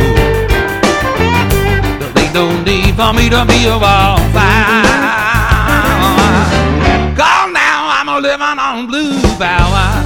There 2.01 2.25
ain't 2.25 2.35
no 2.35 2.45
need 2.65 2.95
for 2.97 3.13
me 3.13 3.31
to 3.31 3.45
be 3.47 3.67
a 3.67 3.79
wallflower. 3.79 4.83
Cause 7.15 7.53
now 7.55 7.79
I'm 7.99 8.09
a 8.09 8.19
living 8.21 8.59
on 8.59 8.87
blue 8.89 9.21
power. 9.39 10.02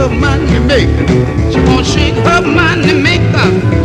her 0.00 0.08
money 0.08 0.58
maker. 0.60 1.06
She 1.52 1.58
won't 1.60 1.84
shake 1.84 2.14
her 2.14 2.40
money 2.40 2.94
maker. 2.94 3.79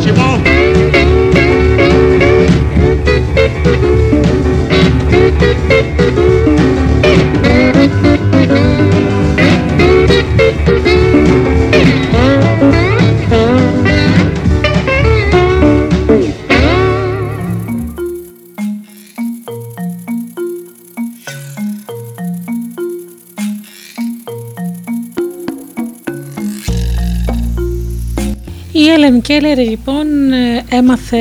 λοιπόν 29.61 30.32
ε, 30.32 30.64
έμαθε 30.69 31.18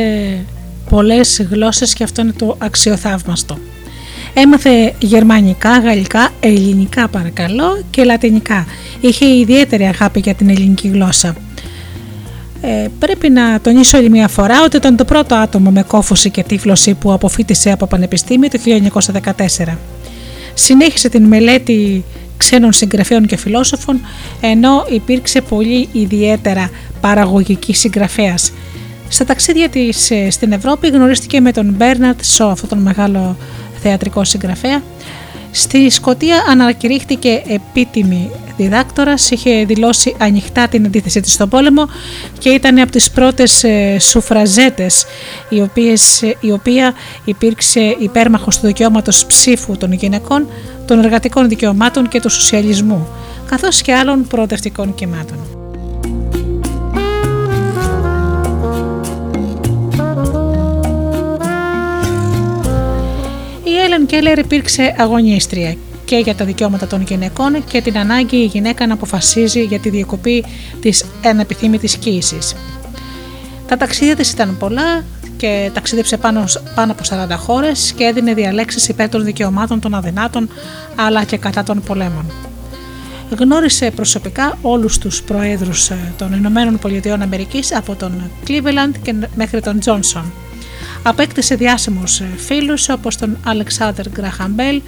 πολλές 0.91 1.47
γλώσσες 1.51 1.93
και 1.93 2.05
αυτό 2.05 2.23
είναι 2.23 2.33
το 2.33 2.57
αξιοθαύμαστο. 2.59 3.59
Έμαθε 4.35 4.95
γερμανικά, 4.99 5.79
γαλλικά, 5.79 6.31
ελληνικά 6.41 7.09
παρακαλώ 7.09 7.83
και 7.91 8.05
λατινικά. 8.05 8.67
Είχε 9.01 9.27
ιδιαίτερη 9.27 9.85
αγάπη 9.85 10.21
για 10.21 10.35
την 10.35 10.49
ελληνική 10.49 10.89
γλώσσα. 10.89 11.37
Ε, 12.61 12.89
πρέπει 12.99 13.31
να 13.31 13.61
τονίσω 13.61 13.97
άλλη 13.97 14.11
μια 14.11 14.29
φορά 14.29 14.63
ότι 14.63 14.77
ήταν 14.77 14.97
το 14.97 15.05
πρώτο 15.05 15.35
άτομο 15.35 15.71
με 15.71 15.83
κόφωση 15.83 16.31
και 16.31 16.43
τύφλωση 16.43 16.95
που 16.95 17.13
αποφύτησε 17.13 17.71
από 17.71 17.87
πανεπιστήμιο 17.87 18.49
το 18.49 18.59
1914. 19.67 19.77
Συνέχισε 20.55 21.09
την 21.09 21.25
μελέτη 21.25 22.05
ξένων 22.37 22.73
συγγραφέων 22.73 23.27
και 23.27 23.37
φιλόσοφων, 23.37 24.01
ενώ 24.41 24.87
υπήρξε 24.91 25.41
πολύ 25.41 25.89
ιδιαίτερα 25.93 26.71
παραγωγική 27.07 27.75
συγγραφέας. 27.75 28.53
Στα 29.09 29.25
ταξίδια 29.25 29.69
της 29.69 30.11
ε, 30.11 30.31
στην 30.31 30.53
Ευρώπη 30.53 30.89
γνωρίστηκε 30.89 31.41
με 31.41 31.53
τον 31.53 31.75
Μπέρναρτ 31.77 32.21
Σο, 32.23 32.45
αυτόν 32.45 32.69
τον 32.69 32.79
μεγάλο 32.79 33.37
θεατρικό 33.83 34.25
συγγραφέα. 34.25 34.83
Στη 35.51 35.91
Σκωτία 35.91 36.45
ανακηρύχθηκε 36.49 37.43
επίτιμη 37.47 38.31
διδάκτορας, 38.57 39.31
είχε 39.31 39.65
δηλώσει 39.65 40.17
ανοιχτά 40.19 40.69
την 40.69 40.87
αντίθεση 40.87 41.21
της 41.21 41.33
στον 41.33 41.49
πόλεμο 41.49 41.89
και 42.39 42.49
ήταν 42.49 42.79
από 42.79 42.91
τις 42.91 43.11
πρώτες 43.11 43.65
ε, 43.65 43.97
σουφραζέτες, 43.99 45.07
η, 45.49 45.61
οποίες, 45.61 46.23
ε, 46.23 46.37
η 46.41 46.53
οποία 46.53 46.95
υπήρξε 47.25 47.97
υπέρμαχος 47.99 48.59
του 48.61 48.67
δικαιώματος 48.67 49.27
ψήφου 49.27 49.77
των 49.77 49.93
γυναικών, 49.93 50.49
των 50.87 50.99
εργατικών 50.99 51.49
δικαιωμάτων 51.49 52.09
και 52.09 52.21
του 52.21 52.29
σοσιαλισμού, 52.29 53.07
καθώς 53.47 53.83
και 53.83 53.95
άλλων 53.95 54.27
προοδευτικών 54.27 54.95
κυμάτων. 54.95 55.64
Έλεν 63.95 64.07
Κέλλερ 64.07 64.39
υπήρξε 64.39 64.95
αγωνίστρια 64.99 65.75
και 66.05 66.17
για 66.17 66.35
τα 66.35 66.45
δικαιώματα 66.45 66.87
των 66.87 67.03
γυναικών 67.03 67.65
και 67.65 67.83
την 67.83 67.99
ανάγκη 67.99 68.37
η 68.37 68.45
γυναίκα 68.45 68.87
να 68.87 68.95
αποφασίζει 68.95 69.63
για 69.63 69.79
τη 69.79 69.89
διακοπή 69.89 70.45
της 70.81 71.05
ανεπιθύμητης 71.25 71.97
κοίησης. 71.97 72.55
Τα 73.69 73.77
ταξίδια 73.77 74.17
της 74.17 74.31
ήταν 74.31 74.57
πολλά 74.59 75.05
και 75.37 75.71
ταξίδεψε 75.75 76.17
πάνω, 76.17 76.45
πάνω 76.75 76.93
από 76.93 77.03
40 77.35 77.37
χώρες 77.39 77.93
και 77.97 78.05
έδινε 78.05 78.35
διαλέξεις 78.35 78.89
υπέρ 78.89 79.09
των 79.09 79.25
δικαιωμάτων 79.25 79.81
των 79.81 79.95
αδυνάτων 79.95 80.49
αλλά 80.97 81.25
και 81.25 81.37
κατά 81.37 81.63
των 81.63 81.83
πολέμων. 81.83 82.33
Γνώρισε 83.39 83.91
προσωπικά 83.91 84.59
όλους 84.63 84.99
τους 84.99 85.23
προέδρους 85.23 85.91
ε, 85.91 86.15
των 86.19 86.33
Ηνωμένων 86.33 86.79
Πολιτειών 86.79 87.23
Αμερικής 87.23 87.75
από 87.75 87.95
τον 87.95 88.31
Cleveland 88.47 88.95
και 89.03 89.15
μέχρι 89.35 89.61
τον 89.61 89.81
Τζόνσον. 89.81 90.33
Απέκτησε 91.07 91.55
διάσημους 91.55 92.21
ε, 92.21 92.29
φίλους 92.37 92.89
όπως 92.89 93.17
τον 93.17 93.39
Αλεξάνδρ 93.45 94.09
Γκραχαμπέλ 94.09 94.83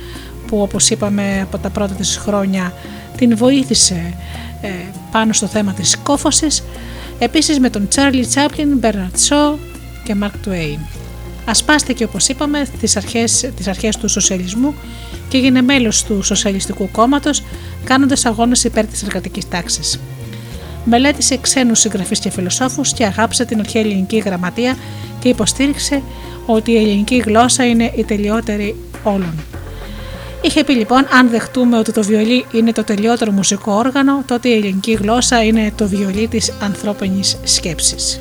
που 0.47 0.61
όπως 0.61 0.91
είπαμε 0.91 1.41
από 1.43 1.59
τα 1.59 1.71
πρώτα 1.71 1.95
της 1.95 2.17
χρόνια 2.17 2.73
την 3.17 3.37
βοήθησε 3.37 4.15
ε, 4.61 4.69
πάνω 5.11 5.33
στο 5.33 5.47
θέμα 5.47 5.73
της 5.73 5.97
κόφωσης, 6.03 6.63
επίσης 7.19 7.59
με 7.59 7.71
τον 7.71 7.89
Τσάρλι 7.89 8.27
Τσάπλιν, 8.27 8.77
Μπέρναρτ 8.79 9.19
Σό 9.19 9.59
και 10.05 10.15
Μαρκ 10.15 10.39
Τουέιν. 10.39 10.79
Ασπάστηκε 11.45 12.05
όπως 12.05 12.29
είπαμε 12.29 12.67
τις 12.81 12.97
αρχές, 12.97 13.51
τις 13.57 13.67
αρχές 13.69 13.97
του 13.97 14.09
σοσιαλισμού 14.09 14.75
και 15.29 15.37
έγινε 15.37 15.63
μέλος 15.63 16.05
του 16.05 16.23
Σοσιαλιστικού 16.23 16.91
Κόμματος 16.91 17.43
κάνοντας 17.85 18.27
αγώνες 18.27 18.65
υπέρ 18.65 18.87
της 18.87 19.03
εργατικής 19.03 19.49
τάξης. 19.49 20.01
Μελέτησε 20.85 21.37
ξένους 21.37 21.79
συγγραφείς 21.79 22.19
και 22.19 22.31
φιλοσόφους 22.31 22.93
και 22.93 23.05
αγάπησε 23.05 23.45
την 23.45 23.59
αρχαία 23.59 23.83
ελληνική 23.83 24.19
γραμματεία 24.19 24.77
και 25.27 25.33
υποστήριξε 25.33 26.03
ότι 26.47 26.73
η 26.73 26.77
ελληνική 26.77 27.17
γλώσσα 27.17 27.67
είναι 27.67 27.93
η 27.97 28.05
τελειότερη 28.05 28.77
όλων. 29.03 29.35
Είχε 30.41 30.65
πει 30.65 30.73
λοιπόν, 30.73 31.07
αν 31.11 31.29
δεχτούμε 31.29 31.79
ότι 31.79 31.93
το 31.93 32.03
βιολί 32.03 32.47
είναι 32.53 32.73
το 32.73 32.85
τελειότερο 32.85 33.31
μουσικό 33.33 33.73
όργανο, 33.73 34.23
τότε 34.27 34.49
η 34.49 34.53
ελληνική 34.53 34.93
γλώσσα 34.93 35.45
είναι 35.45 35.73
το 35.77 35.89
βιολί 35.89 36.29
της 36.29 36.53
ανθρώπινης 36.61 37.39
σκέψης. 37.45 38.21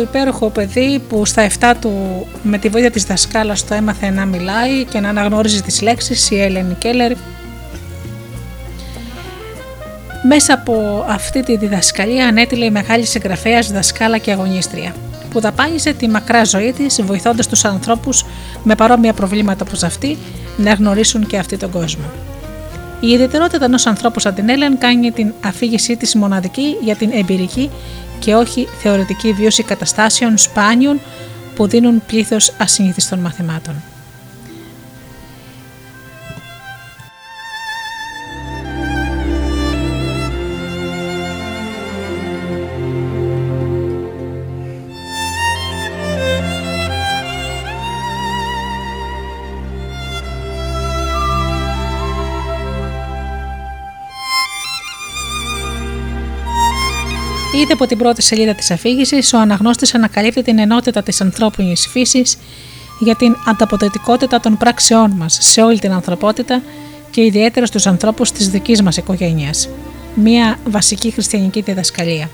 Υπέροχο 0.00 0.50
παιδί 0.50 1.02
που 1.08 1.24
στα 1.24 1.48
7 1.60 1.74
του 1.80 2.26
με 2.42 2.58
τη 2.58 2.68
βοήθεια 2.68 2.90
της 2.90 3.04
δασκάλας 3.04 3.64
το 3.64 3.74
έμαθε 3.74 4.10
να 4.10 4.24
μιλάει 4.24 4.84
και 4.84 5.00
να 5.00 5.08
αναγνώριζε 5.08 5.62
τις 5.62 5.82
λέξεις, 5.82 6.30
η 6.30 6.40
Έλενη 6.40 6.74
Κέλλερ. 6.74 7.12
Μέσα 10.22 10.54
από 10.54 11.04
αυτή 11.08 11.42
τη 11.42 11.56
διδασκαλία 11.56 12.26
ανέτειλε 12.26 12.64
η 12.64 12.70
μεγάλη 12.70 13.06
συγγραφέας, 13.06 13.72
δασκάλα 13.72 14.18
και 14.18 14.32
αγωνίστρια 14.32 14.94
που 15.30 15.40
δαπάνησε 15.40 15.92
τη 15.92 16.08
μακρά 16.08 16.44
ζωή 16.44 16.72
της 16.72 17.02
βοηθώντας 17.02 17.46
τους 17.46 17.64
ανθρώπους 17.64 18.24
με 18.62 18.74
παρόμοια 18.74 19.12
προβλήματα 19.12 19.64
όπως 19.66 19.82
αυτή 19.82 20.18
να 20.56 20.72
γνωρίσουν 20.72 21.26
και 21.26 21.38
αυτή 21.38 21.56
τον 21.56 21.70
κόσμο. 21.70 22.04
Η 23.00 23.08
ιδιαιτερότητα 23.08 23.64
ενός 23.64 23.86
ανθρώπου 23.86 24.20
σαν 24.20 24.34
την 24.34 24.48
Έλεν 24.48 24.78
κάνει 24.78 25.10
την 25.10 25.32
αφήγησή 25.44 25.96
της 25.96 26.14
μοναδική 26.14 26.76
για 26.82 26.96
την 26.96 27.10
εμπειρική 27.12 27.70
και 28.20 28.34
όχι 28.34 28.68
θεωρητική 28.80 29.32
βίωση 29.32 29.62
καταστάσεων 29.62 30.38
σπάνιων 30.38 31.00
που 31.54 31.66
δίνουν 31.66 32.02
πλήθος 32.06 32.52
ασυνήθιστων 32.58 33.18
μαθημάτων. 33.18 33.74
Ήδη 57.70 57.78
από 57.82 57.88
την 57.88 57.98
πρώτη 57.98 58.22
σελίδα 58.22 58.54
της 58.54 58.70
αφήγησης, 58.70 59.32
ο 59.32 59.38
αναγνώστης 59.38 59.94
ανακαλύπτει 59.94 60.42
την 60.42 60.58
ενότητα 60.58 61.02
της 61.02 61.20
ανθρώπινης 61.20 61.88
φύσης 61.90 62.38
για 62.98 63.16
την 63.16 63.36
ανταποδοτικότητα 63.46 64.40
των 64.40 64.56
πράξεών 64.56 65.10
μας 65.10 65.38
σε 65.40 65.62
όλη 65.62 65.78
την 65.78 65.92
ανθρωπότητα 65.92 66.62
και 67.10 67.24
ιδιαίτερα 67.24 67.66
στους 67.66 67.86
ανθρώπους 67.86 68.32
της 68.32 68.48
δικής 68.48 68.82
μας 68.82 68.96
οικογένειας. 68.96 69.68
Μία 70.14 70.58
βασική 70.64 71.10
χριστιανική 71.10 71.60
διδασκαλία. 71.60 72.30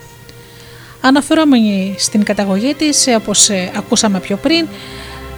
Αναφερόμενη 1.01 1.95
στην 1.99 2.23
καταγωγή 2.23 2.75
της, 2.75 3.07
όπως 3.17 3.49
ε, 3.49 3.71
ακούσαμε 3.77 4.21
πιο 4.21 4.37
πριν, 4.37 4.67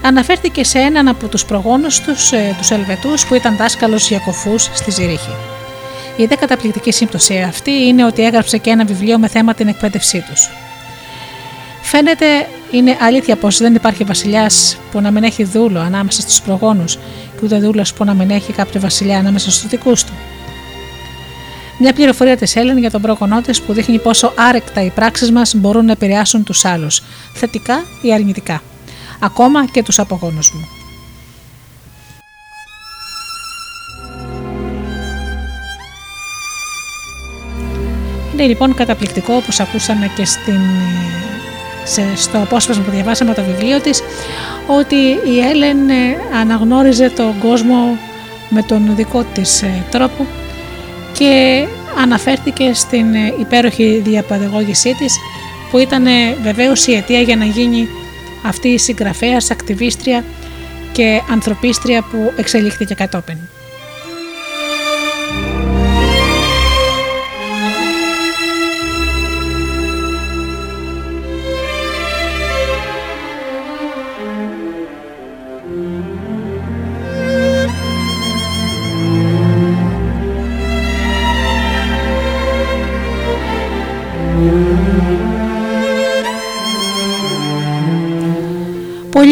αναφέρθηκε 0.02 0.64
σε 0.64 0.78
έναν 0.78 1.08
από 1.08 1.28
τους 1.28 1.44
προγόνους 1.44 2.00
τους, 2.00 2.32
ε, 2.32 2.54
τους 2.58 2.70
Ελβετούς 2.70 3.26
που 3.26 3.34
ήταν 3.34 3.56
δάσκαλος 3.56 4.08
για 4.08 4.18
κοφούς 4.18 4.62
στη 4.62 4.90
Ζηρίχη. 4.90 5.57
Η 6.18 6.26
δε 6.26 6.34
καταπληκτική 6.34 6.92
σύμπτωση 6.92 7.38
αυτή 7.38 7.70
είναι 7.70 8.04
ότι 8.04 8.24
έγραψε 8.24 8.58
και 8.58 8.70
ένα 8.70 8.84
βιβλίο 8.84 9.18
με 9.18 9.28
θέμα 9.28 9.54
την 9.54 9.68
εκπαίδευσή 9.68 10.24
τους. 10.30 10.50
Φαίνεται 11.82 12.26
είναι 12.70 12.96
αλήθεια 13.00 13.36
πως 13.36 13.58
δεν 13.58 13.74
υπάρχει 13.74 14.04
βασιλιάς 14.04 14.78
που 14.90 15.00
να 15.00 15.10
μην 15.10 15.24
έχει 15.24 15.44
δούλο 15.44 15.80
ανάμεσα 15.80 16.20
στους 16.20 16.40
προγόνους 16.40 16.94
και 17.36 17.44
ούτε 17.44 17.58
δούλος 17.58 17.92
που 17.92 18.04
να 18.04 18.14
μην 18.14 18.30
έχει 18.30 18.52
κάποιο 18.52 18.80
βασιλιά 18.80 19.18
ανάμεσα 19.18 19.50
στους 19.50 19.66
δικούς 19.68 20.04
του. 20.04 20.12
Μια 21.78 21.92
πληροφορία 21.92 22.36
της 22.36 22.56
Έλλην 22.56 22.78
για 22.78 22.90
τον 22.90 23.00
πρόγονό 23.00 23.40
της 23.40 23.60
που 23.60 23.72
δείχνει 23.72 23.98
πόσο 23.98 24.32
άρεκτα 24.36 24.82
οι 24.82 24.90
πράξεις 24.90 25.30
μας 25.30 25.54
μπορούν 25.54 25.84
να 25.84 25.92
επηρεάσουν 25.92 26.44
τους 26.44 26.64
άλλους, 26.64 27.02
θετικά 27.34 27.84
ή 28.02 28.12
αρνητικά, 28.12 28.62
ακόμα 29.20 29.66
και 29.66 29.82
τους 29.82 29.98
απογόνους 29.98 30.52
μου. 30.52 30.77
Είναι 38.38 38.46
λοιπόν 38.46 38.74
καταπληκτικό 38.74 39.34
όπως 39.34 39.60
ακούσαμε 39.60 40.10
και 40.16 40.24
στην, 40.24 40.60
σε, 41.84 42.16
στο 42.16 42.38
απόσπασμα 42.38 42.84
που 42.84 42.90
διαβάσαμε 42.90 43.34
το 43.34 43.42
βιβλίο 43.42 43.80
της 43.80 44.02
ότι 44.66 44.96
η 45.34 45.40
Έλεν 45.50 45.88
ε, 45.88 46.16
αναγνώριζε 46.40 47.10
τον 47.10 47.38
κόσμο 47.38 47.98
με 48.48 48.62
τον 48.62 48.96
δικό 48.96 49.24
της 49.34 49.62
ε, 49.62 49.84
τρόπο 49.90 50.26
και 51.18 51.64
αναφέρθηκε 52.02 52.70
στην 52.74 53.14
ε, 53.14 53.34
υπέροχη 53.40 54.00
διαπαιδαγώγησή 54.04 54.94
της 54.94 55.14
που 55.70 55.78
ήταν 55.78 56.06
βεβαίως 56.42 56.86
η 56.86 56.94
αιτία 56.94 57.20
για 57.20 57.36
να 57.36 57.44
γίνει 57.44 57.88
αυτή 58.46 58.68
η 58.68 58.78
συγγραφέας, 58.78 59.50
ακτιβίστρια 59.50 60.24
και 60.92 61.20
ανθρωπίστρια 61.30 62.02
που 62.02 62.32
εξελίχθηκε 62.36 62.94
κατόπιν. 62.94 63.36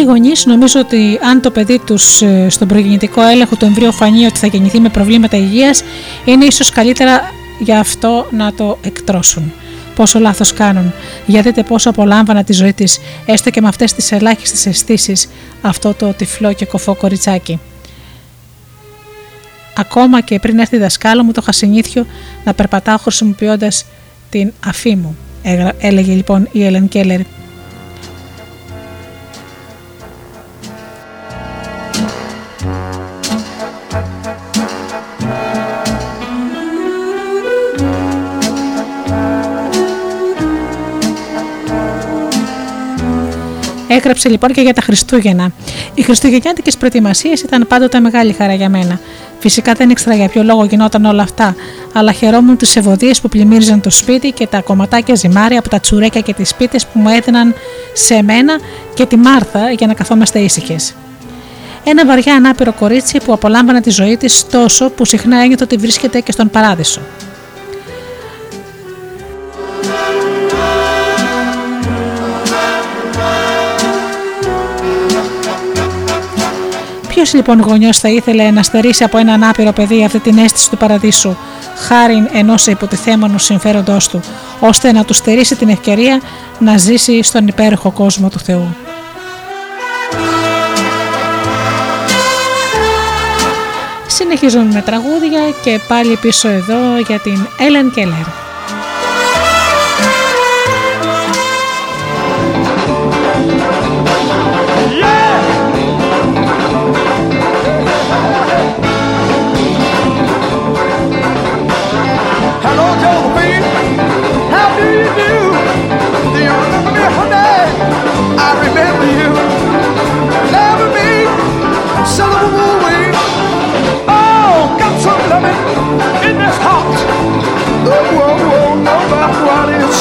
Γονείς 0.07 0.47
νομίζω 0.47 0.81
ότι 0.81 1.19
αν 1.23 1.41
το 1.41 1.51
παιδί 1.51 1.79
τους 1.79 2.23
στον 2.49 2.69
προγεννητικό 2.69 3.23
έλεγχο 3.23 3.57
του 3.57 3.65
εμβρίου 3.65 3.93
φανεί 3.93 4.27
ότι 4.27 4.39
θα 4.39 4.47
γεννηθεί 4.47 4.81
με 4.81 4.89
προβλήματα 4.89 5.37
υγείας, 5.37 5.83
είναι 6.25 6.45
ίσως 6.45 6.71
καλύτερα 6.71 7.21
για 7.59 7.79
αυτό 7.79 8.27
να 8.31 8.53
το 8.53 8.79
εκτρώσουν. 8.83 9.53
Πόσο 9.95 10.19
λάθος 10.19 10.53
κάνουν, 10.53 10.93
γιατί 11.27 11.49
δείτε 11.49 11.63
πόσο 11.63 11.91
απολάμβανα 11.91 12.45
τη 12.45 12.53
ζωή 12.53 12.73
της, 12.73 13.01
έστω 13.27 13.51
και 13.51 13.61
με 13.61 13.69
αυτές 13.69 13.93
τις 13.93 14.13
ελάχιστες 14.13 14.67
αισθήσεις, 14.67 15.29
αυτό 15.63 15.95
το 15.95 16.13
τυφλό 16.13 16.53
και 16.53 16.67
κοφό 16.67 16.95
κοριτσάκι. 16.95 17.59
Ακόμα 19.77 20.21
και 20.21 20.39
πριν 20.39 20.59
έρθει 20.59 20.79
δασκάλο 20.79 21.25
μου, 21.25 21.33
το 21.33 21.41
είχα 21.43 21.53
συνήθιο 21.53 22.07
να 22.45 22.55
περπατάω 22.55 22.97
χρησιμοποιώντας 22.97 23.85
την 24.31 24.53
αφή 24.67 24.97
μου, 24.97 25.17
έλεγε 25.79 26.13
λοιπόν 26.13 26.49
η 26.53 26.65
Έλεν 26.65 26.89
Κέλλερ 26.89 27.21
Έγραψε 43.89 44.29
λοιπόν 44.29 44.53
και 44.53 44.61
για 44.61 44.75
τα 44.75 44.81
Χριστούγεννα. 44.81 45.51
Οι 45.95 46.03
Χριστουγεννιάτικε 46.03 46.71
προετοιμασίε 46.79 47.33
ήταν 47.33 47.67
πάντοτε 47.69 48.01
μεγάλη 48.01 48.33
χαρά 48.33 48.55
για 48.55 48.69
μένα. 48.69 49.01
Φυσικά 49.39 49.73
δεν 49.73 49.91
ήξερα 49.91 50.17
για 50.17 50.29
ποιο 50.29 50.43
λόγο 50.43 50.65
γινόταν 50.65 51.05
όλα 51.05 51.23
αυτά, 51.23 51.55
αλλά 51.93 52.13
χαιρόμουν 52.13 52.57
τις 52.57 52.77
ευωδίες 52.77 53.21
που 53.21 53.29
πλημμύριζαν 53.29 53.81
το 53.81 53.91
σπίτι 53.91 54.31
και 54.31 54.47
τα 54.47 54.61
κομματάκια 54.61 55.15
ζυμάρια 55.15 55.59
από 55.59 55.69
τα 55.69 55.81
τσουρέκια 55.81 56.21
και 56.21 56.35
τις 56.35 56.55
πίτες 56.55 56.87
που 56.87 56.99
μου 56.99 57.09
έδιναν 57.09 57.55
σε 57.93 58.23
μένα 58.23 58.59
και 58.95 59.07
τη 59.07 59.17
Μάρθα 59.17 59.71
για 59.71 59.87
να 59.87 59.95
καθόμαστε 59.95 60.39
ήσυχες. 60.39 60.95
Ένα 61.85 62.07
βαριά 62.07 62.35
ανάπηρο 62.35 62.73
κορίτσι 62.73 63.19
που 63.25 63.33
απολάμβανε 63.33 63.81
τη 63.81 63.91
ζωή 63.91 64.17
της 64.17 64.47
τόσο 64.51 64.91
που 64.91 65.05
συχνά 65.05 65.37
ένιωθε 65.37 65.65
ότι 65.65 65.77
βρίσκεται 65.77 66.21
και 66.21 66.33
στον 66.33 66.51
παράδεισο. 66.51 67.01
Λοιπόν 77.33 77.61
γονιός 77.61 77.99
θα 77.99 78.09
ήθελε 78.09 78.51
να 78.51 78.63
στερήσει 78.63 79.05
από 79.05 79.19
έναν 79.19 79.45
άπειρο 79.45 79.73
παιδί 79.73 80.05
αυτή 80.05 80.19
την 80.19 80.39
αίσθηση 80.39 80.71
του 80.71 80.77
παραδείσου, 80.77 81.37
χάρη 81.77 82.29
ενός 82.33 82.67
υποτιθέμενου 82.67 83.39
συμφέροντός 83.39 84.09
του, 84.09 84.21
ώστε 84.61 84.93
να 84.93 85.05
του 85.05 85.15
στερήσει 85.15 85.57
την 85.57 85.69
ευκαιρία 85.69 86.21
να 86.59 86.77
ζήσει 86.77 87.23
στον 87.23 87.47
υπέροχο 87.47 87.91
κόσμο 87.91 88.29
του 88.29 88.39
Θεού. 88.39 88.77
Συνεχίζουμε 94.07 94.73
με 94.73 94.83
τραγούδια 94.83 95.41
και 95.63 95.81
πάλι 95.89 96.17
πίσω 96.17 96.49
εδώ 96.49 96.99
για 97.07 97.19
την 97.19 97.47
Έλεν 97.59 97.93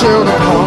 should 0.06 0.27
have 0.27 0.65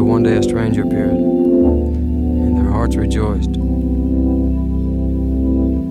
One 0.00 0.22
day 0.24 0.36
a 0.36 0.42
stranger 0.42 0.82
appeared, 0.82 1.10
and 1.10 2.56
their 2.56 2.70
hearts 2.72 2.96
rejoiced. 2.96 3.54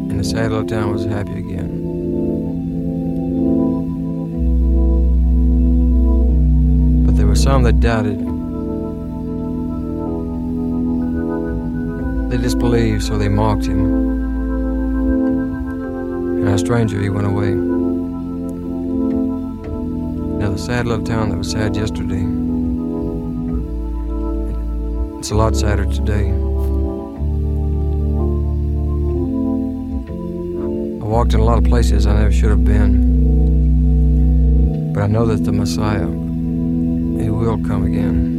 And 0.10 0.20
the 0.20 0.24
sad 0.24 0.52
little 0.52 0.66
town 0.66 0.92
was 0.92 1.06
happy 1.06 1.38
again. 1.38 1.70
But 7.06 7.16
there 7.16 7.26
were 7.28 7.36
some 7.36 7.64
that 7.64 7.80
doubted. 7.80 8.20
They 12.32 12.38
disbelieved, 12.38 13.04
so 13.04 13.18
they 13.18 13.30
mocked 13.30 13.66
him. 13.66 13.86
And 16.40 16.50
a 16.50 16.58
stranger, 16.58 17.00
he 17.00 17.10
went 17.10 17.28
away. 17.28 17.54
Now, 20.42 20.50
the 20.52 20.58
sad 20.58 20.86
little 20.86 21.06
town 21.06 21.30
that 21.30 21.38
was 21.38 21.52
sad 21.52 21.78
yesterday, 21.78 22.26
it's 25.28 25.34
a 25.34 25.36
lot 25.36 25.58
sadder 25.58 25.84
today. 25.84 26.30
I 31.04 31.06
walked 31.06 31.34
in 31.34 31.42
a 31.42 31.44
lot 31.44 31.58
of 31.58 31.66
places 31.66 32.08
I 32.08 32.14
never 32.14 32.32
should 32.32 32.50
have 32.50 32.64
been. 32.64 32.94
But 34.94 35.04
I 35.04 35.08
know 35.08 35.26
that 35.26 35.44
the 35.44 35.52
Messiah, 35.52 36.08
he 36.08 37.30
will 37.30 37.62
come 37.68 37.84
again. 37.86 38.37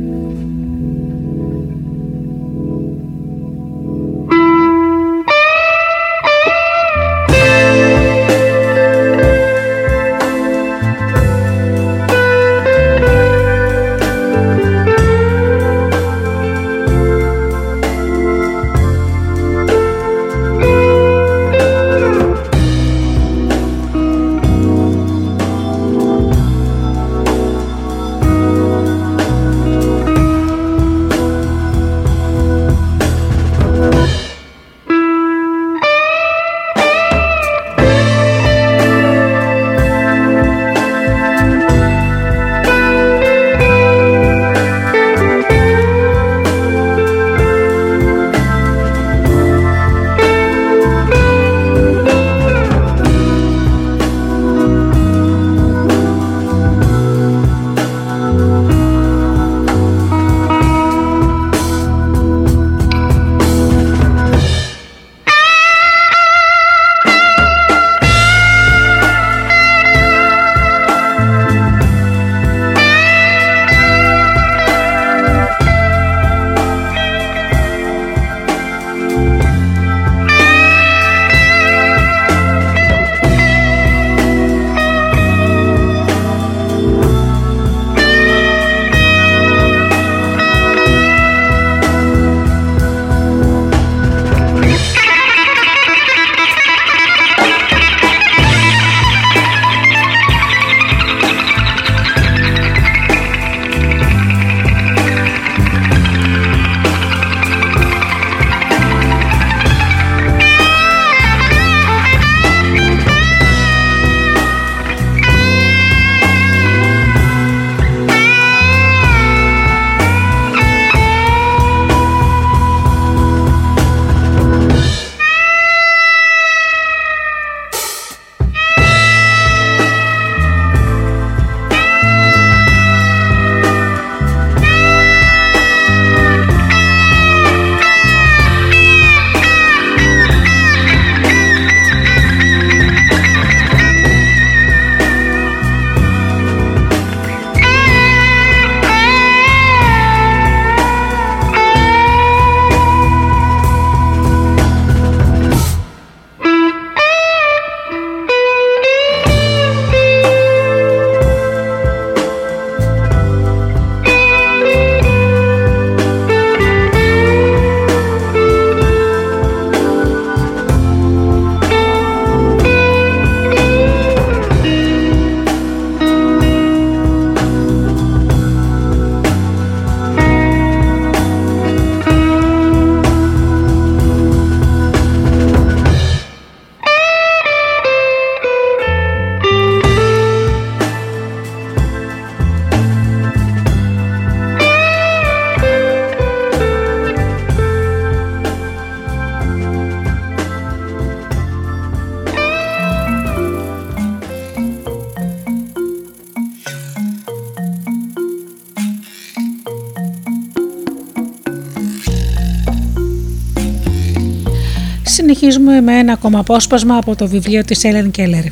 συνεχίζουμε 215.39 215.81
με 215.81 215.99
ένα 215.99 216.13
ακόμα 216.13 216.39
απόσπασμα 216.39 216.97
από 216.97 217.17
το 217.17 217.29
βιβλίο 217.29 217.65
της 217.65 217.85
Έλεν 217.85 218.11
Κέλλερ. 218.11 218.45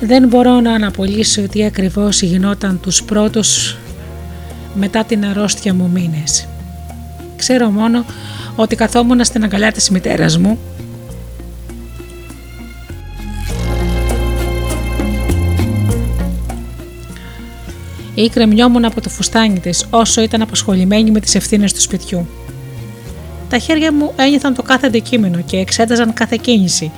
Δεν 0.00 0.28
μπορώ 0.28 0.60
να 0.60 0.72
αναπολύσω 0.72 1.48
τι 1.48 1.64
ακριβώς 1.64 2.22
γινόταν 2.22 2.80
τους 2.80 3.02
πρώτους 3.02 3.76
μετά 4.74 5.04
την 5.04 5.24
αρρώστια 5.24 5.74
μου 5.74 5.90
μήνες. 5.92 6.48
Ξέρω 7.36 7.70
μόνο 7.70 8.04
ότι 8.56 8.76
καθόμουν 8.76 9.24
στην 9.24 9.44
αγκαλιά 9.44 9.72
της 9.72 9.90
μητέρας 9.90 10.38
μου 10.38 10.58
ή 18.14 18.28
κρεμιόμουν 18.28 18.84
από 18.84 19.00
το 19.00 19.08
φουστάνι 19.08 19.60
της 19.60 19.86
όσο 19.90 20.22
ήταν 20.22 20.42
απασχολημένη 20.42 21.10
με 21.10 21.20
τις 21.20 21.34
ευθύνες 21.34 21.72
του 21.72 21.80
σπιτιού. 21.80 22.26
Τα 23.48 23.58
χέρια 23.58 23.92
μου 23.92 24.12
ένιωθαν 24.16 24.54
το 24.54 24.62
κάθε 24.62 24.86
αντικείμενο 24.86 25.40
και 25.46 25.56
εξέταζαν 25.56 26.12
κάθε 26.12 26.38
κίνηση 26.40 26.92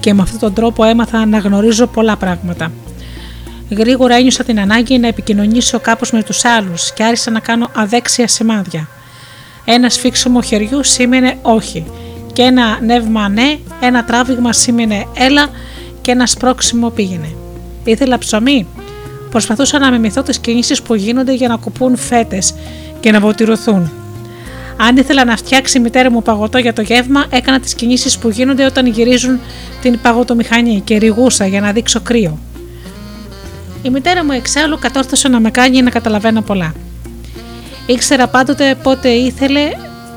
και 0.00 0.14
με 0.14 0.22
αυτόν 0.22 0.38
τον 0.38 0.54
τρόπο 0.54 0.84
έμαθα 0.84 1.26
να 1.26 1.38
γνωρίζω 1.38 1.86
πολλά 1.86 2.16
πράγματα. 2.16 2.72
Γρήγορα 3.70 4.14
ένιωσα 4.14 4.44
την 4.44 4.60
ανάγκη 4.60 4.98
να 4.98 5.06
επικοινωνήσω 5.06 5.80
κάπως 5.80 6.10
με 6.10 6.22
τους 6.22 6.44
άλλους 6.44 6.92
και 6.92 7.04
άρχισα 7.04 7.30
να 7.30 7.40
κάνω 7.40 7.68
αδέξια 7.74 8.28
σημάδια. 8.28 8.88
Ένα 9.64 9.88
σφίξιμο 9.88 10.42
χεριού 10.42 10.84
σήμαινε 10.84 11.38
όχι 11.42 11.84
και 12.32 12.42
ένα 12.42 12.78
νεύμα 12.82 13.28
ναι, 13.28 13.58
ένα 13.80 14.04
τράβηγμα 14.04 14.52
σήμαινε 14.52 15.06
έλα 15.14 15.46
και 16.00 16.10
ένα 16.10 16.26
σπρώξιμο 16.26 16.90
πήγαινε. 16.90 17.34
Ήθελα 17.84 18.18
ψωμί; 18.18 18.66
Προσπαθούσα 19.30 19.78
να 19.78 19.90
μιμηθώ 19.90 20.22
τις 20.22 20.38
κινήσεις 20.38 20.82
που 20.82 20.94
γίνονται 20.94 21.34
για 21.34 21.48
να 21.48 21.56
κουπούν 21.56 21.96
φέτες 21.96 22.54
και 23.00 23.10
να 23.10 23.20
βοτυρωθούν. 23.20 23.92
Αν 24.76 24.96
ήθελα 24.96 25.24
να 25.24 25.36
φτιάξει 25.36 25.78
η 25.78 25.80
μητέρα 25.80 26.10
μου 26.10 26.22
παγωτό 26.22 26.58
για 26.58 26.72
το 26.72 26.82
γεύμα, 26.82 27.24
έκανα 27.30 27.60
τις 27.60 27.74
κινήσεις 27.74 28.18
που 28.18 28.28
γίνονται 28.28 28.64
όταν 28.64 28.86
γυρίζουν 28.86 29.40
την 29.82 30.00
παγωτομηχανή 30.02 30.80
και 30.84 30.96
ρηγούσα 30.96 31.46
για 31.46 31.60
να 31.60 31.72
δείξω 31.72 32.00
κρύο. 32.00 32.38
Η 33.82 33.90
μητέρα 33.90 34.24
μου 34.24 34.32
εξάλλου 34.32 34.78
κατόρθωσε 34.78 35.28
να 35.28 35.40
με 35.40 35.50
κάνει 35.50 35.82
να 35.82 35.90
καταλαβαίνω 35.90 36.40
πολλά. 36.40 36.74
Ήξερα 37.86 38.28
πάντοτε 38.28 38.74
πότε 38.82 39.08
ήθελε 39.08 39.60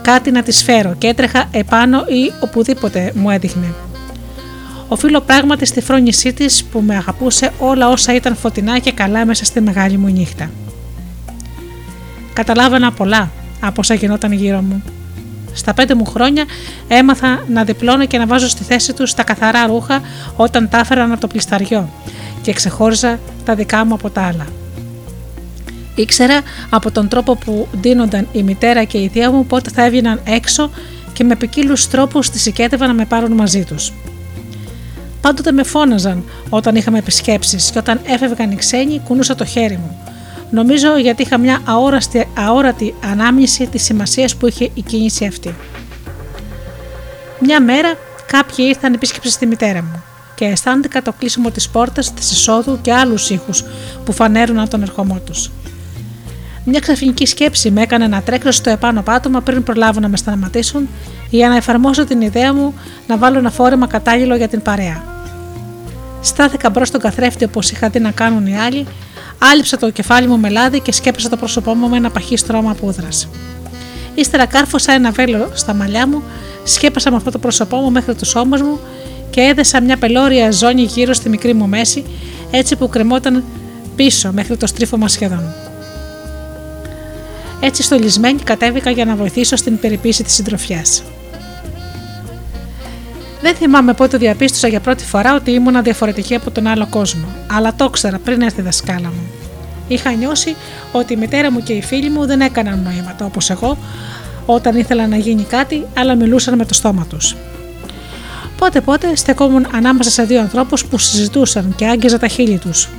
κάτι 0.01 0.31
να 0.31 0.43
της 0.43 0.63
φέρω 0.63 0.95
και 0.97 1.07
έτρεχα 1.07 1.49
επάνω 1.51 1.97
ή 1.97 2.31
οπουδήποτε 2.39 3.11
μου 3.15 3.29
έδειχνε. 3.29 3.73
Οφείλω 4.87 5.21
πράγματι 5.21 5.65
στη 5.65 5.81
φρόνησή 5.81 6.33
της 6.33 6.63
που 6.63 6.81
με 6.81 6.95
αγαπούσε 6.95 7.51
όλα 7.59 7.89
όσα 7.89 8.15
ήταν 8.15 8.35
φωτεινά 8.35 8.79
και 8.79 8.91
καλά 8.91 9.25
μέσα 9.25 9.45
στη 9.45 9.61
μεγάλη 9.61 9.97
μου 9.97 10.07
νύχτα. 10.07 10.49
Καταλάβαινα 12.33 12.91
πολλά 12.91 13.31
από 13.59 13.81
όσα 13.81 13.93
γινόταν 13.93 14.31
γύρω 14.31 14.61
μου. 14.61 14.83
Στα 15.53 15.73
πέντε 15.73 15.95
μου 15.95 16.05
χρόνια 16.05 16.45
έμαθα 16.87 17.43
να 17.49 17.63
διπλώνω 17.63 18.05
και 18.05 18.17
να 18.17 18.25
βάζω 18.25 18.47
στη 18.47 18.63
θέση 18.63 18.93
τους 18.93 19.13
τα 19.13 19.23
καθαρά 19.23 19.67
ρούχα 19.67 20.01
όταν 20.35 20.69
τα 20.69 20.77
έφεραν 20.77 21.11
από 21.11 21.21
το 21.21 21.27
πλισταριό 21.27 21.89
και 22.41 22.53
ξεχώριζα 22.53 23.19
τα 23.45 23.55
δικά 23.55 23.85
μου 23.85 23.93
από 23.93 24.09
τα 24.09 24.21
άλλα. 24.21 24.47
Ήξερα 25.95 26.41
από 26.69 26.91
τον 26.91 27.07
τρόπο 27.07 27.35
που 27.35 27.67
δίνονταν 27.71 28.27
η 28.31 28.43
μητέρα 28.43 28.83
και 28.83 28.97
η 28.97 29.07
θεία 29.07 29.31
μου 29.31 29.45
πότε 29.45 29.69
θα 29.69 29.85
έβγαιναν 29.85 30.21
έξω 30.23 30.69
και 31.13 31.23
με 31.23 31.35
ποικίλους 31.35 31.87
τρόπους 31.87 32.29
τη 32.29 32.39
συγκέτευαν 32.39 32.87
να 32.87 32.93
με 32.93 33.05
πάρουν 33.05 33.31
μαζί 33.31 33.63
τους. 33.63 33.91
Πάντοτε 35.23 35.51
με 35.51 35.63
φώναζαν 35.63 36.23
όταν 36.49 36.75
είχαμε 36.75 36.97
επισκέψεις 36.97 37.71
και 37.71 37.77
όταν 37.77 37.99
έφευγαν 38.05 38.51
οι 38.51 38.55
ξένοι 38.55 39.01
κουνούσα 39.03 39.35
το 39.35 39.45
χέρι 39.45 39.77
μου. 39.77 39.97
Νομίζω 40.49 40.97
γιατί 40.97 41.21
είχα 41.21 41.37
μια 41.37 41.61
αόραστη, 41.65 42.27
αόρατη 42.37 42.95
ανάμνηση 43.03 43.67
της 43.67 43.83
σημασίας 43.83 44.35
που 44.35 44.47
είχε 44.47 44.69
η 44.73 44.81
κίνηση 44.81 45.25
αυτή. 45.25 45.55
Μια 47.39 47.61
μέρα 47.61 47.93
κάποιοι 48.25 48.65
ήρθαν 48.69 48.93
επίσκεψη 48.93 49.29
στη 49.29 49.45
μητέρα 49.45 49.81
μου 49.81 50.03
και 50.35 50.45
αισθάνθηκα 50.45 51.01
το 51.01 51.13
κλείσιμο 51.19 51.51
της 51.51 51.69
πόρτας, 51.69 52.13
της 52.13 52.31
εισόδου 52.31 52.79
και 52.81 52.93
άλλους 52.93 53.29
ήχους 53.29 53.63
που 54.05 54.11
φανέρωναν 54.11 54.69
τον 54.69 54.81
ερχομό 54.81 55.19
τους. 55.25 55.51
Μια 56.65 56.79
ξαφνική 56.79 57.25
σκέψη 57.25 57.71
με 57.71 57.81
έκανε 57.81 58.07
να 58.07 58.21
τρέξω 58.21 58.51
στο 58.51 58.69
επάνω 58.69 59.01
πάτωμα 59.01 59.41
πριν 59.41 59.63
προλάβω 59.63 59.99
να 59.99 60.07
με 60.07 60.17
σταματήσουν 60.17 60.89
για 61.29 61.49
να 61.49 61.55
εφαρμόσω 61.55 62.05
την 62.05 62.21
ιδέα 62.21 62.53
μου 62.53 62.73
να 63.07 63.17
βάλω 63.17 63.37
ένα 63.37 63.51
φόρεμα 63.51 63.87
κατάλληλο 63.87 64.35
για 64.35 64.47
την 64.47 64.61
παρέα. 64.61 65.03
Στάθηκα 66.21 66.69
μπρος 66.69 66.87
στον 66.87 66.99
καθρέφτη 66.99 67.43
όπως 67.43 67.71
είχα 67.71 67.89
δει 67.89 67.99
να 67.99 68.11
κάνουν 68.11 68.47
οι 68.47 68.57
άλλοι, 68.57 68.85
άλυψα 69.51 69.77
το 69.77 69.89
κεφάλι 69.89 70.27
μου 70.27 70.39
με 70.39 70.49
λάδι 70.49 70.79
και 70.79 70.91
σκέπασα 70.91 71.29
το 71.29 71.37
πρόσωπό 71.37 71.73
μου 71.73 71.89
με 71.89 71.97
ένα 71.97 72.09
παχύ 72.09 72.37
στρώμα 72.37 72.73
πούδρας. 72.73 73.27
Ύστερα 74.15 74.45
κάρφωσα 74.45 74.93
ένα 74.93 75.11
βέλο 75.11 75.49
στα 75.53 75.73
μαλλιά 75.73 76.07
μου, 76.07 76.23
σκέπασα 76.63 77.09
με 77.09 77.15
αυτό 77.15 77.31
το 77.31 77.39
πρόσωπό 77.39 77.77
μου 77.77 77.91
μέχρι 77.91 78.15
τους 78.15 78.35
ώμους 78.35 78.61
μου 78.61 78.79
και 79.29 79.41
έδεσα 79.41 79.81
μια 79.81 79.97
πελώρια 79.97 80.51
ζώνη 80.51 80.81
γύρω 80.81 81.13
στη 81.13 81.29
μικρή 81.29 81.53
μου 81.53 81.67
μέση, 81.67 82.05
έτσι 82.51 82.75
που 82.75 82.89
κρεμόταν 82.89 83.43
πίσω 83.95 84.31
μέχρι 84.33 84.57
το 84.57 84.67
στρίφωμα 84.67 85.07
σχεδόν. 85.07 85.62
Έτσι 87.65 87.83
στολισμένη 87.83 88.39
κατέβηκα 88.39 88.89
για 88.89 89.05
να 89.05 89.15
βοηθήσω 89.15 89.55
στην 89.55 89.79
περιποίηση 89.79 90.23
της 90.23 90.33
συντροφιάς. 90.33 91.03
Δεν 93.41 93.55
θυμάμαι 93.55 93.93
πότε 93.93 94.17
διαπίστωσα 94.17 94.67
για 94.67 94.79
πρώτη 94.79 95.03
φορά 95.03 95.35
ότι 95.35 95.51
ήμουνα 95.51 95.81
διαφορετική 95.81 96.35
από 96.35 96.51
τον 96.51 96.67
άλλο 96.67 96.87
κόσμο, 96.89 97.25
αλλά 97.51 97.73
το 97.75 97.85
ήξερα 97.85 98.19
πριν 98.19 98.41
έρθει 98.41 98.59
η 98.59 98.63
δασκάλα 98.63 99.07
μου. 99.07 99.27
Είχα 99.87 100.11
νιώσει 100.11 100.55
ότι 100.91 101.13
η 101.13 101.15
μητέρα 101.15 101.51
μου 101.51 101.63
και 101.63 101.73
οι 101.73 101.81
φίλοι 101.81 102.09
μου 102.09 102.25
δεν 102.25 102.41
έκαναν 102.41 102.79
νοήματα 102.83 103.25
όπω 103.25 103.39
εγώ, 103.49 103.77
όταν 104.45 104.75
ήθελα 104.75 105.07
να 105.07 105.17
γίνει 105.17 105.43
κάτι, 105.43 105.85
αλλά 105.97 106.15
μιλούσαν 106.15 106.55
με 106.55 106.65
το 106.65 106.73
στόμα 106.73 107.05
τους. 107.09 107.35
Πότε 108.57 108.81
πότε 108.81 109.15
στεκόμουν 109.15 109.67
ανάμεσα 109.73 110.09
σε 110.09 110.23
δύο 110.23 110.39
ανθρώπους 110.39 110.85
που 110.85 110.97
συζητούσαν 110.97 111.73
και 111.75 111.87
άγγιζα 111.87 112.19
τα 112.19 112.27
χείλη 112.27 112.57
τους. 112.57 112.89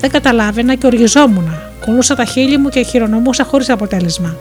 Δεν 0.00 0.10
καταλάβαινα 0.10 0.74
και 0.74 0.86
οργιζόμουν. 0.86 1.65
Κουνούσα 1.86 2.14
τα 2.14 2.24
χείλη 2.24 2.58
μου 2.58 2.68
και 2.68 2.82
χειρονομούσα 2.82 3.44
χωρίς 3.44 3.70
αποτέλεσμα. 3.70 4.36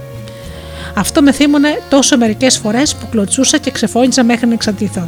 Αυτό 0.95 1.21
με 1.21 1.31
θύμωνε 1.31 1.81
τόσο 1.89 2.17
μερικές 2.17 2.57
φορές 2.57 2.95
που 2.95 3.07
κλωτσούσα 3.09 3.57
και 3.57 3.71
ξεφώνησα 3.71 4.23
μέχρι 4.23 4.47
να 4.47 4.53
εξαντληθώ. 4.53 5.07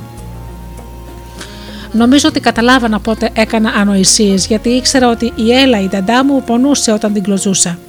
Νομίζω 1.92 2.28
ότι 2.30 2.40
καταλάβανα 2.40 3.00
πότε 3.00 3.30
έκανα 3.34 3.70
ανοησίες 3.70 4.46
γιατί 4.46 4.70
ήξερα 4.70 5.10
ότι 5.10 5.34
η 5.36 5.54
Έλα, 5.54 5.82
η 5.82 5.88
νταντά 5.88 6.26
μου, 6.26 6.44
πονούσε 6.44 6.92
όταν 6.92 7.14
την 7.14 7.24
κλωτσούσα. 7.24 7.80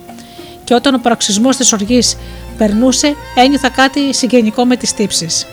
Και 0.64 0.74
όταν 0.74 0.94
ο 0.94 0.98
παροξισμό 1.02 1.50
της 1.50 1.72
οργής 1.72 2.16
περνούσε, 2.58 3.14
ένιωθα 3.34 3.68
κάτι 3.68 4.14
συγγενικό 4.14 4.64
με 4.64 4.76
τις 4.76 4.94
τύψεις. 4.94 5.46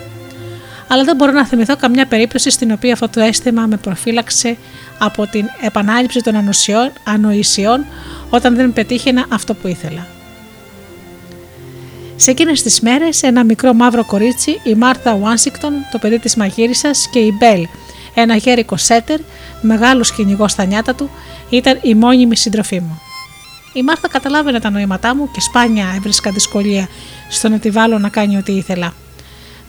Αλλά 0.95 1.03
δεν 1.03 1.15
μπορώ 1.15 1.31
να 1.31 1.45
θυμηθώ 1.45 1.75
καμιά 1.75 2.05
περίπτωση 2.05 2.49
στην 2.49 2.71
οποία 2.71 2.93
αυτό 2.93 3.09
το 3.09 3.19
αίσθημα 3.19 3.65
με 3.65 3.77
προφύλαξε 3.77 4.57
από 4.97 5.27
την 5.27 5.45
επανάληψη 5.61 6.21
των 6.21 6.35
ανοησιών 7.03 7.85
όταν 8.29 8.55
δεν 8.55 8.73
πετύχαινα 8.73 9.25
αυτό 9.29 9.53
που 9.53 9.67
ήθελα. 9.67 10.07
Σε 12.15 12.31
εκείνες 12.31 12.61
τις 12.61 12.81
μέρες, 12.81 13.23
ένα 13.23 13.43
μικρό 13.43 13.73
μαύρο 13.73 14.05
κορίτσι, 14.05 14.59
η 14.63 14.75
Μάρθα 14.75 15.13
Ουάνσικτον, 15.13 15.73
το 15.91 15.97
παιδί 15.97 16.19
της 16.19 16.35
μαγείρισα 16.35 16.91
και 17.11 17.19
η 17.19 17.33
Μπέλ, 17.39 17.67
ένα 18.13 18.35
γέρικο 18.35 18.77
σέτερ, 18.77 19.19
μεγάλος 19.61 20.11
κυνηγός 20.11 20.51
στα 20.51 20.65
νιάτα 20.65 20.95
του, 20.95 21.09
ήταν 21.49 21.79
η 21.81 21.95
μόνιμη 21.95 22.35
συντροφή 22.35 22.79
μου. 22.79 23.01
Η 23.73 23.83
Μάρθα 23.83 24.07
καταλάβαινε 24.07 24.59
τα 24.59 24.69
νοήματά 24.69 25.15
μου 25.15 25.29
και 25.31 25.41
σπάνια 25.41 25.93
έβρισκα 25.95 26.31
δυσκολία 26.31 26.87
στο 27.29 27.49
να 27.49 27.59
τη 27.59 27.69
βάλω 27.69 27.99
να 27.99 28.09
κάνει 28.09 28.37
ό,τι 28.37 28.51
ήθελα. 28.51 28.93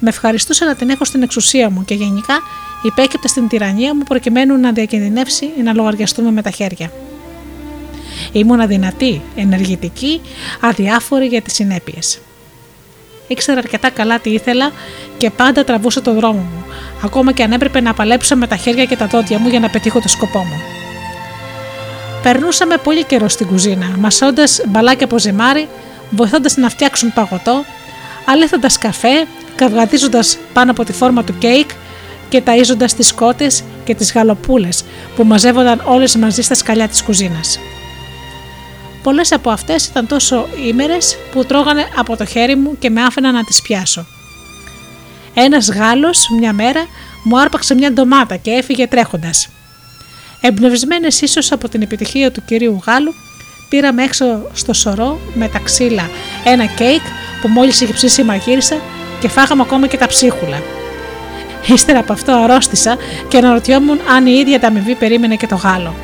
Με 0.01 0.09
ευχαριστούσε 0.09 0.65
να 0.65 0.75
την 0.75 0.91
έχω 0.91 1.05
στην 1.05 1.23
εξουσία 1.23 1.71
μου 1.71 1.85
και 1.85 1.95
γενικά 1.95 2.35
υπέκυπτε 2.83 3.29
στην 3.29 3.49
τυραννία 3.49 3.95
μου 3.95 4.03
προκειμένου 4.03 4.57
να 4.57 4.73
διακινδυνεύσει 4.73 5.45
ή 5.59 5.63
να 5.63 5.73
λογαριαστούμε 5.75 6.31
με 6.31 6.43
τα 6.43 6.51
χέρια. 6.51 6.93
Ήμουν 8.33 8.61
αδυνατή, 8.61 9.23
ενεργητική, 9.37 10.21
αδιάφορη 10.61 11.27
για 11.27 11.43
τις 11.43 11.55
συνέπειες. 11.55 12.19
Ήξερα 13.29 13.59
αρκετά 13.59 13.91
καλά 13.91 14.19
τι 14.19 14.31
ήθελα 14.31 14.73
και 15.17 15.31
πάντα 15.31 15.65
τραβούσα 15.65 16.03
το 16.03 16.15
δρόμο 16.15 16.39
μου, 16.39 16.65
ακόμα 17.05 17.33
και 17.33 17.43
αν 17.43 17.53
έπρεπε 17.53 17.81
να 17.81 17.95
παλέψω 17.95 18.37
με 18.37 18.47
τα 18.47 18.57
χέρια 18.57 18.85
και 18.85 18.97
τα 18.97 19.07
δόντια 19.07 19.39
μου 19.39 19.49
για 19.49 19.61
να 19.61 19.71
πετύχω 19.71 20.01
το 20.01 20.09
σκοπό 20.09 20.39
μου. 20.39 20.61
Περνούσαμε 22.23 22.77
πολύ 22.77 23.05
καιρό 23.05 23.29
στην 23.29 23.47
κουζίνα, 23.47 23.87
μασώντας 23.99 24.61
μπαλάκια 24.69 25.05
από 25.05 25.19
ζυμάρι, 25.19 25.69
βοηθώντας 26.11 26.57
να 26.57 26.69
φτιάξουν 26.69 27.13
παγωτό, 27.13 27.65
αλέθοντας 28.27 28.79
καφέ, 28.79 29.27
καυγαδίζοντα 29.57 30.21
πάνω 30.53 30.71
από 30.71 30.85
τη 30.85 30.93
φόρμα 30.93 31.25
του 31.25 31.39
κέικ 31.39 31.71
και 32.29 32.43
ταΐζοντας 32.47 32.93
τις 32.97 33.13
κότες 33.13 33.65
και 33.85 33.95
τις 33.95 34.13
γαλοπούλες 34.13 34.85
που 35.17 35.25
μαζεύονταν 35.25 35.83
όλες 35.85 36.17
μαζί 36.17 36.43
στα 36.43 36.55
σκαλιά 36.55 36.89
της 36.89 37.03
κουζίνας. 37.03 37.59
Πολλές 39.03 39.33
από 39.33 39.51
αυτές 39.51 39.87
ήταν 39.87 40.07
τόσο 40.07 40.49
ήμερες 40.67 41.17
που 41.33 41.45
τρώγανε 41.45 41.89
από 41.97 42.17
το 42.17 42.25
χέρι 42.25 42.57
μου 42.57 42.79
και 42.79 42.91
με 42.91 43.03
άφηναν 43.03 43.35
να 43.35 43.45
τις 43.45 43.63
πιάσω. 43.63 44.07
Ένας 45.35 45.71
Γάλλος 45.71 46.29
μια 46.39 46.53
μέρα 46.53 46.87
μου 47.25 47.41
άρπαξε 47.41 47.75
μια 47.75 47.93
ντομάτα 47.93 48.37
και 48.37 48.51
έφυγε 48.51 48.87
τρέχοντας. 48.87 49.49
Εμπνευσμένες 50.41 51.21
ίσως 51.21 51.53
από 51.53 51.69
την 51.69 51.83
επιτυχία 51.83 52.31
του 52.33 52.43
κυρίου 52.45 52.83
Γάλλου, 52.87 53.15
πήραμε 53.69 54.03
έξω 54.03 54.25
στο 54.53 54.73
σωρό 54.73 55.19
με 55.35 55.49
τα 55.49 55.59
ξύλα 55.59 56.11
ένα 56.45 56.67
κέικ 56.67 57.03
που 57.41 57.49
μόλις 57.49 57.81
είχε 57.81 57.93
ψήσει 57.93 58.21
η 58.21 58.25
μαγείρισα 58.25 58.81
και 59.21 59.29
φάγαμε 59.29 59.63
ακόμα 59.63 59.87
και 59.87 59.97
τα 59.97 60.07
ψίχουλα. 60.07 60.63
Ύστερα 61.67 61.99
από 61.99 62.13
αυτό 62.13 62.33
αρρώστησα 62.33 62.97
και 63.29 63.39
αναρωτιόμουν 63.39 64.01
αν 64.17 64.27
η 64.27 64.33
ίδια 64.33 64.61
τα 64.61 64.67
αμοιβή 64.67 64.95
περίμενε 64.95 65.37
και 65.37 65.47
το 65.47 65.57
Γάλλο. 65.57 65.95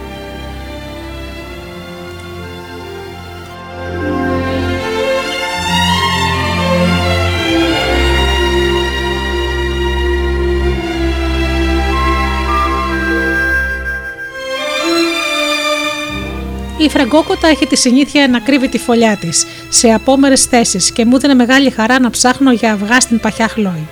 Η 16.82 16.88
φραγκόκοτα 16.88 17.48
έχει 17.48 17.66
τη 17.66 17.76
συνήθεια 17.76 18.28
να 18.28 18.38
κρύβει 18.38 18.68
τη 18.68 18.78
φωλιά 18.78 19.16
της 19.16 19.46
σε 19.68 19.88
απόμερες 19.88 20.44
θέσεις 20.44 20.92
και 20.92 21.04
μου 21.04 21.16
έδινε 21.16 21.34
μεγάλη 21.34 21.70
χαρά 21.70 22.00
να 22.00 22.10
ψάχνω 22.10 22.52
για 22.52 22.72
αυγά 22.72 23.00
στην 23.00 23.20
παχιά 23.20 23.48
χλόη. 23.48 23.88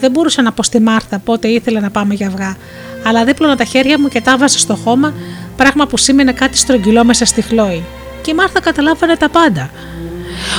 Δεν 0.00 0.10
μπορούσα 0.10 0.42
να 0.42 0.52
πω 0.52 0.62
στη 0.62 0.80
Μάρθα 0.80 1.18
πότε 1.18 1.48
ήθελα 1.48 1.80
να 1.80 1.90
πάμε 1.90 2.14
για 2.14 2.26
αυγά, 2.26 2.56
αλλά 3.04 3.24
δίπλωνα 3.24 3.56
τα 3.56 3.64
χέρια 3.64 3.98
μου 3.98 4.08
και 4.08 4.20
τα 4.20 4.36
βάζα 4.36 4.58
στο 4.58 4.74
χώμα, 4.74 5.14
πράγμα 5.56 5.86
που 5.86 5.96
σήμαινε 5.96 6.32
κάτι 6.32 6.56
στρογγυλό 6.56 7.04
μέσα 7.04 7.24
στη 7.24 7.42
χλόη. 7.42 7.82
Και 8.22 8.30
η 8.30 8.34
Μάρθα 8.34 8.60
καταλάβαινε 8.60 9.16
τα 9.16 9.28
πάντα. 9.28 9.70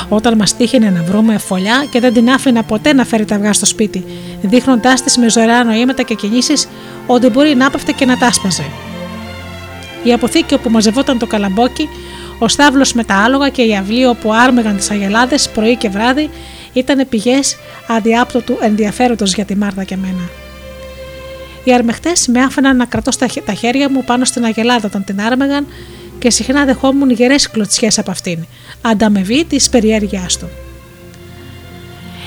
Όταν 0.10 0.38
μας 0.38 0.56
τύχαινε 0.56 0.90
να 0.90 1.04
βρούμε 1.04 1.38
φωλιά 1.38 1.86
και 1.90 2.00
δεν 2.00 2.14
την 2.14 2.30
άφηνα 2.30 2.64
ποτέ 2.64 2.94
να 2.94 3.06
φέρει 3.06 3.26
τα 3.26 3.36
αυγά 3.36 3.54
στο 3.54 3.66
σπίτι, 3.66 4.06
δείχνοντάς 4.42 5.02
της 5.02 5.18
με 5.18 5.30
ζωηρά 5.30 5.64
νοήματα 5.64 6.04
και 6.04 6.14
κινήσεις 6.14 6.68
ότι 7.08 7.30
μπορεί 7.30 7.56
να 7.56 7.66
έπεφτε 7.66 7.92
και 7.92 8.06
να 8.06 8.18
τα 8.18 8.26
άσπαζε. 8.26 8.66
Η 10.04 10.14
αποθήκη 10.14 10.54
όπου 10.54 10.70
μαζευόταν 10.70 11.18
το 11.18 11.26
καλαμπόκι, 11.28 11.90
ο 12.40 12.48
στάβλος 12.48 12.94
με 12.94 13.04
τα 13.04 13.16
άλογα 13.16 13.50
και 13.50 13.62
η 13.62 13.76
αυλή 13.76 14.06
όπου 14.06 14.34
άρμεγαν 14.34 14.76
τις 14.76 14.92
αγελάδες 14.92 15.50
πρωί 15.50 15.76
και 15.76 15.90
βράδυ 15.90 16.30
ήταν 16.74 17.08
πηγές 17.10 17.56
αδιάπτωτου 17.88 18.58
ενδιαφέροντος 18.62 19.34
για 19.34 19.46
τη 19.46 19.56
Μάρτα 19.56 19.84
και 19.84 19.96
μένα. 19.96 20.30
Οι 21.64 21.74
αρμεχτές 21.74 22.28
με 22.28 22.40
άφηναν 22.40 22.78
να 22.78 22.86
κρατώ 22.86 23.12
στα 23.12 23.28
τα 23.46 23.54
χέρια 23.54 23.90
μου 23.90 24.04
πάνω 24.04 24.26
στην 24.26 24.44
αγελάδα 24.44 24.88
όταν 24.88 25.04
την 25.04 25.22
άρμεγαν 25.22 25.68
και 26.20 26.30
συχνά 26.30 26.66
δεχόμουν 26.66 27.10
γερές 27.10 27.50
κλωτσιές 27.50 28.00
από 28.00 28.12
αυτήν, 28.12 28.46
ανταμεβή 28.82 29.46
της 29.46 29.70
περιέργειάς 29.70 30.38
του. 30.38 30.50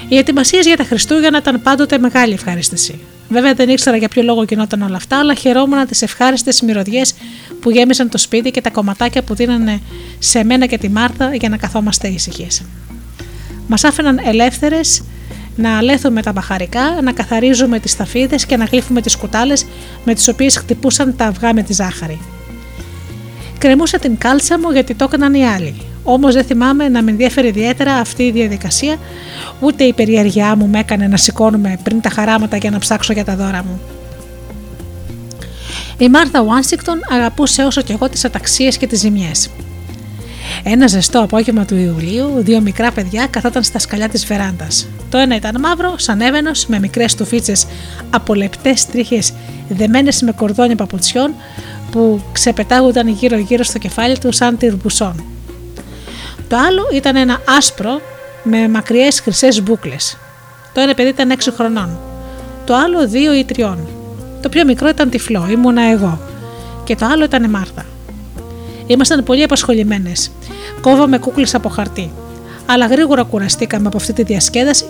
Οι 0.09 0.17
ετοιμασίε 0.17 0.61
για 0.61 0.77
τα 0.77 0.85
Χριστούγεννα 0.85 1.39
ήταν 1.39 1.63
πάντοτε 1.63 1.99
μεγάλη 1.99 2.33
ευχαρίστηση. 2.33 3.01
Βέβαια 3.29 3.55
δεν 3.55 3.69
ήξερα 3.69 3.97
για 3.97 4.09
ποιο 4.09 4.23
λόγο 4.23 4.43
γινόταν 4.43 4.83
όλα 4.83 4.97
αυτά, 4.97 5.19
αλλά 5.19 5.35
χαιρόμουν 5.35 5.87
τις 5.87 6.03
ευχάριστες 6.03 6.61
μυρωδιές 6.61 7.15
που 7.61 7.71
γέμισαν 7.71 8.09
το 8.09 8.19
σπίτι 8.19 8.51
και 8.51 8.61
τα 8.61 8.71
κομματάκια 8.71 9.23
που 9.23 9.35
δίνανε 9.35 9.81
σε 10.19 10.45
μένα 10.45 10.67
και 10.67 10.79
τη 10.79 10.89
Μάρθα 10.89 11.35
για 11.35 11.49
να 11.49 11.57
καθόμαστε 11.57 12.09
ήσυχες. 12.09 12.63
Μας 13.67 13.85
άφηναν 13.85 14.21
ελεύθερες 14.25 15.03
να 15.57 15.77
αλέθουμε 15.77 16.23
τα 16.23 16.33
μπαχαρικά, 16.33 17.01
να 17.03 17.13
καθαρίζουμε 17.13 17.79
τις 17.79 17.97
ταφίδες 17.97 18.47
και 18.47 18.57
να 18.57 18.65
γλύφουμε 18.65 19.01
τις 19.01 19.17
κουτάλες 19.17 19.67
με 20.05 20.15
τις 20.15 20.29
οποίες 20.29 20.57
χτυπούσαν 20.57 21.17
τα 21.17 21.25
αυγά 21.25 21.55
με 21.55 21.63
τη 21.63 21.73
ζάχαρη. 21.73 22.21
Κρεμούσα 23.59 23.99
την 23.99 24.19
κάλτσα 24.19 24.59
μου 24.59 24.71
γιατί 24.71 24.95
το 24.95 25.05
έκαναν 25.05 25.35
οι 25.35 25.47
άλλοι. 25.47 25.75
Όμως 26.09 26.35
δεν 26.35 26.45
θυμάμαι 26.45 26.89
να 26.89 27.03
με 27.03 27.11
ενδιαφέρει 27.11 27.49
ιδιαίτερα 27.49 27.95
αυτή 27.95 28.23
η 28.23 28.31
διαδικασία, 28.31 28.97
ούτε 29.61 29.85
η 29.85 29.93
περιέργειά 29.93 30.57
μου 30.57 30.67
με 30.67 30.79
έκανε 30.79 31.07
να 31.07 31.17
σηκώνουμε 31.17 31.79
πριν 31.83 32.01
τα 32.01 32.09
χαράματα 32.09 32.57
για 32.57 32.71
να 32.71 32.79
ψάξω 32.79 33.13
για 33.13 33.25
τα 33.25 33.37
δώρα 33.37 33.65
μου. 33.65 33.81
Η 35.99 36.09
Μάρθα 36.09 36.45
Βάνσικτον 36.45 37.01
αγαπούσε 37.09 37.63
όσο 37.63 37.83
και 37.83 37.93
εγώ 37.93 38.09
τις 38.09 38.25
αταξίες 38.25 38.77
και 38.77 38.87
τις 38.87 38.99
ζημιές. 39.01 39.51
Ένα 40.63 40.87
ζεστό 40.87 41.21
απόγευμα 41.21 41.65
του 41.65 41.77
Ιουλίου, 41.77 42.33
δύο 42.37 42.61
μικρά 42.61 42.93
παιδιά 42.93 43.27
καθόταν 43.27 43.63
στα 43.63 43.79
σκαλιά 43.79 44.09
της 44.09 44.27
βεράντας. 44.27 44.89
Το 45.11 45.19
ένα 45.19 45.37
ήταν 45.37 45.61
μαύρο, 45.61 45.95
σαν 45.97 46.21
έβαινο, 46.21 46.51
με 46.67 46.79
μικρές 46.79 47.15
τουφίτσε 47.15 47.53
από 48.11 48.35
λεπτές 48.35 48.87
τρίχες 48.87 49.33
δεμένες 49.69 50.23
με 50.23 50.33
κορδόνια 50.33 50.77
παπουτσιών 50.77 51.35
που 51.91 52.21
ξεπετάγονταν 52.33 53.09
γύρω-γύρω 53.09 53.63
στο 53.63 53.79
κεφάλι 53.79 54.19
του 54.19 54.33
σαν 54.33 54.57
τυρμπουσόν. 54.57 55.36
Το 56.49 56.57
άλλο 56.57 56.83
ήταν 56.93 57.17
ένα 57.17 57.41
άσπρο 57.57 58.01
με 58.43 58.69
μακριές 58.69 59.21
χρυσές 59.21 59.63
μπουκλε. 59.63 59.97
Το 60.73 60.81
ένα 60.81 60.95
παιδί 60.95 61.09
ήταν 61.09 61.31
6 61.31 61.53
χρονών. 61.57 61.99
Το 62.65 62.75
άλλο 62.75 62.99
2 63.13 63.37
ή 63.39 63.45
3. 63.57 63.77
Το 64.43 64.49
πιο 64.49 64.65
μικρό 64.65 64.89
ήταν 64.89 65.11
τυφλό, 65.11 65.47
ήμουνα 65.51 65.83
εγώ. 65.83 66.21
Και 66.85 66.97
το 66.97 67.07
άλλο 67.07 67.25
ήταν 67.25 67.45
η 67.45 67.49
Μάρθα. 67.49 67.85
Ήμασταν 68.87 69.25
πολύ 69.25 69.43
απασχολημένες. 69.43 70.31
Κόβαμε 70.81 71.19
κούκλες 71.19 71.55
από 71.55 71.69
χαρτί. 71.69 72.13
Αλλά 72.67 72.87
γρήγορα 72.87 73.23
κουραστήκαμε 73.23 73.87
από 73.87 73.97
αυτή 73.97 74.13
τη 74.13 74.23
διασκέδαση, 74.23 74.85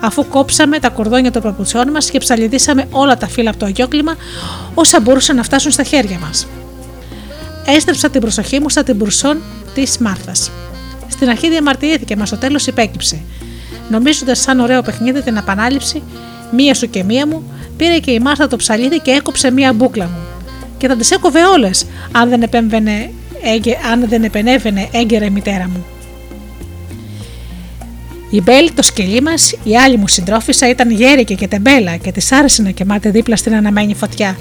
αφού 0.00 0.28
κόψαμε 0.28 0.78
τα 0.78 0.88
κορδόνια 0.88 1.30
των 1.30 1.42
παπουτσιών 1.42 1.90
μας 1.90 2.10
και 2.10 2.18
ψαλιδίσαμε 2.18 2.86
όλα 2.90 3.16
τα 3.16 3.28
φύλλα 3.28 3.50
από 3.50 3.58
το 3.58 3.66
αγιόκλημα 3.66 4.16
όσα 4.74 5.00
μπορούσαν 5.00 5.36
να 5.36 5.42
φτάσουν 5.42 5.70
στα 5.70 5.82
χέρια 5.82 6.18
μας. 6.18 6.46
Έστρεψα 7.66 8.10
την 8.10 8.20
προσοχή 8.20 8.60
μου 8.60 8.68
στα 8.68 8.82
τυμπουρσόν 8.82 9.42
της 9.74 9.98
Μάρθας. 9.98 10.50
Στην 11.20 11.32
αρχή 11.32 11.48
διαμαρτυρήθηκε, 11.48 12.16
μα 12.16 12.26
στο 12.26 12.36
τέλος 12.36 12.66
υπέκυψε. 12.66 13.20
Νομίζοντας 13.90 14.40
σαν 14.40 14.60
ωραίο 14.60 14.82
παιχνίδι 14.82 15.22
την 15.22 15.36
επανάληψη, 15.36 16.02
μία 16.52 16.74
σου 16.74 16.90
και 16.90 17.02
μία 17.02 17.26
μου, 17.26 17.42
πήρε 17.76 17.98
και 17.98 18.10
η 18.10 18.18
Μάρθα 18.18 18.48
το 18.48 18.56
ψαλίδι 18.56 19.00
και 19.00 19.10
έκοψε 19.10 19.50
μία 19.50 19.72
μπούκλα 19.72 20.04
μου. 20.04 20.18
Και 20.78 20.88
θα 20.88 20.96
τις 20.96 21.10
έκοβε 21.10 21.44
όλες, 21.44 21.86
αν 22.12 22.28
δεν 22.28 22.42
επέμβαινε 22.42 23.10
αν 23.92 24.08
δεν 24.08 24.24
επενέβαινε 24.24 24.88
έγκαιρα 24.92 25.24
η 25.24 25.30
μητέρα 25.30 25.68
μου. 25.68 25.84
Η 28.30 28.40
Μπέλ, 28.40 28.70
το 28.74 28.82
σκυλί 28.82 29.20
μας, 29.20 29.54
η 29.64 29.76
άλλη 29.76 29.96
μου 29.96 30.08
συντρόφισσα, 30.08 30.68
ήταν 30.68 30.90
γέρικη 30.90 31.34
και 31.34 31.48
τεμπέλα 31.48 31.96
και 31.96 32.12
της 32.12 32.32
άρεσε 32.32 32.62
να 32.62 32.70
κοιμάται 32.70 33.10
δίπλα 33.10 33.36
στην 33.36 33.54
αναμένη 33.54 33.94
φωτιά 33.94 34.36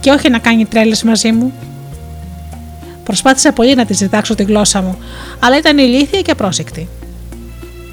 και 0.00 0.10
όχι 0.10 0.30
να 0.30 0.38
κάνει 0.38 0.64
τρέλες 0.64 1.02
μαζί 1.02 1.32
μου. 1.32 1.52
Προσπάθησα 3.04 3.52
πολύ 3.52 3.74
να 3.74 3.84
της 3.84 3.96
ζητάξω 3.96 4.34
τη 4.34 4.42
γλώσσα 4.42 4.82
μου, 4.82 4.98
αλλά 5.38 5.56
ήταν 5.56 5.78
ηλίθια 5.78 6.20
και 6.20 6.30
απρόσεκτη. 6.30 6.88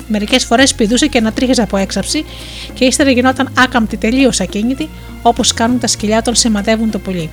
Μερικές 0.07 0.45
φορές 0.45 0.75
πηδούσε 0.75 1.07
και 1.07 1.19
να 1.19 1.31
τρίχιζε 1.31 1.61
από 1.61 1.77
έξαψη 1.77 2.25
και 2.73 2.85
ύστερα 2.85 3.09
γινόταν 3.09 3.49
άκαμπτη 3.57 3.97
τελείως 3.97 4.39
ακίνητη, 4.39 4.89
όπως 5.21 5.53
κάνουν 5.53 5.79
τα 5.79 5.87
σκυλιά 5.87 6.17
όταν 6.17 6.35
σημαδεύουν 6.35 6.91
το 6.91 6.99
πουλί. 6.99 7.29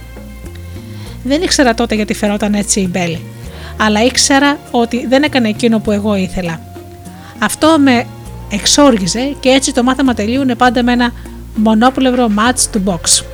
Δεν 1.25 1.43
ήξερα 1.43 1.75
τότε 1.75 1.95
γιατί 1.95 2.15
φερόταν 2.15 2.55
έτσι 2.55 2.81
η 2.81 2.89
Μπέλη, 2.91 3.21
αλλά 3.77 4.03
ήξερα 4.05 4.59
ότι 4.71 5.07
δεν 5.07 5.23
έκανε 5.23 5.49
εκείνο 5.49 5.79
που 5.79 5.91
εγώ 5.91 6.15
ήθελα. 6.15 6.61
Αυτό 7.39 7.77
με 7.79 8.07
εξόργιζε 8.51 9.35
και 9.41 9.49
έτσι 9.49 9.73
το 9.73 9.83
μάθημα 9.83 10.15
τελείωνε 10.15 10.55
πάντα 10.55 10.83
με 10.83 10.93
ένα 10.93 11.13
μονόπλευρο 11.55 12.31
match 12.39 12.61
του 12.73 12.83
box. 12.87 13.25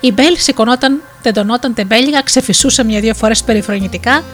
Η 0.00 0.12
Μπέλ 0.12 0.36
σηκωνόταν, 0.36 1.02
τεντωνόταν 1.22 1.74
τεμπέλιγα, 1.74 2.20
ξεφυσούσε 2.20 2.84
μια-δύο 2.84 3.14
φορές 3.14 3.42
περιφρονητικά, 3.42 4.24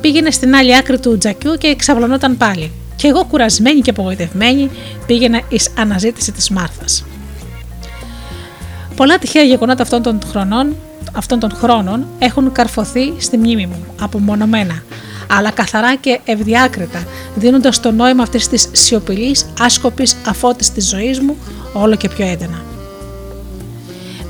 πήγαινε 0.00 0.30
στην 0.30 0.54
άλλη 0.54 0.76
άκρη 0.76 1.00
του 1.00 1.18
τζακιού 1.18 1.54
και 1.54 1.66
εξαυλωνόταν 1.66 2.36
πάλι. 2.36 2.70
Και 2.96 3.08
εγώ 3.08 3.24
κουρασμένη 3.24 3.80
και 3.80 3.90
απογοητευμένη 3.90 4.70
πήγαινα 5.06 5.40
εις 5.48 5.68
αναζήτηση 5.78 6.32
της 6.32 6.50
Μάρθας. 6.50 7.04
Πολλά 8.96 9.18
τυχαία 9.18 9.42
γεγονότα 9.42 9.82
αυτών 9.82 10.02
των 10.02 10.20
χρονών 10.30 10.76
αυτών 11.12 11.38
των 11.38 11.50
χρόνων 11.50 12.06
έχουν 12.18 12.52
καρφωθεί 12.52 13.12
στη 13.18 13.36
μνήμη 13.38 13.66
μου, 13.66 13.86
απομονωμένα, 14.00 14.82
αλλά 15.30 15.50
καθαρά 15.50 15.96
και 15.96 16.20
ευδιάκριτα, 16.24 17.04
δίνοντας 17.34 17.80
το 17.80 17.90
νόημα 17.90 18.22
αυτής 18.22 18.48
της 18.48 18.68
σιωπηλής, 18.72 19.46
άσκοπης 19.60 20.16
αφώτη 20.26 20.70
της 20.70 20.88
ζωής 20.88 21.20
μου 21.20 21.36
όλο 21.72 21.96
και 21.96 22.08
πιο 22.08 22.26
έντονα. 22.26 22.62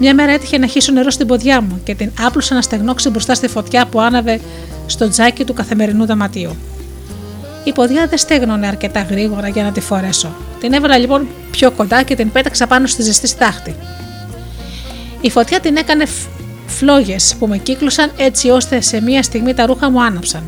Μια 0.05 0.15
μέρα 0.15 0.33
έτυχε 0.33 0.59
να 0.59 0.66
χύσω 0.66 0.93
νερό 0.93 1.11
στην 1.11 1.27
ποδιά 1.27 1.61
μου 1.61 1.81
και 1.85 1.95
την 1.95 2.11
άπλωσα 2.20 2.55
να 2.55 2.62
στεγνώξει 2.62 3.11
μπροστά 3.11 3.35
στη 3.35 3.49
φωτιά 3.49 3.87
που 3.87 4.01
άναβε 4.01 4.41
στο 4.87 5.09
τζάκι 5.09 5.45
του 5.45 5.53
καθημερινού 5.53 6.07
δαματίου. 6.07 6.57
Η 7.65 7.73
ποδιά 7.73 8.07
δεν 8.07 8.19
στέγνωνε 8.19 8.66
αρκετά 8.66 9.01
γρήγορα 9.03 9.49
για 9.49 9.62
να 9.62 9.73
τη 9.73 9.81
φορέσω. 9.81 10.35
Την 10.61 10.73
έβαλα 10.73 10.99
λοιπόν 10.99 11.27
πιο 11.51 11.70
κοντά 11.70 12.03
και 12.03 12.15
την 12.15 12.33
πέταξα 12.33 12.66
πάνω 12.66 12.87
στη 12.87 13.03
ζεστή 13.03 13.27
στάχτη. 13.27 13.74
Η 15.20 15.31
φωτιά 15.31 15.61
την 15.61 15.77
έκανε 15.77 16.05
φλόγες 16.66 17.35
που 17.39 17.47
με 17.47 17.59
κύκλωσαν 17.59 18.12
έτσι 18.16 18.51
ώστε 18.51 18.81
σε 18.81 19.01
μία 19.01 19.23
στιγμή 19.23 19.55
τα 19.55 19.66
ρούχα 19.66 19.91
μου 19.91 20.03
άναψαν. 20.03 20.43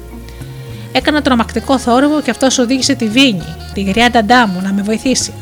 Έκανα 0.93 1.23
τρομακτικό 1.23 1.79
θόρυβο 1.79 2.21
και 2.21 2.31
αυτός 2.31 2.59
οδήγησε 2.59 2.95
τη 2.95 3.09
Βίνη, 3.09 3.55
τη 3.75 3.83
γριά 3.83 4.11
νταντά 4.11 4.47
μου, 4.47 4.61
να 4.63 4.73
με 4.73 4.83
βοηθήσει. 4.83 5.33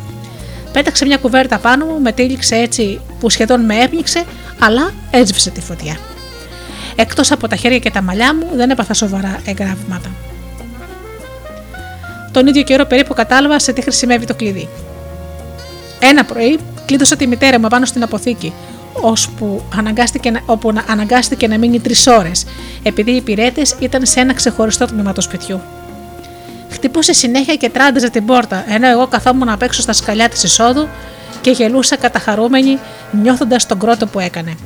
Πέταξε 0.73 1.07
μια 1.07 1.17
κουβέρτα 1.17 1.59
πάνω 1.59 1.85
μου, 1.85 2.01
με 2.01 2.13
τύλιξε 2.13 2.55
έτσι 2.55 3.01
που 3.21 3.31
σχεδόν 3.31 3.65
με 3.65 3.81
έπνιξε, 3.83 4.25
αλλά 4.59 4.93
έσβησε 5.11 5.51
τη 5.51 5.61
φωτιά. 5.61 5.97
Εκτός 6.97 7.31
από 7.31 7.49
τα 7.49 7.57
χέρια 7.57 7.79
και 7.79 7.91
τα 7.91 8.03
μαλλιά 8.03 8.35
μου, 8.35 8.49
δεν 8.55 8.71
έπαθα 8.71 8.95
σοβαρά 8.95 9.41
εγγράβματα. 9.45 10.11
Τον 12.33 12.47
ίδιο 12.47 12.63
καιρό 12.63 12.85
περίπου 12.85 13.15
κατάλαβα 13.15 13.59
σε 13.59 13.73
τι 13.73 13.83
χρησιμεύει 13.83 14.27
το 14.27 14.35
κλειδί. 14.35 14.69
Ένα 16.01 16.25
πρωί 16.25 16.59
κλείδωσα 16.87 17.17
τη 17.17 17.27
μητέρα 17.27 17.61
μου 17.61 17.69
πάνω 17.69 17.85
στην 17.85 18.03
αποθήκη, 18.03 18.53
ώσπου 18.93 19.63
αναγκάστηκε, 19.77 20.31
να, 20.31 20.41
όπου 20.47 20.73
αναγκάστηκε 20.87 21.47
να 21.47 21.59
μείνει 21.59 21.81
τρεις 21.81 22.07
ώρες, 22.07 22.45
επειδή 22.83 23.11
οι 23.11 23.17
υπηρέτες 23.17 23.77
ήταν 23.79 24.07
σε 24.07 24.21
ένα 24.21 24.35
ξεχωριστό 24.35 24.87
τμήμα 24.87 25.13
του 25.13 25.23
σπιτιού. 25.23 25.61
Χτυπούσε 26.73 27.13
συνέχεια 27.13 27.55
και 27.55 27.71
τράντιζε 27.71 28.11
την 28.11 28.25
πόρτα, 28.25 28.65
ενώ 28.69 28.89
εγώ 28.89 29.07
καθόμουν 29.07 29.49
απ' 29.49 29.63
έξω 29.63 29.81
στα 29.81 29.93
σκαλιά 29.93 30.29
της 30.29 30.43
εισόδου 30.43 30.89
και 31.41 31.51
γελούσα 31.51 31.97
καταχαρούμενη 31.97 32.79
νιώθοντας 33.11 33.67
τον 33.67 33.79
κρότο 33.79 34.07
που 34.07 34.19
έκανε. 34.19 34.57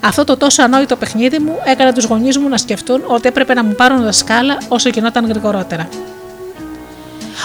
Αυτό 0.00 0.24
το 0.24 0.36
τόσο 0.36 0.62
ανόητο 0.62 0.96
παιχνίδι 0.96 1.38
μου 1.38 1.58
έκανε 1.64 1.92
τους 1.92 2.04
γονείς 2.04 2.38
μου 2.38 2.48
να 2.48 2.56
σκεφτούν 2.56 3.02
ότι 3.06 3.28
έπρεπε 3.28 3.54
να 3.54 3.64
μου 3.64 3.74
πάρουν 3.74 4.02
δασκάλα 4.02 4.58
όσο 4.68 4.88
γινόταν 4.88 5.26
γρηγορότερα. 5.26 5.88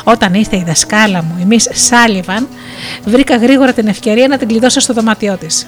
Όταν 0.03 0.33
ήρθε 0.33 0.55
η 0.57 0.63
δασκάλα 0.67 1.23
μου, 1.23 1.37
η 1.39 1.47
Miss 1.49 1.71
Σάλιβαν, 1.73 2.47
βρήκα 3.05 3.37
γρήγορα 3.37 3.73
την 3.73 3.87
ευκαιρία 3.87 4.27
να 4.27 4.37
την 4.37 4.47
κλειδώσω 4.47 4.79
στο 4.79 4.93
δωμάτιό 4.93 5.37
της. 5.37 5.67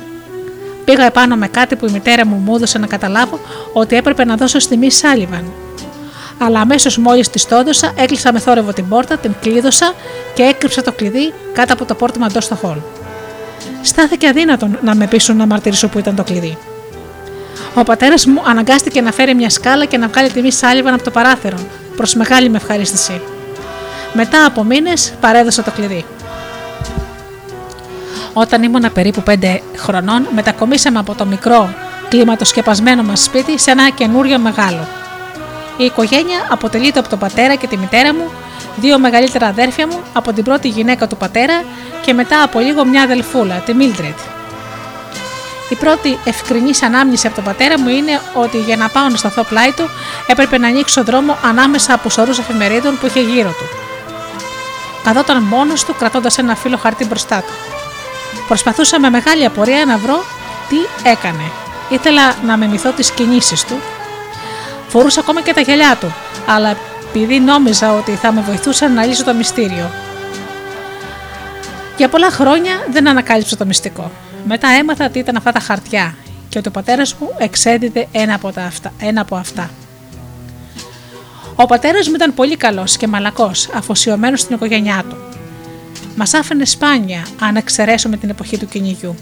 Πήγα 0.86 1.06
επάνω 1.06 1.36
με 1.36 1.48
κάτι 1.48 1.76
που 1.76 1.86
η 1.86 1.92
μητέρα 1.92 2.26
μου 2.26 2.36
μου 2.36 2.56
έδωσε 2.56 2.78
να 2.78 2.88
καταλάβω 2.88 3.40
ότι 3.74 3.96
έπρεπε 3.96 4.26
να 4.26 4.36
δώσω 4.36 4.60
στη 4.60 4.80
Miss 4.82 4.92
Σάλιβαν. 4.92 5.44
Αλλά 6.40 6.60
αμέσως 6.60 6.98
μόλις 6.98 7.30
τη 7.30 7.46
το 7.46 7.56
έδωσα, 7.56 7.92
έκλεισα 7.96 8.34
με 8.34 8.40
θόρυβο 8.40 8.74
την 8.74 8.88
πόρτα, 8.88 9.18
την 9.18 9.36
κλείδωσα 9.42 9.94
και 10.34 10.44
έκρυψα 10.44 10.82
το 10.82 10.92
κλειδί 10.92 11.34
κάτω 11.54 11.74
από 11.74 11.86
το 11.86 11.96
πόρτιμα 11.96 12.26
εντός 12.30 12.44
στο 12.44 12.56
χολ. 12.56 12.78
Στάθηκε 13.82 14.28
αδύνατο 14.28 14.70
να 14.82 14.96
με 14.96 15.08
πείσουν 15.08 15.38
να 15.38 15.46
μαρτυρήσω 15.46 15.88
που 15.88 16.00
ήταν 16.00 16.16
το 16.16 16.24
κλειδί. 16.24 16.58
Ο 17.74 17.84
πατέρας 17.84 18.26
μου 18.26 18.42
αναγκάστηκε 18.46 19.02
να 19.02 19.12
φέρει 19.12 19.36
μια 19.36 19.50
σκάλα 19.50 19.86
και 19.86 19.98
να 19.98 20.08
βγάλει 20.08 20.30
τη 20.30 20.42
Miss 20.44 20.54
Σάλιβαν 20.54 20.94
από 20.94 21.04
το 21.04 21.12
παράθυρο, 21.12 21.58
προς 21.96 22.16
μεγάλη 22.16 22.50
με 22.50 22.58
ευχαρίστηση. 22.58 23.22
Μετά 24.14 24.46
από 24.46 24.64
μήνες 24.64 25.14
παρέδωσα 25.20 25.64
το 25.64 25.72
κλειδί. 25.72 26.06
Όταν 28.34 28.64
ήμουν 28.64 28.92
περίπου 28.94 29.24
5 29.30 29.58
χρονών, 29.76 30.28
μετακομίσαμε 30.36 31.00
από 31.00 31.16
το 31.16 31.26
μικρό 31.26 31.74
κλίματοσκεπασμένο 32.10 33.04
μας 33.04 33.24
σπίτι 33.24 33.60
σε 33.60 33.72
ένα 33.72 33.90
καινούριο 33.90 34.40
μεγάλο. 34.40 34.88
Η 35.80 35.86
οικογένεια 35.86 36.48
αποτελείται 36.50 37.00
από 37.00 37.10
τον 37.10 37.20
πατέρα 37.20 37.56
και 37.56 37.68
τη 37.68 37.78
μητέρα 37.78 38.14
μου, 38.14 38.32
δύο 38.76 39.00
μεγαλύτερα 39.00 39.48
αδέρφια 39.48 39.88
μου, 39.88 40.00
από 40.14 40.34
την 40.34 40.44
πρώτη 40.44 40.68
γυναίκα 40.68 41.08
του 41.08 41.18
πατέρα 41.18 41.64
και 42.06 42.14
μετά 42.14 42.44
από 42.44 42.60
λίγο 42.60 42.86
μια 42.86 43.02
αδελφούλα, 43.02 43.56
τη 43.56 43.74
Μίλτρετ. 43.74 44.18
Η 45.70 45.76
πρώτη 45.76 46.18
ευκρινής 46.24 46.84
ανάμνηση 46.84 47.28
από 47.28 47.36
τον 47.36 47.44
πατέρα 47.44 47.80
μου 47.80 47.90
είναι 47.90 48.22
ότι 48.34 48.58
για 48.58 48.78
να 48.78 48.90
πάω 48.90 49.08
να 49.10 49.18
σταθώ 49.18 49.44
πλάι 49.44 49.72
του 49.72 49.90
έπρεπε 50.28 50.58
να 50.58 50.68
ανοίξω 50.68 51.04
δρόμο 51.04 51.38
ανάμεσα 51.44 51.94
από 51.94 52.10
σωρούς 52.10 52.40
εφημερίδων 52.40 52.98
που 53.00 53.06
είχε 53.06 53.20
γύρω 53.20 53.50
του. 53.50 53.66
Καθόταν 55.04 55.44
μόνος 55.44 55.84
του 55.86 55.96
κρατώντας 55.96 56.38
ένα 56.38 56.56
φύλλο 56.56 56.78
χαρτί 56.78 57.06
μπροστά 57.06 57.38
του. 57.38 57.54
Προσπαθούσα 58.48 59.00
με 59.00 59.10
μεγάλη 59.10 59.46
απορία 59.46 59.86
να 59.86 59.98
βρω 59.98 60.24
τι 60.70 61.10
έκανε. 61.10 61.52
Ήθελα 61.90 62.36
να 62.46 62.58
μιμηθώ 62.58 62.92
τις 62.92 63.12
κινήσεις 63.12 63.64
του. 63.64 63.80
Φορούσα 64.90 65.20
ακόμα 65.20 65.42
και 65.42 65.54
τα 65.54 65.62
γυαλιά 65.62 65.98
του, 66.00 66.14
αλλά 66.48 66.76
επειδή 67.10 67.40
νόμιζα 67.40 67.94
ότι 67.94 68.12
θα 68.12 68.32
με 68.32 68.42
βοηθούσαν 68.42 68.94
να 68.94 69.06
λύσω 69.06 69.24
το 69.24 69.34
μυστήριο. 69.34 69.90
Για 71.98 72.10
πολλά 72.10 72.30
χρόνια 72.32 72.72
δεν 72.92 73.08
ανακάλυψα 73.08 73.58
το 73.58 73.66
μυστικό. 73.66 74.12
Μετά 74.46 74.68
έμαθα 74.68 75.10
τι 75.10 75.20
ήταν 75.20 75.36
αυτά 75.36 75.52
τα 75.52 75.60
χαρτιά 75.60 76.16
και 76.50 76.58
ότι 76.58 76.68
ο 76.68 76.72
πατέρας 76.72 77.14
μου 77.14 77.30
εξέδιδε 77.38 78.08
ένα 78.12 78.34
από, 78.34 78.52
τα 78.52 78.64
αυτά, 78.64 78.94
ένα 79.00 79.22
από 79.22 79.36
αυτά. 79.36 79.70
Ο 81.56 81.66
πατέρας 81.66 82.08
μου 82.08 82.14
ήταν 82.16 82.34
πολύ 82.34 82.58
καλός 82.58 82.98
και 82.98 83.08
μαλακός, 83.08 83.70
αφοσιωμένος 83.74 84.40
στην 84.40 84.56
οικογένειά 84.56 85.04
του. 85.10 85.18
Μας 86.16 86.34
άφηνε 86.34 86.66
σπάνια, 86.66 87.26
αν 87.40 87.56
εξαιρέσουμε 87.56 88.18
την 88.18 88.30
εποχή 88.30 88.58
του 88.58 88.68
κυνηγιού. 88.68 89.16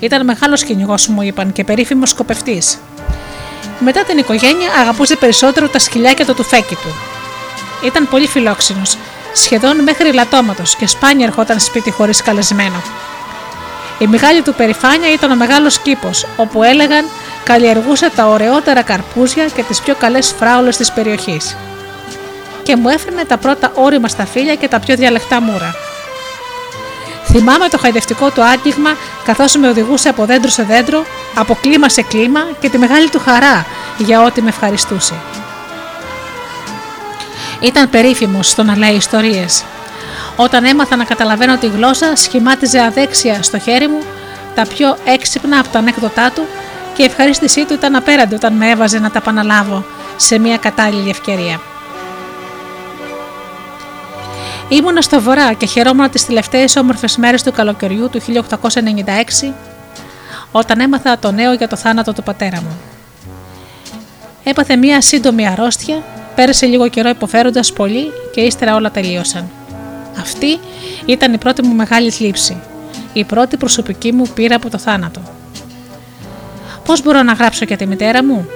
Ήταν 0.00 0.24
μεγάλος 0.24 0.64
κυνηγός, 0.64 1.08
μου 1.08 1.22
είπαν, 1.22 1.52
και 1.52 1.64
περίφημος 1.64 2.10
σκοπευτής. 2.10 2.78
Μετά 3.78 4.04
την 4.04 4.18
οικογένεια 4.18 4.72
αγαπούσε 4.80 5.16
περισσότερο 5.16 5.68
τα 5.68 5.78
σκυλιά 5.78 6.12
και 6.12 6.24
το 6.24 6.34
τουφέκι 6.34 6.74
του. 6.74 6.94
Ήταν 7.84 8.08
πολύ 8.08 8.26
φιλόξενος, 8.26 8.96
σχεδόν 9.32 9.82
μέχρι 9.82 10.12
λατώματος 10.12 10.76
και 10.76 10.86
σπάνια 10.86 11.26
ερχόταν 11.26 11.60
σπίτι 11.60 11.90
χωρίς 11.90 12.22
καλεσμένο. 12.22 12.82
Η 13.98 14.06
μεγάλη 14.06 14.42
του 14.42 14.54
περηφάνεια 14.54 15.12
ήταν 15.12 15.30
ο 15.30 15.36
μεγάλος 15.36 15.78
κήπος, 15.78 16.26
όπου 16.36 16.62
έλεγαν 16.62 17.04
καλλιεργούσε 17.44 18.10
τα 18.10 18.26
ωραιότερα 18.26 18.82
καρπούζια 18.82 19.46
και 19.46 19.62
τις 19.62 19.80
πιο 19.80 19.94
καλές 19.94 20.34
φράουλες 20.38 20.76
της 20.76 20.92
περιοχής. 20.92 21.56
Και 22.62 22.76
μου 22.76 22.88
έφερνε 22.88 23.24
τα 23.24 23.36
πρώτα 23.36 23.72
όρημα 23.74 24.08
στα 24.08 24.26
φύλλα 24.26 24.54
και 24.54 24.68
τα 24.68 24.80
πιο 24.80 24.96
διαλεκτά 24.96 25.40
μούρα. 25.40 25.83
Θυμάμαι 27.24 27.68
το 27.68 27.78
χαϊδευτικό 27.78 28.30
του 28.30 28.42
άγγιγμα 28.42 28.90
καθώς 29.24 29.56
με 29.56 29.68
οδηγούσε 29.68 30.08
από 30.08 30.24
δέντρο 30.24 30.50
σε 30.50 30.62
δέντρο, 30.62 31.04
από 31.34 31.58
κλίμα 31.60 31.88
σε 31.88 32.02
κλίμα 32.02 32.40
και 32.60 32.68
τη 32.68 32.78
μεγάλη 32.78 33.10
του 33.10 33.20
χαρά 33.24 33.66
για 33.98 34.22
ό,τι 34.22 34.42
με 34.42 34.48
ευχαριστούσε. 34.48 35.14
Ήταν 37.60 37.90
περίφημος 37.90 38.48
στο 38.48 38.62
να 38.62 38.76
λέει 38.76 38.94
ιστορίες 38.94 39.64
όταν 40.36 40.64
έμαθα 40.64 40.96
να 40.96 41.04
καταλαβαίνω 41.04 41.56
τη 41.56 41.66
γλώσσα, 41.66 42.16
σχημάτιζε 42.16 42.80
αδέξια 42.80 43.42
στο 43.42 43.58
χέρι 43.58 43.88
μου 43.88 44.02
τα 44.54 44.66
πιο 44.66 44.96
έξυπνα 45.04 45.58
από 45.58 45.68
τα 45.68 45.78
ανέκδοτά 45.78 46.30
του 46.30 46.46
και 46.94 47.02
η 47.02 47.04
ευχαρίστησή 47.04 47.64
του 47.64 47.72
ήταν 47.72 47.96
απέραντη 47.96 48.34
όταν 48.34 48.52
με 48.52 48.70
έβαζε 48.70 48.98
να 48.98 49.10
τα 49.10 49.18
επαναλάβω 49.18 49.84
σε 50.16 50.38
μια 50.38 50.56
κατάλληλη 50.56 51.10
ευκαιρία. 51.10 51.60
Ήμουνα 54.68 55.00
στο 55.00 55.20
βορρά 55.20 55.52
και 55.52 55.66
χαιρόμουν 55.66 56.10
τις 56.10 56.26
τελευταίες 56.26 56.76
όμορφες 56.76 57.16
μέρες 57.16 57.42
του 57.42 57.52
καλοκαιριού 57.52 58.08
του 58.08 58.20
1896 58.20 59.52
όταν 60.52 60.80
έμαθα 60.80 61.18
το 61.18 61.32
νέο 61.32 61.52
για 61.52 61.68
το 61.68 61.76
θάνατο 61.76 62.12
του 62.12 62.22
πατέρα 62.22 62.60
μου. 62.62 62.80
Έπαθε 64.44 64.76
μια 64.76 65.00
σύντομη 65.00 65.48
αρρώστια, 65.48 66.02
πέρασε 66.34 66.66
λίγο 66.66 66.88
καιρό 66.88 67.08
υποφέροντας 67.08 67.72
πολύ 67.72 68.12
και 68.32 68.40
ύστερα 68.40 68.74
όλα 68.74 68.90
τελείωσαν. 68.90 69.50
Αυτή 70.18 70.58
ήταν 71.06 71.32
η 71.32 71.38
πρώτη 71.38 71.62
μου 71.62 71.74
μεγάλη 71.74 72.10
θλίψη, 72.10 72.56
η 73.12 73.24
πρώτη 73.24 73.56
προσωπική 73.56 74.12
μου 74.12 74.26
πείρα 74.34 74.56
από 74.56 74.70
το 74.70 74.78
θάνατο. 74.78 75.20
Πώς 76.84 77.02
μπορώ 77.02 77.22
να 77.22 77.32
γράψω 77.32 77.64
για 77.64 77.76
τη 77.76 77.86
μητέρα 77.86 78.24
μου; 78.24 78.46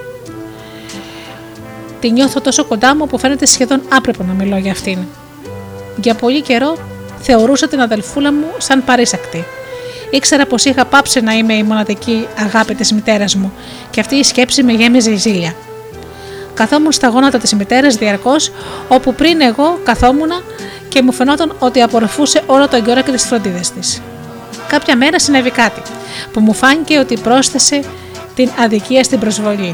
Τη 1.99 2.11
νιώθω 2.11 2.41
τόσο 2.41 2.65
κοντά 2.65 2.95
μου 2.95 3.07
που 3.07 3.17
φαίνεται 3.17 3.45
σχεδόν 3.45 3.81
άπρεπο 3.89 4.23
να 4.23 4.33
μιλώ 4.33 4.57
για 4.57 4.71
αυτήν. 4.71 4.97
Για 6.01 6.13
πολύ 6.13 6.41
καιρό 6.41 6.77
θεωρούσα 7.21 7.67
την 7.67 7.81
αδελφούλα 7.81 8.33
μου 8.33 8.47
σαν 8.57 8.83
παρήσακτη. 8.83 9.45
Ήξερα 10.09 10.45
πως 10.45 10.65
είχα 10.65 10.85
πάψει 10.85 11.21
να 11.21 11.33
είμαι 11.33 11.53
η 11.53 11.63
μοναδική 11.63 12.27
αγάπη 12.37 12.75
της 12.75 12.93
μητέρας 12.93 13.35
μου 13.35 13.53
και 13.89 13.99
αυτή 13.99 14.15
η 14.15 14.23
σκέψη 14.23 14.63
με 14.63 14.71
γέμιζε 14.71 15.11
η 15.11 15.15
ζήλια. 15.15 15.53
Καθόμουν 16.53 16.91
στα 16.91 17.07
γόνατα 17.07 17.37
της 17.37 17.53
μητέρας 17.53 17.95
διαρκώς, 17.95 18.51
όπου 18.87 19.13
πριν 19.13 19.41
εγώ 19.41 19.79
καθόμουν 19.83 20.29
και 20.89 21.01
μου 21.01 21.11
φαινόταν 21.11 21.55
ότι 21.59 21.81
απορροφούσε 21.81 22.41
όλο 22.45 22.67
τον 22.67 22.83
καιρό 22.83 23.01
και 23.01 23.11
τις 23.11 23.25
φροντίδες 23.25 23.71
της. 23.71 24.01
Κάποια 24.67 24.95
μέρα 24.97 25.19
συνέβη 25.19 25.49
κάτι 25.49 25.81
που 26.33 26.39
μου 26.39 26.53
φάνηκε 26.53 26.97
ότι 26.97 27.17
πρόσθεσε 27.17 27.83
την 28.35 28.49
αδικία 28.59 29.03
στην 29.03 29.19
προσβολή. 29.19 29.73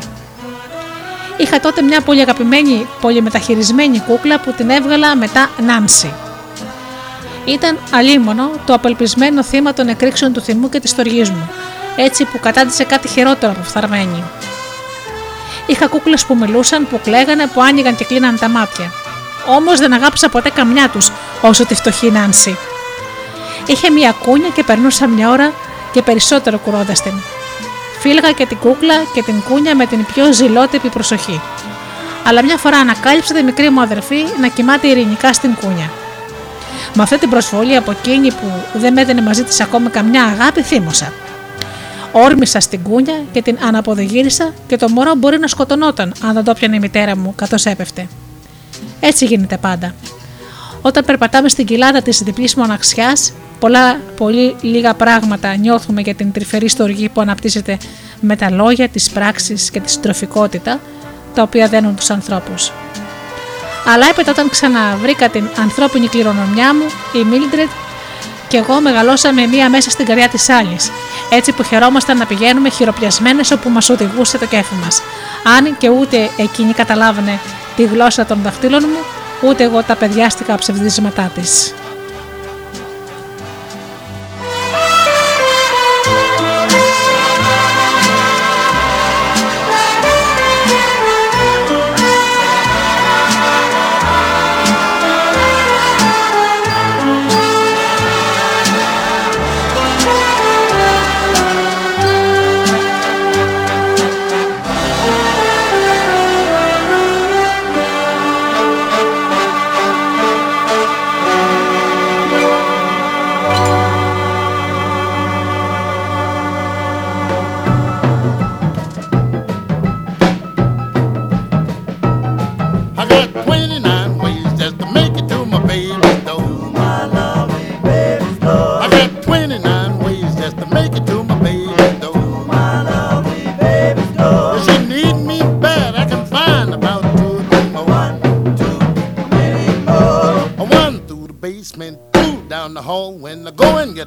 Είχα 1.37 1.59
τότε 1.59 1.81
μια 1.81 2.01
πολύ 2.01 2.21
αγαπημένη, 2.21 2.87
πολύ 3.01 3.21
μεταχειρισμένη 3.21 3.99
κούκλα 3.99 4.39
που 4.39 4.51
την 4.51 4.69
έβγαλα 4.69 5.15
μετά 5.15 5.49
Νάνση. 5.65 6.13
Ήταν 7.45 7.77
αλίμονο 7.91 8.51
το 8.65 8.73
απελπισμένο 8.73 9.43
θύμα 9.43 9.73
των 9.73 9.87
εκρήξεων 9.87 10.33
του 10.33 10.41
θυμού 10.41 10.69
και 10.69 10.79
της 10.79 10.89
στοργής 10.89 11.29
μου, 11.29 11.49
έτσι 11.95 12.25
που 12.25 12.39
κατάντησε 12.39 12.83
κάτι 12.83 13.07
χειρότερο 13.07 13.51
από 13.51 13.63
φθαρμένη. 13.63 14.23
Είχα 15.65 15.87
κούκλες 15.87 16.25
που 16.25 16.35
μιλούσαν, 16.35 16.87
που 16.87 16.99
κλαίγανε, 17.03 17.47
που 17.47 17.61
άνοιγαν 17.61 17.95
και 17.95 18.05
κλείναν 18.05 18.39
τα 18.39 18.49
μάτια. 18.49 18.91
Όμως 19.47 19.79
δεν 19.79 19.93
αγάπησα 19.93 20.29
ποτέ 20.29 20.49
καμιά 20.49 20.89
τους 20.89 21.11
όσο 21.41 21.65
τη 21.65 21.75
φτωχή 21.75 22.11
Νάνση. 22.11 22.57
Είχε 23.65 23.89
μια 23.89 24.15
κούνια 24.23 24.49
και 24.49 24.63
περνούσα 24.63 25.07
μια 25.07 25.29
ώρα 25.29 25.53
και 25.91 26.01
περισσότερο 26.01 26.57
κουρώντας 26.57 27.01
την. 27.01 27.13
Φίλγα 28.07 28.31
και 28.31 28.45
την 28.45 28.57
κούκλα 28.57 28.93
και 29.13 29.23
την 29.23 29.41
κούνια 29.49 29.75
με 29.75 29.85
την 29.85 30.05
πιο 30.05 30.33
ζηλότεπη 30.33 30.89
προσοχή. 30.89 31.41
Αλλά 32.25 32.43
μια 32.43 32.57
φορά 32.57 32.77
ανακάλυψα 32.77 33.33
τη 33.33 33.43
μικρή 33.43 33.69
μου 33.69 33.81
αδερφή 33.81 34.25
να 34.41 34.47
κοιμάται 34.47 34.87
ειρηνικά 34.87 35.33
στην 35.33 35.55
κούνια. 35.55 35.91
Με 36.95 37.03
αυτή 37.03 37.17
την 37.17 37.29
προσβολή 37.29 37.75
από 37.75 37.91
εκείνη 37.91 38.31
που 38.31 38.79
δεν 38.79 38.93
με 38.93 39.01
έδινε 39.01 39.21
μαζί 39.21 39.43
της 39.43 39.59
ακόμα 39.61 39.89
καμιά 39.89 40.23
αγάπη, 40.23 40.61
θύμωσα. 40.61 41.13
Όρμησα 42.11 42.59
στην 42.59 42.83
κούνια 42.83 43.23
και 43.31 43.41
την 43.41 43.57
αναποδογύρισα 43.61 44.53
και 44.67 44.77
το 44.77 44.89
μωρό 44.89 45.15
μπορεί 45.15 45.39
να 45.39 45.47
σκοτωνόταν 45.47 46.13
αν 46.21 46.33
δεν 46.33 46.43
το 46.43 46.53
πιανε 46.53 46.75
η 46.75 46.79
μητέρα 46.79 47.17
μου 47.17 47.33
καθώς 47.35 47.65
έπεφτε. 47.65 48.07
Έτσι 48.99 49.25
γίνεται 49.25 49.57
πάντα. 49.57 49.95
Όταν 50.81 51.05
περπατάμε 51.05 51.49
στην 51.49 51.65
κοιλάδα 51.65 52.01
της 52.01 52.21
διπλής 52.23 52.55
μοναξιάς, 52.55 53.33
πολλά 53.59 53.99
πολύ 54.17 54.55
λίγα 54.61 54.93
πράγματα 54.93 55.55
νιώθουμε 55.55 56.01
για 56.01 56.13
την 56.13 56.31
τρυφερή 56.31 56.67
στοργή 56.67 57.09
που 57.09 57.21
αναπτύσσεται 57.21 57.77
με 58.19 58.35
τα 58.35 58.49
λόγια, 58.49 58.89
τις 58.89 59.09
πράξεις 59.09 59.69
και 59.69 59.79
τη 59.79 59.91
συντροφικότητα, 59.91 60.79
τα 61.33 61.41
οποία 61.41 61.67
δένουν 61.67 61.95
τους 61.95 62.09
ανθρώπους. 62.09 62.71
Αλλά 63.93 64.07
έπειτα 64.09 64.31
όταν 64.31 64.49
ξαναβρήκα 64.49 65.29
την 65.29 65.47
ανθρώπινη 65.57 66.07
κληρονομιά 66.07 66.73
μου, 66.73 66.85
η 67.13 67.23
Μίλντρετ 67.23 67.69
και 68.47 68.57
εγώ 68.57 68.81
μεγαλώσαμε 68.81 69.45
μία 69.45 69.69
μέσα 69.69 69.89
στην 69.89 70.05
καρδιά 70.05 70.29
της 70.29 70.49
άλλης, 70.49 70.91
έτσι 71.31 71.51
που 71.51 71.63
χαιρόμασταν 71.63 72.17
να 72.17 72.25
πηγαίνουμε 72.25 72.69
χειροπιασμένες 72.69 73.51
όπου 73.51 73.69
μας 73.69 73.89
οδηγούσε 73.89 74.37
το 74.37 74.45
κέφι 74.45 74.75
μας. 74.83 75.01
Αν 75.57 75.77
και 75.77 75.89
ούτε 75.89 76.29
εκείνη 76.37 76.73
καταλάβαινε 76.73 77.39
τη 77.75 77.83
γλώσσα 77.83 78.25
των 78.25 78.39
δαχτύλων 78.43 78.83
μου, 78.87 78.99
ούτε 79.49 79.63
εγώ 79.63 79.83
τα 79.83 79.95
παιδιάστηκα 79.95 80.55
ψευδίσματά 80.55 81.31
της. 81.35 81.73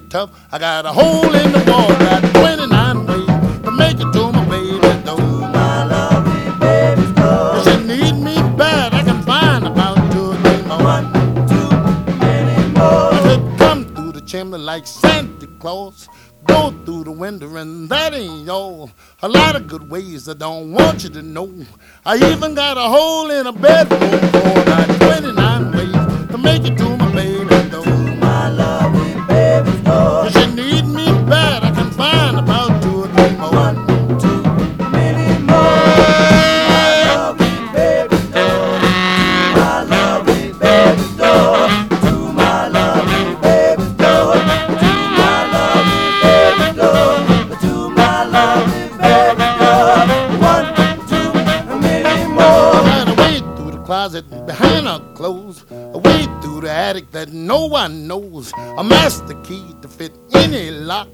tough. 0.09 0.31
I 0.51 0.59
got 0.59 0.87
a 0.87 0.93
hole 0.93 1.35
in 1.35 1.53
the 1.53 1.59
wall, 1.71 1.89
got 1.99 2.23
29 2.35 3.07
ways 3.07 3.63
to 3.65 3.71
make 3.71 4.01
it 4.01 4.13
to 4.13 4.33
my 4.33 4.45
baby, 4.49 4.79
though. 5.05 5.17
My 5.17 5.85
lovely 5.85 6.51
baby's. 6.59 7.65
She 7.65 7.77
need 7.87 8.15
me 8.23 8.35
bad, 8.57 8.95
I 8.95 9.03
can 9.03 9.23
find 9.23 9.67
about 9.67 9.97
two 10.13 10.33
or 10.33 10.37
three 10.37 10.63
more. 10.67 10.83
One, 10.83 11.13
two, 11.49 11.71
many 12.19 12.73
more. 12.73 13.13
I 13.13 13.21
could 13.23 13.59
come 13.59 13.85
through 13.95 14.13
the 14.13 14.23
chimney 14.23 14.59
like 14.59 14.87
Santa 14.87 15.47
Claus. 15.59 16.09
Go 16.47 16.71
through 16.85 17.05
the 17.05 17.13
window 17.13 17.57
and 17.57 17.89
that 17.91 18.15
ain't 18.15 18.49
all. 18.49 18.91
A 19.23 19.29
lot 19.29 19.57
of 19.57 19.67
good 19.67 19.91
ways 19.91 20.29
I 20.29 20.35
don't 20.35 20.73
want 20.73 21.05
you 21.05 21.11
to 21.11 21.23
know. 21.23 21.53
I 22.07 22.17
even 22.33 22.55
got 22.55 22.79
a 22.79 22.89
hole 22.89 23.31
in 23.31 23.47
a 23.47 23.53
bedroom 23.53 24.31
door. 24.33 24.58
a 58.57 58.85
master 58.85 59.35
key 59.43 59.75
to 59.83 59.89
fit 59.89 60.13
any 60.35 60.71
lock. 60.71 61.09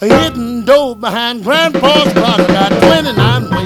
A 0.00 0.06
hidden 0.06 0.64
door 0.64 0.96
behind 0.96 1.44
Grandpa's 1.44 2.12
clock. 2.12 2.40
I 2.40 2.46
got 2.46 2.82
29 2.82 3.61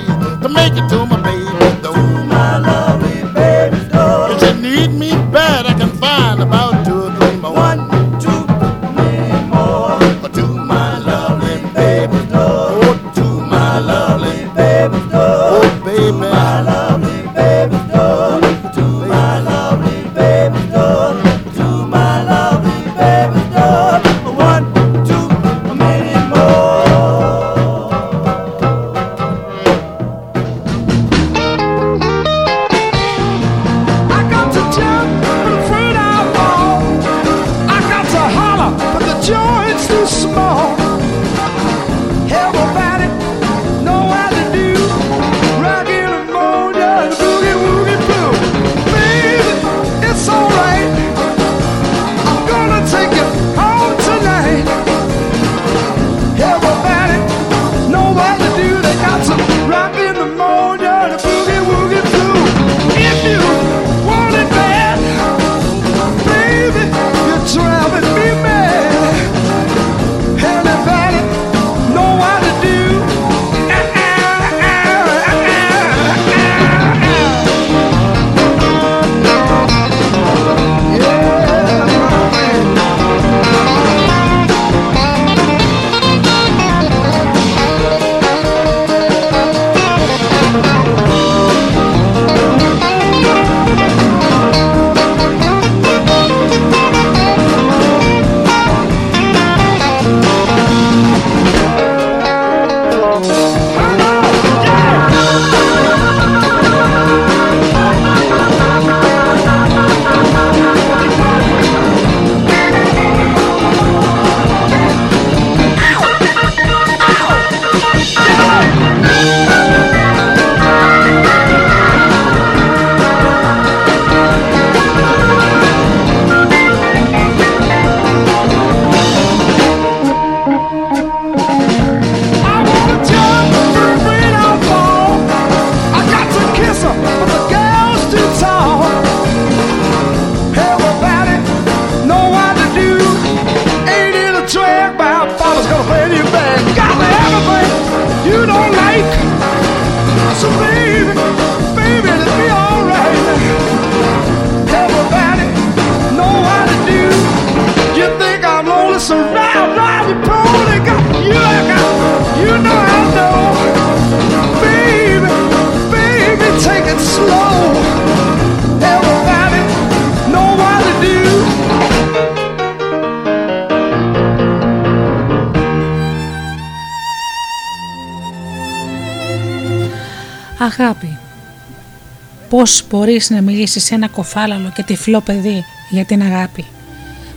Πώς 182.66 182.86
μπορείς 182.90 183.30
να 183.30 183.40
μιλήσεις 183.40 183.84
σε 183.84 183.94
ένα 183.94 184.08
κοφάλαλο 184.08 184.72
και 184.74 184.82
τυφλό 184.82 185.20
παιδί 185.20 185.64
για 185.90 186.04
την 186.04 186.22
αγάπη; 186.22 186.64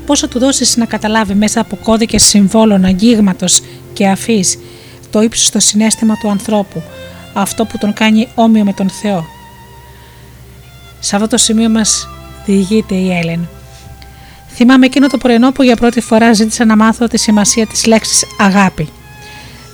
Πώς 0.06 0.20
θα 0.20 0.28
του 0.28 0.40
δώσεις 0.40 0.78
να 0.78 0.86
καταλάβει 0.86 1.34
μέσα 1.34 1.62
από 1.62 1.76
κώδικες 1.76 2.24
συμβόλων 2.24 2.86
αγγίγματος 2.86 3.62
και 3.94 4.08
αφής 4.08 4.60
το 5.10 5.22
ύψιστο 5.22 5.60
συνέστημα 5.60 6.16
του 6.16 6.30
ανθρώπου, 6.30 6.84
αυτό 7.34 7.66
που 7.66 7.78
τον 7.78 7.94
κάνει 7.94 8.28
όμοιο 8.36 8.64
με 8.64 8.74
τον 8.74 8.90
Θεό; 8.90 9.26
Σε 11.00 11.16
αυτό 11.16 11.28
το 11.28 11.38
σημείο 11.38 11.70
μας 11.70 12.08
διηγείται 12.46 12.96
η 12.96 13.12
Έλεν. 13.18 13.50
Θυμάμαι 14.50 14.86
εκείνο 14.86 15.08
το 15.08 15.18
πρωινό 15.18 15.52
που 15.52 15.64
για 15.64 15.76
πρώτη 15.76 16.02
φορά 16.02 16.34
ζήτησα 16.34 16.66
να 16.66 16.76
μάθω 16.76 17.08
τη 17.08 17.18
σημασία 17.18 17.68
της 17.68 17.86
λέξης 17.86 18.26
αγάπη. 18.40 18.90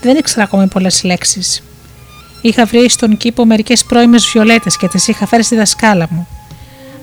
Δεν 0.02 0.18
ήξερα 0.18 0.44
ακόμη 0.44 0.68
πολλές 0.68 1.04
λέξεις. 1.04 1.65
Είχα 2.46 2.66
βρει 2.66 2.90
στον 2.90 3.18
κήπο 3.18 3.46
μερικές 3.46 3.84
πρώιμες 3.84 4.30
βιολέτες 4.34 4.78
και 4.78 4.88
τις 4.88 5.08
είχα 5.08 5.28
φέρει 5.28 5.44
στη 5.44 5.56
δασκάλα 5.56 6.08
μου. 6.10 6.28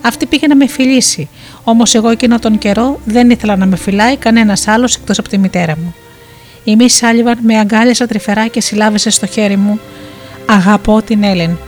Αυτή 0.01 0.27
πήγε 0.27 0.47
να 0.47 0.57
με 0.57 0.67
φιλήσει, 0.67 1.29
όμως 1.65 1.95
εγώ 1.95 2.09
εκείνο 2.09 2.39
τον 2.39 2.59
καιρό 2.59 3.01
δεν 3.05 3.31
ήθελα 3.31 3.57
να 3.57 3.67
με 3.67 3.77
φυλάει 3.77 4.17
κανένας 4.17 4.69
άλλος 4.69 4.95
εκτός 4.95 5.19
από 5.19 5.29
τη 5.29 5.39
μητέρα 5.39 5.77
μου. 5.77 5.95
Η 6.65 6.77
Μη 6.77 6.91
Σάλιβαν 6.91 7.39
με 7.43 7.59
αγκάλιασε 7.59 8.07
τρυφερά 8.07 8.47
και 8.47 8.61
συλλάβησε 8.61 9.11
στο 9.11 9.27
χέρι 9.27 9.57
μου. 9.57 9.81
Αγαπώ 10.47 11.03
την 11.03 11.23
Έλεν. 11.23 11.59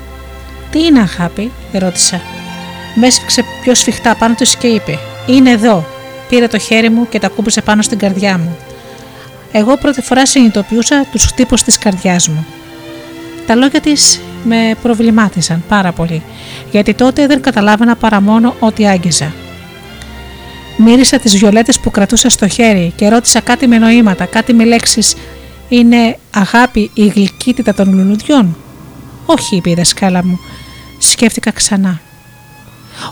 Τι 0.70 0.84
είναι 0.84 1.00
αγάπη, 1.00 1.50
ρώτησα. 1.72 2.20
Μέσηξε 2.94 3.44
πιο 3.62 3.74
σφιχτά 3.74 4.14
πάνω 4.14 4.34
της 4.34 4.56
και 4.56 4.66
είπε: 4.66 4.98
Είναι 5.26 5.50
εδώ. 5.50 5.86
Πήρε 6.28 6.46
το 6.46 6.58
χέρι 6.58 6.90
μου 6.90 7.08
και 7.08 7.18
τα 7.18 7.28
κούμπησε 7.28 7.60
πάνω 7.62 7.82
στην 7.82 7.98
καρδιά 7.98 8.38
μου. 8.38 8.56
Εγώ 9.52 9.76
πρώτη 9.76 10.00
φορά 10.00 10.26
συνειδητοποιούσα 10.26 11.06
τους 11.12 11.24
χτύπους 11.24 11.62
της 11.62 11.78
καρδιάς 11.78 12.28
μου. 12.28 12.46
Τα 13.46 13.54
λόγια 13.54 13.80
της 13.80 14.20
με 14.44 14.74
προβλημάτισαν 14.82 15.62
πάρα 15.68 15.92
πολύ, 15.92 16.22
γιατί 16.70 16.94
τότε 16.94 17.26
δεν 17.26 17.40
καταλάβαινα 17.40 17.96
παρά 17.96 18.20
μόνο 18.20 18.54
ότι 18.58 18.86
άγγιζα. 18.86 19.32
Μύρισα 20.76 21.18
τις 21.18 21.36
βιολέτες 21.36 21.80
που 21.80 21.90
κρατούσα 21.90 22.28
στο 22.28 22.48
χέρι 22.48 22.92
και 22.96 23.08
ρώτησα 23.08 23.40
κάτι 23.40 23.66
με 23.66 23.78
νοήματα, 23.78 24.24
κάτι 24.24 24.52
με 24.52 24.64
λέξεις 24.64 25.14
«Είναι 25.68 26.18
αγάπη 26.30 26.90
η 26.94 27.06
γλυκύτητα 27.06 27.74
των 27.74 27.94
λουλουδιών» 27.94 28.56
«Όχι» 29.26 29.56
είπε 29.56 29.70
η 29.70 29.74
δασκάλα 29.74 30.24
μου. 30.24 30.40
Σκέφτηκα 30.98 31.50
ξανά. 31.50 32.00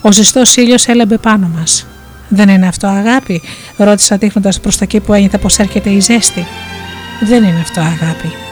Ο 0.00 0.12
ζεστός 0.12 0.56
ήλιος 0.56 0.86
έλαμπε 0.86 1.16
πάνω 1.16 1.50
μας. 1.58 1.86
«Δεν 2.28 2.48
είναι 2.48 2.66
αυτό 2.66 2.86
αγάπη» 2.86 3.42
ρώτησα 3.76 4.16
δείχνοντας 4.16 4.60
προς 4.60 4.76
τα 4.76 4.84
εκεί 4.84 5.00
που 5.00 5.12
ένιωθα 5.12 5.38
πως 5.38 5.58
έρχεται 5.58 5.90
η 5.90 6.00
ζέστη. 6.00 6.46
«Δεν 7.20 7.42
είναι 7.44 7.60
αυτό 7.60 7.80
αγάπη». 7.80 8.51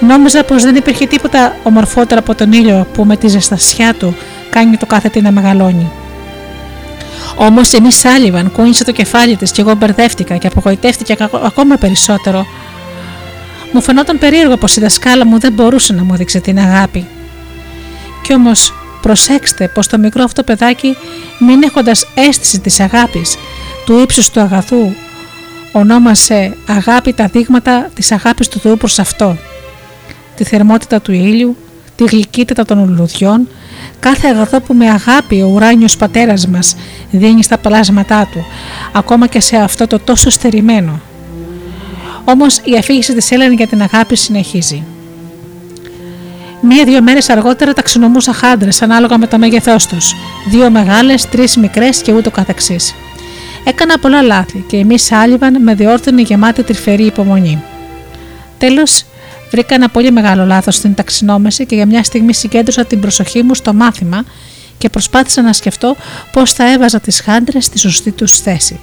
Νόμιζα 0.00 0.44
πως 0.44 0.62
δεν 0.62 0.74
υπήρχε 0.74 1.06
τίποτα 1.06 1.56
ομορφότερο 1.62 2.20
από 2.20 2.34
τον 2.34 2.52
ήλιο 2.52 2.86
που 2.92 3.04
με 3.04 3.16
τη 3.16 3.28
ζεστασιά 3.28 3.94
του 3.94 4.16
κάνει 4.50 4.76
το 4.76 4.86
κάθε 4.86 5.08
τι 5.08 5.20
να 5.20 5.30
μεγαλώνει. 5.30 5.90
Όμως 7.36 7.72
η 7.72 7.80
Μη 7.80 7.92
Σάλιβαν 7.92 8.52
κούνησε 8.52 8.84
το 8.84 8.92
κεφάλι 8.92 9.36
της 9.36 9.50
και 9.50 9.60
εγώ 9.60 9.74
μπερδεύτηκα 9.74 10.36
και 10.36 10.46
απογοητεύτηκα 10.46 11.30
ακόμα 11.44 11.76
περισσότερο. 11.76 12.46
Μου 13.72 13.82
φαινόταν 13.82 14.18
περίεργο 14.18 14.56
πως 14.56 14.76
η 14.76 14.80
δασκάλα 14.80 15.26
μου 15.26 15.38
δεν 15.38 15.52
μπορούσε 15.52 15.92
να 15.92 16.04
μου 16.04 16.16
δείξει 16.16 16.40
την 16.40 16.58
αγάπη. 16.58 17.06
Κι 18.22 18.34
όμως 18.34 18.74
προσέξτε 19.02 19.68
πως 19.68 19.86
το 19.86 19.98
μικρό 19.98 20.22
αυτό 20.22 20.42
παιδάκι, 20.42 20.96
μην 21.38 21.62
έχοντας 21.62 22.06
αίσθηση 22.14 22.60
της 22.60 22.80
αγάπης, 22.80 23.36
του 23.86 23.98
ύψους 23.98 24.30
του 24.30 24.40
αγαθού, 24.40 24.92
ονόμασε 25.72 26.56
αγάπη 26.66 27.12
τα 27.12 27.26
δείγματα 27.26 27.90
της 27.94 28.12
αγάπης 28.12 28.48
του 28.48 28.58
Θεού 28.58 28.76
προς 28.76 28.98
αυτό. 28.98 29.36
Τη 30.40 30.46
θερμότητα 30.46 31.00
του 31.00 31.12
ήλιου, 31.12 31.56
τη 31.96 32.04
γλυκύτητα 32.04 32.64
των 32.64 32.78
ουλουδιών, 32.78 33.48
κάθε 34.00 34.28
αγαθό 34.28 34.60
που 34.60 34.74
με 34.74 34.88
αγάπη 34.90 35.42
ο 35.42 35.46
ουράνιος 35.46 35.96
πατέρας 35.96 36.46
μας 36.46 36.76
δίνει 37.10 37.42
στα 37.42 37.58
πλάσματά 37.58 38.28
του, 38.32 38.44
ακόμα 38.92 39.26
και 39.26 39.40
σε 39.40 39.56
αυτό 39.56 39.86
το 39.86 39.98
τόσο 39.98 40.30
στερημένο. 40.30 41.00
Όμως 42.24 42.60
η 42.64 42.76
αφήγηση 42.78 43.14
της 43.14 43.30
Έλενη 43.30 43.54
για 43.54 43.66
την 43.66 43.82
αγάπη 43.82 44.16
συνεχίζει. 44.16 44.82
Μία-δύο 46.60 47.02
μέρες 47.02 47.28
αργότερα 47.28 47.72
ταξινομούσα 47.72 48.32
χάντρες 48.32 48.82
ανάλογα 48.82 49.18
με 49.18 49.26
το 49.26 49.38
μέγεθός 49.38 49.86
τους, 49.86 50.14
δύο 50.48 50.70
μεγάλες, 50.70 51.28
τρεις 51.28 51.56
μικρές 51.56 52.02
και 52.02 52.12
ούτω 52.12 52.30
καθεξής. 52.30 52.94
Έκανα 53.64 53.98
πολλά 53.98 54.22
λάθη 54.22 54.64
και 54.68 54.76
εμείς 54.76 55.02
Σάλιβαν 55.02 55.62
με 55.62 55.74
διόρθωνε 55.74 56.22
γεμάτη 56.22 56.62
τρυφερή 56.62 57.04
υπομονή. 57.04 57.62
Τέλος, 58.58 59.04
Βρήκα 59.50 59.74
ένα 59.74 59.88
πολύ 59.88 60.10
μεγάλο 60.10 60.44
λάθος 60.44 60.74
στην 60.74 60.94
ταξινόμηση 60.94 61.66
και 61.66 61.74
για 61.74 61.86
μια 61.86 62.02
στιγμή 62.02 62.34
συγκέντρωσα 62.34 62.84
την 62.84 63.00
προσοχή 63.00 63.42
μου 63.42 63.54
στο 63.54 63.74
μάθημα 63.74 64.24
και 64.78 64.88
προσπάθησα 64.88 65.42
να 65.42 65.52
σκεφτώ 65.52 65.96
πώς 66.32 66.52
θα 66.52 66.72
έβαζα 66.72 67.00
τις 67.00 67.20
χάντρες 67.20 67.64
στη 67.64 67.78
σωστή 67.78 68.10
τους 68.10 68.38
θέση. 68.38 68.80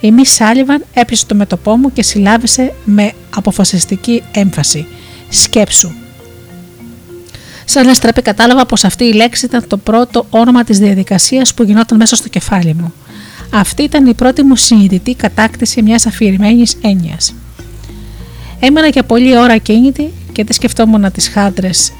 Η 0.00 0.10
Μη 0.10 0.26
Σάλιβαν 0.26 0.84
έπιασε 0.92 1.26
το 1.26 1.34
μετωπό 1.34 1.76
μου 1.76 1.92
και 1.92 2.02
συλλάβησε 2.02 2.74
με 2.84 3.12
αποφασιστική 3.34 4.22
έμφαση. 4.32 4.86
Σκέψου. 5.28 5.90
Σαν 7.64 7.94
στραπή 7.94 8.22
κατάλαβα 8.22 8.66
πως 8.66 8.84
αυτή 8.84 9.04
η 9.04 9.12
λέξη 9.12 9.44
ήταν 9.46 9.66
το 9.66 9.76
πρώτο 9.76 10.26
όνομα 10.30 10.64
της 10.64 10.78
διαδικασίας 10.78 11.54
που 11.54 11.62
γινόταν 11.62 11.98
μέσα 11.98 12.16
στο 12.16 12.28
κεφάλι 12.28 12.74
μου. 12.74 12.92
Αυτή 13.52 13.82
ήταν 13.82 14.06
η 14.06 14.14
πρώτη 14.14 14.42
μου 14.42 14.56
συνειδητή 14.56 15.14
κατάκτηση 15.14 15.82
μιας 15.82 16.06
αφηρημένης 16.06 16.76
έννοιας. 16.80 17.34
Έμενα 18.60 18.86
για 18.86 19.02
πολλή 19.02 19.38
ώρα 19.38 19.56
κίνητη 19.56 20.12
και 20.32 20.44
δεν 20.44 20.54
σκεφτόμουν 20.54 21.12
τις 21.12 21.28
χάντρες 21.28 21.92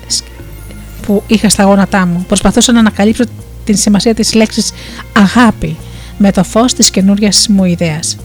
που 1.03 1.23
είχα 1.27 1.49
στα 1.49 1.65
γόνατά 1.65 2.07
μου. 2.07 2.25
Προσπαθούσα 2.29 2.73
να 2.73 2.79
ανακαλύψω 2.79 3.25
την 3.65 3.77
σημασία 3.77 4.15
της 4.15 4.35
λέξης 4.35 4.73
αγάπη 5.13 5.77
με 6.19 6.33
το 6.33 6.45
φως 6.45 6.75
της 6.75 6.91
καινούριας 6.91 7.49
μου 7.49 7.65
ιδέας. 7.65 8.17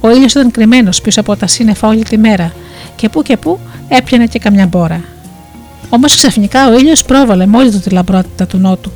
Ο 0.00 0.10
ήλιος 0.10 0.32
ήταν 0.32 0.50
κρυμμένος 0.50 1.00
πίσω 1.00 1.20
από 1.20 1.36
τα 1.36 1.46
σύννεφα 1.46 1.88
όλη 1.88 2.02
τη 2.02 2.18
μέρα 2.18 2.52
και 2.96 3.08
που 3.08 3.22
και 3.22 3.36
που 3.36 3.58
έπιανε 3.88 4.26
και 4.26 4.38
καμιά 4.38 4.66
μπόρα. 4.66 5.04
Όμως 5.88 6.16
ξαφνικά 6.16 6.68
ο 6.68 6.78
ήλιος 6.78 7.04
πρόβαλε 7.04 7.46
με 7.46 7.56
όλη 7.56 7.70
του 7.70 7.80
τη 7.80 7.90
λαμπρότητα 7.90 8.46
του 8.46 8.58
νότου. 8.58 8.92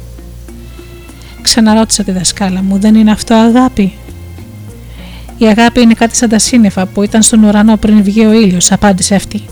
Ξαναρώτησα 1.43 2.05
τη 2.05 2.13
δασκάλα 2.13 2.63
μου, 2.63 2.79
δεν 2.79 2.95
είναι 2.95 3.11
αυτό 3.11 3.35
αγάπη, 3.35 3.95
η 5.39 5.47
αγάπη 5.47 5.81
είναι 5.81 5.95
κάτι 5.95 6.17
σαν 6.17 6.29
τα 6.29 6.39
σύννεφα 6.39 6.87
που 6.87 7.03
ήταν 7.03 7.23
στον 7.23 7.43
ουρανό 7.43 7.77
πριν 7.77 8.03
βγει 8.03 8.27
ο 8.27 8.33
ήλιος, 8.33 8.73
απάντησε 8.73 9.15
αυτή. 9.15 9.43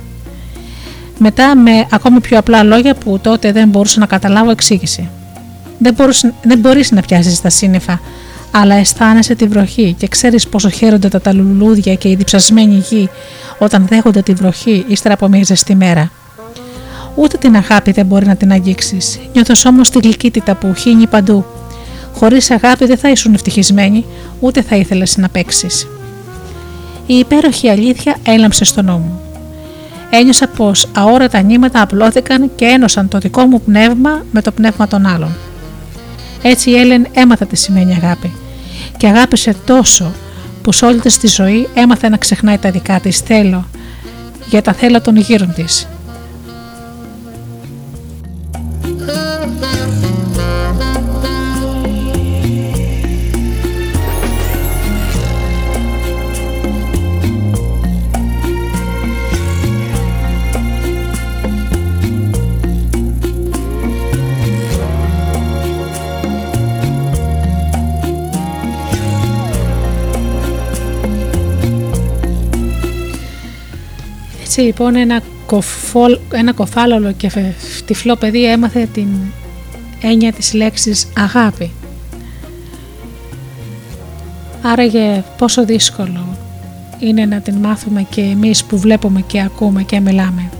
Μετά, 1.18 1.56
με 1.56 1.86
ακόμη 1.90 2.20
πιο 2.20 2.38
απλά 2.38 2.62
λόγια 2.62 2.94
που 2.94 3.18
τότε 3.22 3.52
δεν 3.52 3.68
μπορούσα 3.68 4.00
να 4.00 4.06
καταλάβω, 4.06 4.50
εξήγησε. 4.50 5.08
Δεν, 5.78 5.94
μπορείς, 5.94 6.30
δεν 6.42 6.58
μπορείς 6.58 6.90
να 6.90 7.00
πιάσεις 7.00 7.40
τα 7.40 7.50
σύννεφα, 7.50 8.00
αλλά 8.50 8.74
αισθάνεσαι 8.74 9.34
τη 9.34 9.46
βροχή 9.46 9.94
και 9.98 10.08
ξέρεις 10.08 10.48
πόσο 10.48 10.68
χαίρονται 10.70 11.08
τα 11.08 11.20
ταλουλούδια 11.20 11.94
και 11.94 12.08
η 12.08 12.14
διψασμένη 12.14 12.84
γη 12.88 13.08
όταν 13.58 13.86
δέχονται 13.86 14.22
τη 14.22 14.32
βροχή 14.32 14.84
ύστερα 14.88 15.14
από 15.14 15.28
μια 15.28 15.42
ζεστή 15.44 15.74
μέρα. 15.74 16.10
Ούτε 17.14 17.36
την 17.36 17.56
αγάπη 17.56 17.92
δεν 17.92 18.06
μπορεί 18.06 18.26
να 18.26 18.36
την 18.36 18.52
αγγίξεις. 18.52 19.18
Νιώθω 19.32 19.68
όμως 19.68 19.90
τη 19.90 19.98
γλυκύτητα 19.98 20.54
που 20.54 20.74
χύνει 20.74 21.06
παντού 21.06 21.44
Χωρίς 22.18 22.50
αγάπη 22.50 22.86
δεν 22.86 22.98
θα 22.98 23.10
ήσουν 23.10 23.34
ευτυχισμένη, 23.34 24.04
ούτε 24.40 24.62
θα 24.62 24.76
ήθελες 24.76 25.16
να 25.16 25.28
παίξεις. 25.28 25.88
Η 27.06 27.14
υπέροχη 27.14 27.68
αλήθεια 27.68 28.16
έλαμψε 28.26 28.64
στο 28.64 28.82
νου 28.82 28.92
μου. 28.92 29.20
Ένιωσα 30.10 30.48
πως 30.48 30.88
αόρατα 30.96 31.40
νήματα 31.40 31.82
απλώθηκαν 31.82 32.50
και 32.54 32.64
ένωσαν 32.64 33.08
το 33.08 33.18
δικό 33.18 33.44
μου 33.44 33.60
πνεύμα 33.60 34.24
με 34.32 34.42
το 34.42 34.52
πνεύμα 34.52 34.86
των 34.88 35.06
άλλων. 35.06 35.36
Έτσι 36.42 36.70
η 36.70 36.76
Έλεν 36.76 37.06
έμαθα 37.12 37.46
τι 37.46 37.56
σημαίνει 37.56 37.94
αγάπη 37.94 38.32
και 38.96 39.06
αγάπησε 39.06 39.56
τόσο 39.66 40.12
που 40.62 40.72
σε 40.72 40.84
όλη 40.84 41.00
τη 41.00 41.26
ζωή 41.26 41.68
έμαθε 41.74 42.08
να 42.08 42.16
ξεχνάει 42.16 42.58
τα 42.58 42.70
δικά 42.70 43.00
της 43.00 43.18
θέλω 43.18 43.66
για 44.48 44.62
τα 44.62 44.72
θέλω 44.72 45.00
των 45.00 45.16
γύρων 45.16 45.52
της 45.54 45.88
Έτσι 74.58 74.68
λοιπόν 74.68 74.96
ένα, 74.96 75.22
κοφόλ, 75.46 76.18
ένα 76.32 76.52
κοφάλολο 76.52 77.12
και 77.12 77.30
τυφλό 77.84 78.16
παιδί 78.16 78.44
έμαθε 78.44 78.88
την 78.92 79.08
έννοια 80.02 80.32
της 80.32 80.52
λέξης 80.52 81.08
αγάπη. 81.16 81.72
Άραγε 84.62 85.24
πόσο 85.38 85.64
δύσκολο 85.64 86.36
είναι 86.98 87.24
να 87.24 87.40
την 87.40 87.54
μάθουμε 87.56 88.06
και 88.10 88.20
εμείς 88.20 88.64
που 88.64 88.78
βλέπουμε 88.78 89.20
και 89.20 89.40
ακούμε 89.40 89.82
και 89.82 90.00
μιλάμε. 90.00 90.50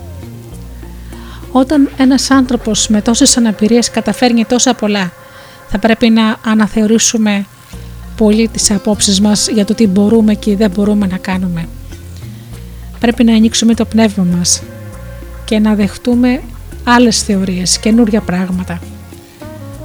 Όταν 1.52 1.90
ένας 1.96 2.30
άνθρωπος 2.30 2.88
με 2.88 3.02
τόσες 3.02 3.36
αναπηρίες 3.36 3.90
καταφέρνει 3.90 4.44
τόσα 4.44 4.74
πολλά, 4.74 5.12
θα 5.68 5.78
πρέπει 5.78 6.10
να 6.10 6.36
αναθεωρήσουμε 6.44 7.46
πολύ 8.16 8.48
τις 8.48 8.70
απόψεις 8.70 9.20
μας 9.20 9.48
για 9.48 9.64
το 9.64 9.74
τι 9.74 9.86
μπορούμε 9.86 10.34
και 10.34 10.56
δεν 10.56 10.70
μπορούμε 10.70 11.06
να 11.06 11.16
κάνουμε 11.16 11.68
πρέπει 13.00 13.24
να 13.24 13.34
ανοίξουμε 13.34 13.74
το 13.74 13.84
πνεύμα 13.84 14.26
μας 14.36 14.62
και 15.44 15.58
να 15.58 15.74
δεχτούμε 15.74 16.40
άλλες 16.84 17.22
θεωρίες, 17.22 17.78
καινούρια 17.78 18.20
πράγματα. 18.20 18.80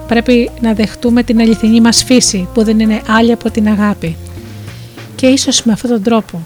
Πρέπει 0.07 0.49
να 0.61 0.73
δεχτούμε 0.73 1.23
την 1.23 1.39
αληθινή 1.39 1.81
μας 1.81 2.03
φύση 2.03 2.47
που 2.53 2.63
δεν 2.63 2.79
είναι 2.79 3.01
άλλη 3.07 3.31
από 3.31 3.51
την 3.51 3.67
αγάπη 3.67 4.15
και 5.15 5.27
ίσως 5.27 5.63
με 5.63 5.71
αυτόν 5.71 5.89
τον 5.89 6.03
τρόπο 6.03 6.41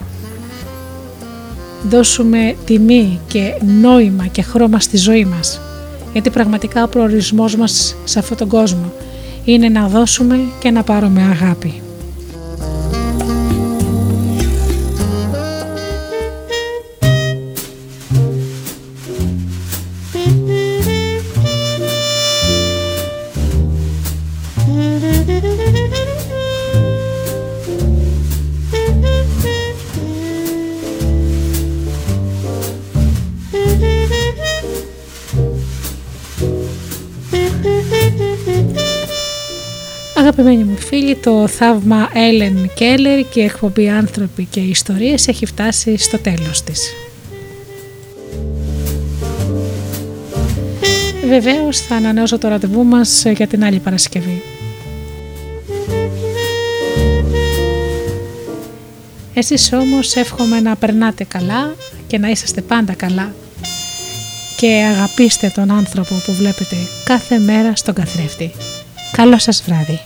δώσουμε 1.90 2.56
τιμή 2.66 3.20
και 3.28 3.54
νόημα 3.82 4.26
και 4.28 4.42
χρώμα 4.42 4.80
στη 4.80 4.98
ζωή 4.98 5.26
μας 5.26 5.62
Γιατί 6.14 6.30
πραγματικά 6.30 6.84
ο 6.84 6.88
προορισμός 6.88 7.56
μας 7.56 7.96
σε 8.04 8.20
αυτόν 8.20 8.38
τον 8.38 8.48
κόσμο 8.48 8.94
είναι 9.46 9.70
να 9.70 9.88
δώσουμε 9.88 10.40
και 10.60 10.72
να 10.72 10.84
πάρουμε 10.84 11.22
αγάπη. 11.22 11.85
Αγαπημένοι 40.38 40.64
μου 40.64 40.78
φίλοι, 40.78 41.16
το 41.16 41.48
θαύμα 41.48 42.10
Έλεν 42.14 42.72
Κέλλερ 42.74 43.30
και 43.30 43.40
η 43.40 43.44
εκπομπή 43.44 43.90
«Άνθρωποι 43.90 44.48
και 44.50 44.60
ιστορίες» 44.60 45.28
έχει 45.28 45.46
φτάσει 45.46 45.98
στο 45.98 46.20
τέλος 46.20 46.64
της. 46.64 46.94
Βεβαίως 51.28 51.80
θα 51.80 51.96
ανανεώσω 51.96 52.38
το 52.38 52.48
ραντεβού 52.48 52.84
μας 52.84 53.26
για 53.36 53.48
την 53.48 53.64
άλλη 53.64 53.80
Παρασκευή. 53.80 54.42
Εσείς 59.34 59.74
όμως 59.74 60.16
εύχομαι 60.16 60.60
να 60.60 60.76
περνάτε 60.76 61.24
καλά 61.24 61.76
και 62.08 62.18
να 62.18 62.30
είσαστε 62.30 62.62
πάντα 62.62 62.94
καλά 62.94 63.34
και 64.58 64.68
αγαπήστε 64.68 65.52
τον 65.56 65.72
άνθρωπο 65.72 66.16
που 66.26 66.34
βλέπετε 66.34 66.76
κάθε 67.06 67.40
μέρα 67.40 67.76
στον 67.76 67.94
καθρέφτη. 67.94 68.52
Καλό 69.12 69.40
σας 69.40 69.64
βράδυ. 69.66 70.00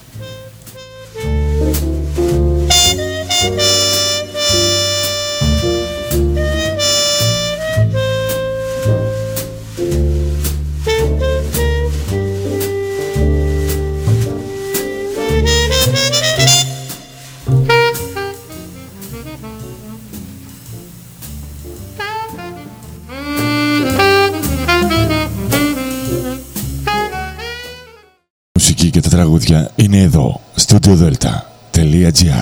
Τραγούδια 29.30 29.72
είναι 29.76 30.02
εδώ. 30.02 30.42
StudioDelta.gr 30.56 32.38